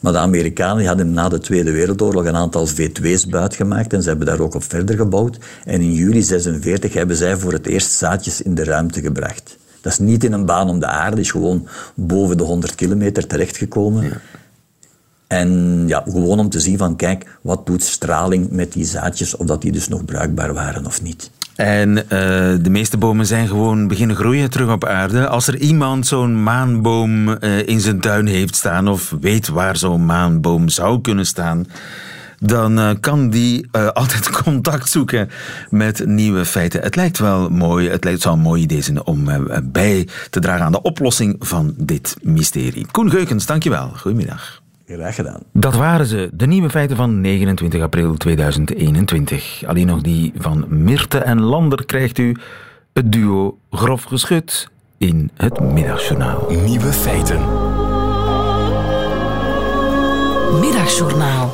Maar 0.00 0.12
de 0.12 0.18
Amerikanen 0.18 0.86
hadden 0.86 1.12
na 1.12 1.28
de 1.28 1.38
Tweede 1.38 1.70
Wereldoorlog 1.70 2.24
een 2.24 2.36
aantal 2.36 2.68
V2's 2.68 3.26
buitgemaakt 3.26 3.92
en 3.92 4.02
ze 4.02 4.08
hebben 4.08 4.26
daar 4.26 4.40
ook 4.40 4.54
op 4.54 4.64
verder 4.64 4.96
gebouwd. 4.96 5.38
En 5.64 5.80
in 5.80 5.92
juli 5.92 6.22
46 6.22 6.92
hebben 6.92 7.16
zij 7.16 7.36
voor 7.36 7.52
het 7.52 7.66
eerst 7.66 7.92
zaadjes 7.92 8.42
in 8.42 8.54
de 8.54 8.64
ruimte 8.64 9.00
gebracht. 9.00 9.56
Dat 9.80 9.92
is 9.92 9.98
niet 9.98 10.24
in 10.24 10.32
een 10.32 10.46
baan 10.46 10.68
om 10.68 10.80
de 10.80 10.86
aarde, 10.86 11.20
is 11.20 11.30
gewoon 11.30 11.68
boven 11.94 12.36
de 12.36 12.42
100 12.42 12.74
kilometer 12.74 13.26
terechtgekomen. 13.26 14.20
En 15.28 15.84
ja, 15.86 16.02
gewoon 16.04 16.38
om 16.38 16.48
te 16.48 16.60
zien 16.60 16.78
van, 16.78 16.96
kijk, 16.96 17.38
wat 17.42 17.66
doet 17.66 17.82
straling 17.82 18.50
met 18.50 18.72
die 18.72 18.84
zaadjes, 18.84 19.36
of 19.36 19.46
dat 19.46 19.62
die 19.62 19.72
dus 19.72 19.88
nog 19.88 20.04
bruikbaar 20.04 20.54
waren 20.54 20.86
of 20.86 21.02
niet. 21.02 21.30
En 21.58 21.96
uh, 21.96 22.02
de 22.62 22.70
meeste 22.70 22.96
bomen 22.96 23.26
zijn 23.26 23.48
gewoon 23.48 23.88
beginnen 23.88 24.16
groeien 24.16 24.50
terug 24.50 24.72
op 24.72 24.84
aarde. 24.84 25.28
Als 25.28 25.46
er 25.46 25.56
iemand 25.56 26.06
zo'n 26.06 26.42
maanboom 26.42 27.28
uh, 27.28 27.66
in 27.66 27.80
zijn 27.80 28.00
tuin 28.00 28.26
heeft 28.26 28.56
staan 28.56 28.88
of 28.88 29.14
weet 29.20 29.48
waar 29.48 29.76
zo'n 29.76 30.06
maanboom 30.06 30.68
zou 30.68 31.00
kunnen 31.00 31.26
staan, 31.26 31.66
dan 32.38 32.78
uh, 32.78 32.90
kan 33.00 33.30
die 33.30 33.68
altijd 33.92 34.30
contact 34.42 34.90
zoeken 34.90 35.28
met 35.70 36.06
nieuwe 36.06 36.44
feiten. 36.44 36.80
Het 36.80 36.96
lijkt 36.96 37.18
wel 37.18 37.48
mooi, 37.48 37.88
het 37.88 38.04
lijkt, 38.04 38.22
zou 38.22 38.36
een 38.36 38.42
mooi 38.42 38.62
idee 38.62 38.82
zijn 38.82 39.04
om 39.04 39.28
bij 39.64 40.08
te 40.30 40.40
dragen 40.40 40.64
aan 40.64 40.72
de 40.72 40.82
oplossing 40.82 41.36
van 41.38 41.74
dit 41.76 42.16
mysterie. 42.22 42.86
Koen 42.90 43.10
Geukens, 43.10 43.46
dankjewel. 43.46 43.92
Goedemiddag. 43.96 44.66
Graag 44.94 45.14
gedaan. 45.14 45.40
Dat 45.52 45.74
waren 45.74 46.06
ze, 46.06 46.30
de 46.32 46.46
nieuwe 46.46 46.70
feiten 46.70 46.96
van 46.96 47.20
29 47.20 47.82
april 47.82 48.16
2021. 48.16 49.64
Alleen 49.66 49.86
nog 49.86 50.00
die 50.00 50.32
van 50.36 50.66
Mirte 50.68 51.18
en 51.18 51.40
Lander 51.40 51.84
krijgt 51.84 52.18
u 52.18 52.36
het 52.92 53.12
duo 53.12 53.58
Grof 53.70 54.02
Geschut 54.02 54.68
in 54.98 55.30
het 55.34 55.60
Middagjournaal. 55.60 56.50
Nieuwe 56.50 56.92
feiten. 56.92 57.40
Middagjournaal. 60.60 61.52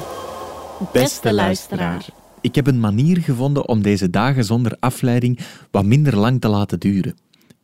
Beste 0.92 1.34
luisteraar. 1.34 2.04
Ik 2.40 2.54
heb 2.54 2.66
een 2.66 2.80
manier 2.80 3.18
gevonden 3.20 3.68
om 3.68 3.82
deze 3.82 4.10
dagen 4.10 4.44
zonder 4.44 4.76
afleiding 4.80 5.38
wat 5.70 5.84
minder 5.84 6.16
lang 6.16 6.40
te 6.40 6.48
laten 6.48 6.80
duren. 6.80 7.14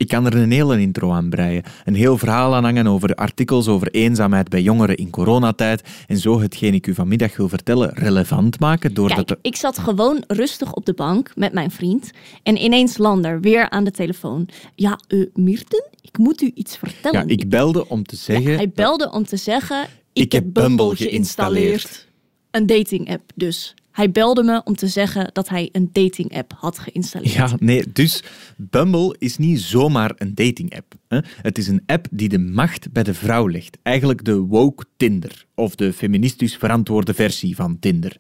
Ik 0.01 0.09
kan 0.09 0.27
er 0.27 0.35
een 0.35 0.51
hele 0.51 0.81
intro 0.81 1.11
aan 1.11 1.31
breien. 1.31 1.63
Een 1.85 1.95
heel 1.95 2.19
verhaal 2.19 2.55
aan 2.55 2.65
hangen 2.65 2.87
over 2.87 3.15
artikels 3.15 3.69
over 3.69 3.89
eenzaamheid 3.91 4.49
bij 4.49 4.63
jongeren 4.63 4.97
in 4.97 5.11
coronatijd. 5.11 5.83
En 6.07 6.19
zo 6.19 6.41
hetgeen 6.41 6.75
ik 6.75 6.87
u 6.87 6.95
vanmiddag 6.95 7.37
wil 7.37 7.49
vertellen 7.49 7.91
relevant 7.95 8.61
maken. 8.61 8.95
Doordat 8.95 9.25
Kijk, 9.25 9.39
ik 9.43 9.57
zat 9.57 9.79
gewoon 9.79 10.25
rustig 10.27 10.73
op 10.73 10.87
de 10.87 10.95
bank 10.95 11.33
met 11.37 11.53
mijn 11.53 11.71
vriend. 11.71 12.11
En 12.43 12.57
ineens 12.57 12.99
Lander 12.99 13.41
weer 13.41 13.71
aan 13.71 13.85
de 13.85 13.91
telefoon. 13.91 14.49
Ja, 14.75 15.01
uh, 15.09 15.27
Mirten, 15.35 15.85
ik 16.01 16.19
moet 16.19 16.43
u 16.43 16.51
iets 16.55 16.77
vertellen. 16.77 17.29
Ja, 17.29 17.35
ik 17.35 17.49
belde 17.49 17.89
om 17.89 18.03
te 18.03 18.17
zeggen... 18.17 18.51
Ja, 18.51 18.57
hij 18.57 18.71
belde 18.75 19.11
om 19.13 19.25
te 19.25 19.37
zeggen... 19.37 19.83
Ik, 20.13 20.23
ik 20.23 20.33
heb 20.33 20.45
Bumble 20.47 20.97
geïnstalleerd. 20.97 21.81
geïnstalleerd. 21.81 22.09
Een 22.51 22.67
dating-app 22.67 23.33
dus. 23.35 23.75
Hij 24.01 24.11
belde 24.11 24.43
me 24.43 24.61
om 24.65 24.77
te 24.77 24.87
zeggen 24.87 25.31
dat 25.33 25.49
hij 25.49 25.69
een 25.73 25.89
dating-app 25.93 26.53
had 26.57 26.79
geïnstalleerd. 26.79 27.33
Ja, 27.35 27.51
nee, 27.59 27.85
dus 27.93 28.23
Bumble 28.57 29.17
is 29.19 29.37
niet 29.37 29.61
zomaar 29.61 30.13
een 30.17 30.35
dating-app. 30.35 30.95
Het 31.43 31.59
is 31.59 31.69
een 31.69 31.83
app 31.87 32.07
die 32.11 32.29
de 32.29 32.39
macht 32.39 32.93
bij 32.93 33.03
de 33.03 33.15
vrouw 33.15 33.49
legt. 33.49 33.79
Eigenlijk 33.83 34.25
de 34.25 34.39
woke 34.39 34.85
Tinder, 34.97 35.47
of 35.55 35.75
de 35.75 35.93
feministisch 35.93 36.57
verantwoorde 36.57 37.15
versie 37.15 37.57
van 37.57 37.79
Tinder. 37.79 38.17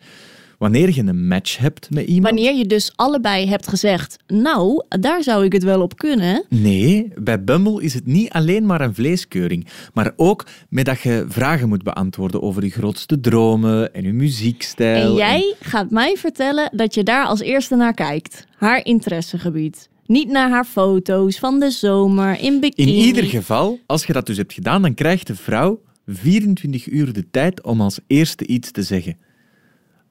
Wanneer 0.60 0.94
je 0.94 1.02
een 1.02 1.26
match 1.26 1.58
hebt 1.58 1.90
met 1.90 2.06
iemand... 2.06 2.34
Wanneer 2.34 2.54
je 2.54 2.66
dus 2.66 2.92
allebei 2.96 3.48
hebt 3.48 3.68
gezegd, 3.68 4.16
nou, 4.26 4.82
daar 4.88 5.22
zou 5.22 5.44
ik 5.44 5.52
het 5.52 5.62
wel 5.62 5.82
op 5.82 5.96
kunnen. 5.96 6.44
Nee, 6.48 7.12
bij 7.16 7.44
Bumble 7.44 7.82
is 7.82 7.94
het 7.94 8.06
niet 8.06 8.30
alleen 8.30 8.66
maar 8.66 8.80
een 8.80 8.94
vleeskeuring, 8.94 9.66
maar 9.94 10.12
ook 10.16 10.46
met 10.68 10.84
dat 10.84 11.00
je 11.00 11.24
vragen 11.28 11.68
moet 11.68 11.82
beantwoorden 11.82 12.42
over 12.42 12.64
je 12.64 12.70
grootste 12.70 13.20
dromen 13.20 13.94
en 13.94 14.02
je 14.02 14.12
muziekstijl. 14.12 15.08
En 15.10 15.14
jij 15.14 15.54
gaat 15.60 15.90
mij 15.90 16.16
vertellen 16.16 16.70
dat 16.72 16.94
je 16.94 17.02
daar 17.02 17.24
als 17.24 17.40
eerste 17.40 17.76
naar 17.76 17.94
kijkt. 17.94 18.46
Haar 18.56 18.84
interessegebied. 18.84 19.88
Niet 20.06 20.28
naar 20.28 20.50
haar 20.50 20.64
foto's 20.64 21.38
van 21.38 21.60
de 21.60 21.70
zomer 21.70 22.40
in 22.40 22.60
bikini. 22.60 22.98
In 22.98 23.04
ieder 23.04 23.24
geval, 23.24 23.78
als 23.86 24.06
je 24.06 24.12
dat 24.12 24.26
dus 24.26 24.36
hebt 24.36 24.52
gedaan, 24.52 24.82
dan 24.82 24.94
krijgt 24.94 25.26
de 25.26 25.36
vrouw 25.36 25.80
24 26.06 26.86
uur 26.86 27.12
de 27.12 27.30
tijd 27.30 27.62
om 27.62 27.80
als 27.80 27.98
eerste 28.06 28.46
iets 28.46 28.70
te 28.70 28.82
zeggen. 28.82 29.16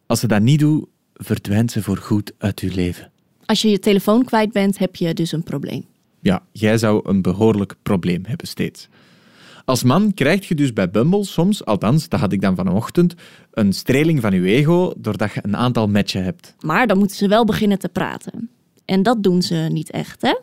Als 0.09 0.19
ze 0.19 0.27
dat 0.27 0.41
niet 0.41 0.59
doet, 0.59 0.85
verdwijnt 1.13 1.71
ze 1.71 1.83
voorgoed 1.83 2.33
uit 2.37 2.59
uw 2.59 2.69
leven. 2.73 3.11
Als 3.45 3.61
je 3.61 3.69
je 3.69 3.79
telefoon 3.79 4.23
kwijt 4.23 4.51
bent, 4.51 4.77
heb 4.77 4.95
je 4.95 5.13
dus 5.13 5.31
een 5.31 5.43
probleem. 5.43 5.85
Ja, 6.21 6.43
jij 6.51 6.77
zou 6.77 7.09
een 7.09 7.21
behoorlijk 7.21 7.75
probleem 7.83 8.25
hebben 8.25 8.47
steeds. 8.47 8.87
Als 9.65 9.83
man 9.83 10.13
krijg 10.13 10.47
je 10.47 10.55
dus 10.55 10.73
bij 10.73 10.89
Bumble 10.89 11.23
soms, 11.23 11.65
althans, 11.65 12.09
dat 12.09 12.19
had 12.19 12.31
ik 12.31 12.41
dan 12.41 12.55
vanochtend, 12.55 13.13
een 13.51 13.73
streling 13.73 14.21
van 14.21 14.33
je 14.33 14.41
ego 14.41 14.93
doordat 14.97 15.33
je 15.33 15.39
een 15.43 15.57
aantal 15.57 15.87
matchen 15.87 16.23
hebt. 16.23 16.55
Maar 16.59 16.87
dan 16.87 16.97
moeten 16.97 17.17
ze 17.17 17.27
wel 17.27 17.45
beginnen 17.45 17.79
te 17.79 17.89
praten. 17.89 18.49
En 18.85 19.03
dat 19.03 19.23
doen 19.23 19.41
ze 19.41 19.55
niet 19.55 19.91
echt, 19.91 20.21
hè? 20.21 20.35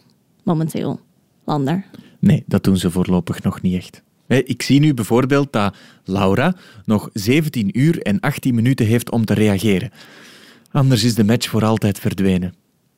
Momenteel. 0.42 1.00
Lander. 1.44 1.84
Nee, 2.18 2.44
dat 2.46 2.64
doen 2.64 2.76
ze 2.76 2.90
voorlopig 2.90 3.42
nog 3.42 3.62
niet 3.62 3.74
echt. 3.74 4.02
Ik 4.26 4.62
zie 4.62 4.80
nu 4.80 4.94
bijvoorbeeld 4.94 5.52
dat 5.52 5.76
Laura 6.04 6.54
nog 6.84 7.10
17 7.12 7.78
uur 7.78 8.02
en 8.02 8.20
18 8.20 8.54
minuten 8.54 8.86
heeft 8.86 9.10
om 9.10 9.24
te 9.24 9.34
reageren. 9.34 9.90
Anders 10.70 11.04
is 11.04 11.14
de 11.14 11.24
match 11.24 11.48
voor 11.48 11.64
altijd 11.64 11.98
verdwenen. 11.98 12.54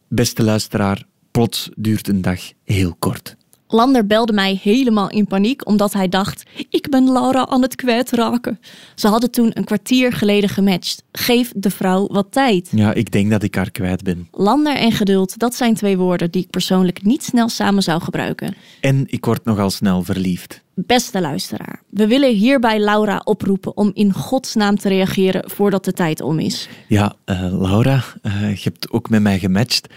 Beste 0.09 0.43
luisteraar, 0.43 1.05
plots 1.31 1.70
duurt 1.76 2.09
een 2.09 2.22
dag 2.22 2.41
heel 2.64 2.95
kort. 2.99 3.37
Lander 3.70 4.07
belde 4.07 4.33
mij 4.33 4.61
helemaal 4.62 5.11
in 5.11 5.26
paniek 5.26 5.66
omdat 5.66 5.93
hij 5.93 6.09
dacht: 6.09 6.43
ik 6.70 6.89
ben 6.91 7.12
Laura 7.12 7.47
aan 7.47 7.62
het 7.62 7.74
kwijtraken. 7.74 8.61
Ze 8.95 9.09
hadden 9.09 9.31
toen 9.31 9.51
een 9.55 9.64
kwartier 9.64 10.12
geleden 10.12 10.49
gematcht. 10.49 11.03
Geef 11.12 11.53
de 11.57 11.70
vrouw 11.70 12.07
wat 12.07 12.33
tijd. 12.33 12.68
Ja, 12.74 12.95
ik 12.95 13.12
denk 13.12 13.31
dat 13.31 13.43
ik 13.43 13.55
haar 13.55 13.70
kwijt 13.70 14.03
ben. 14.03 14.29
Lander 14.31 14.76
en 14.76 14.93
geduld, 14.93 15.39
dat 15.39 15.55
zijn 15.55 15.74
twee 15.74 15.97
woorden 15.97 16.31
die 16.31 16.43
ik 16.43 16.51
persoonlijk 16.51 17.03
niet 17.03 17.22
snel 17.24 17.49
samen 17.49 17.83
zou 17.83 18.03
gebruiken. 18.03 18.55
En 18.81 19.05
ik 19.07 19.24
word 19.24 19.45
nogal 19.45 19.70
snel 19.70 20.03
verliefd. 20.03 20.62
Beste 20.87 21.20
luisteraar, 21.20 21.83
we 21.89 22.07
willen 22.07 22.35
hierbij 22.35 22.81
Laura 22.81 23.20
oproepen 23.24 23.76
om 23.76 23.91
in 23.95 24.12
godsnaam 24.12 24.79
te 24.79 24.89
reageren 24.89 25.51
voordat 25.51 25.85
de 25.85 25.93
tijd 25.93 26.20
om 26.20 26.39
is. 26.39 26.68
Ja, 26.89 27.14
uh, 27.26 27.61
Laura, 27.61 28.05
uh, 28.22 28.55
je 28.55 28.61
hebt 28.62 28.91
ook 28.91 29.11
met 29.11 29.22
mij 29.22 29.39
gematcht. 29.39 29.89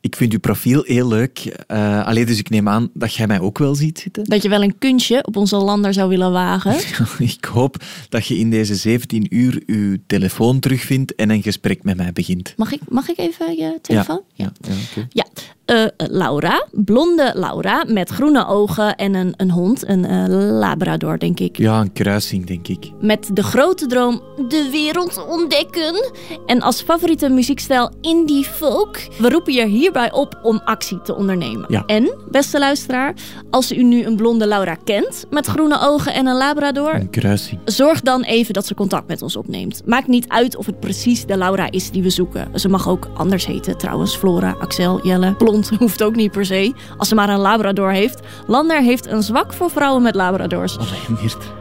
Ik 0.00 0.16
vind 0.16 0.32
uw 0.32 0.38
profiel 0.38 0.82
heel 0.82 1.08
leuk. 1.08 1.64
Uh, 1.68 2.06
alleen 2.06 2.26
dus 2.26 2.38
ik 2.38 2.50
neem 2.50 2.68
aan 2.68 2.90
dat 2.94 3.14
jij 3.14 3.26
mij 3.26 3.40
ook 3.40 3.58
wel 3.58 3.74
ziet 3.74 3.98
zitten. 3.98 4.24
Dat 4.24 4.42
je 4.42 4.48
wel 4.48 4.62
een 4.62 4.78
kunstje 4.78 5.24
op 5.26 5.36
onze 5.36 5.56
lander 5.56 5.92
zou 5.92 6.08
willen 6.08 6.32
wagen. 6.32 6.74
ik 7.36 7.44
hoop 7.44 7.84
dat 8.08 8.26
je 8.26 8.38
in 8.38 8.50
deze 8.50 8.74
17 8.74 9.26
uur 9.30 9.62
uw 9.66 9.96
telefoon 10.06 10.60
terugvindt 10.60 11.14
en 11.14 11.30
een 11.30 11.42
gesprek 11.42 11.82
met 11.82 11.96
mij 11.96 12.12
begint. 12.12 12.54
Mag 12.56 12.72
ik, 12.72 12.80
mag 12.88 13.08
ik 13.08 13.18
even 13.18 13.56
je 13.56 13.78
telefoon? 13.82 14.22
Ja, 14.34 14.52
ja. 14.60 14.68
ja, 14.68 14.74
okay. 14.90 15.06
ja. 15.10 15.24
Uh, 15.70 15.84
Laura, 15.96 16.66
blonde 16.70 17.32
Laura 17.34 17.84
met 17.86 18.08
groene 18.08 18.46
ogen 18.46 18.96
en 18.96 19.14
een, 19.14 19.34
een 19.36 19.50
hond, 19.50 19.88
een 19.88 20.04
uh, 20.04 20.24
labrador, 20.58 21.18
denk 21.18 21.40
ik. 21.40 21.56
Ja, 21.56 21.80
een 21.80 21.92
kruising, 21.92 22.46
denk 22.46 22.68
ik. 22.68 22.90
Met 23.00 23.30
de 23.32 23.42
grote 23.42 23.86
droom 23.86 24.22
de 24.48 24.68
wereld 24.72 25.26
ontdekken. 25.28 26.12
En 26.46 26.60
als 26.60 26.82
favoriete 26.82 27.28
muziekstijl 27.28 27.90
indie 28.00 28.44
folk. 28.44 28.98
We 29.18 29.28
roepen 29.28 29.52
je 29.52 29.66
hierbij 29.66 30.12
op 30.12 30.38
om 30.42 30.60
actie 30.64 31.02
te 31.02 31.16
ondernemen. 31.16 31.64
Ja. 31.68 31.82
En, 31.86 32.14
beste 32.30 32.58
luisteraar, 32.58 33.14
als 33.50 33.72
u 33.72 33.82
nu 33.82 34.04
een 34.04 34.16
blonde 34.16 34.46
Laura 34.46 34.76
kent 34.84 35.26
met 35.30 35.46
groene 35.46 35.80
ogen 35.80 36.12
en 36.12 36.26
een 36.26 36.36
labrador. 36.36 36.94
Een 36.94 37.10
kruising. 37.10 37.60
Zorg 37.64 38.00
dan 38.00 38.22
even 38.22 38.54
dat 38.54 38.66
ze 38.66 38.74
contact 38.74 39.08
met 39.08 39.22
ons 39.22 39.36
opneemt. 39.36 39.82
Maakt 39.84 40.06
niet 40.06 40.28
uit 40.28 40.56
of 40.56 40.66
het 40.66 40.80
precies 40.80 41.26
de 41.26 41.36
Laura 41.36 41.70
is 41.70 41.90
die 41.90 42.02
we 42.02 42.10
zoeken. 42.10 42.48
Ze 42.54 42.68
mag 42.68 42.88
ook 42.88 43.08
anders 43.14 43.46
heten, 43.46 43.78
trouwens. 43.78 44.16
Flora, 44.16 44.56
Axel, 44.60 45.06
Jelle, 45.06 45.34
blond 45.60 45.80
hoeft 45.82 46.02
ook 46.02 46.16
niet 46.16 46.32
per 46.32 46.46
se. 46.46 46.72
Als 46.96 47.08
ze 47.08 47.14
maar 47.14 47.28
een 47.28 47.38
labrador 47.38 47.92
heeft. 47.92 48.20
Lander 48.46 48.82
heeft 48.82 49.06
een 49.06 49.22
zwak 49.22 49.52
voor 49.52 49.70
vrouwen 49.70 50.02
met 50.02 50.14
labradors. 50.14 50.76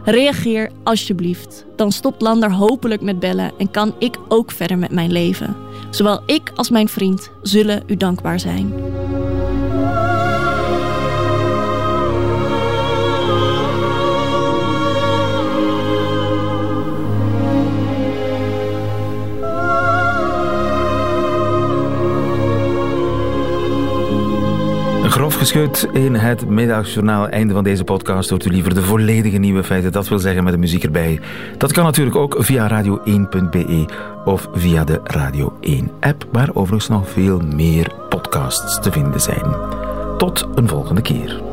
Reageer 0.04 0.72
alsjeblieft. 0.84 1.66
Dan 1.76 1.92
stopt 1.92 2.22
Lander 2.22 2.52
hopelijk 2.52 3.02
met 3.02 3.20
bellen 3.20 3.52
en 3.58 3.72
kan 3.72 3.96
ik 4.00 4.18
ook 4.28 4.52
verder 4.52 4.78
met 4.78 4.92
mijn 4.92 5.12
leven. 5.12 5.56
Zowel 5.90 6.22
ik 6.26 6.52
als 6.56 6.70
mijn 6.70 6.90
vriend 6.90 7.32
zullen 7.42 7.84
u 7.88 7.98
dankbaar 7.98 8.40
zijn. 8.40 8.74
Grof 25.18 25.36
geschud 25.36 25.88
in 25.94 26.16
het 26.16 26.50
middagjournaal. 26.50 27.28
Einde 27.28 27.54
van 27.54 27.64
deze 27.64 27.84
podcast 27.84 28.30
hoort 28.30 28.46
u 28.46 28.50
liever 28.50 28.74
de 28.74 28.82
volledige 28.82 29.38
nieuwe 29.38 29.64
feiten. 29.64 29.92
Dat 29.92 30.08
wil 30.08 30.20
zeggen 30.20 30.44
met 30.44 30.54
de 30.54 30.60
muziek 30.60 30.84
erbij. 30.84 31.20
Dat 31.58 31.72
kan 31.72 31.84
natuurlijk 31.84 32.16
ook 32.16 32.36
via 32.40 32.84
radio1.be 32.84 33.86
of 34.26 34.48
via 34.54 34.84
de 34.84 35.00
Radio 35.04 35.58
1 35.62 35.92
app, 36.00 36.28
waar 36.32 36.50
overigens 36.54 36.88
nog 36.88 37.10
veel 37.10 37.40
meer 37.40 37.92
podcasts 38.10 38.80
te 38.80 38.92
vinden 38.92 39.22
zijn. 39.22 39.56
Tot 40.18 40.48
een 40.56 40.68
volgende 40.68 41.02
keer. 41.02 41.47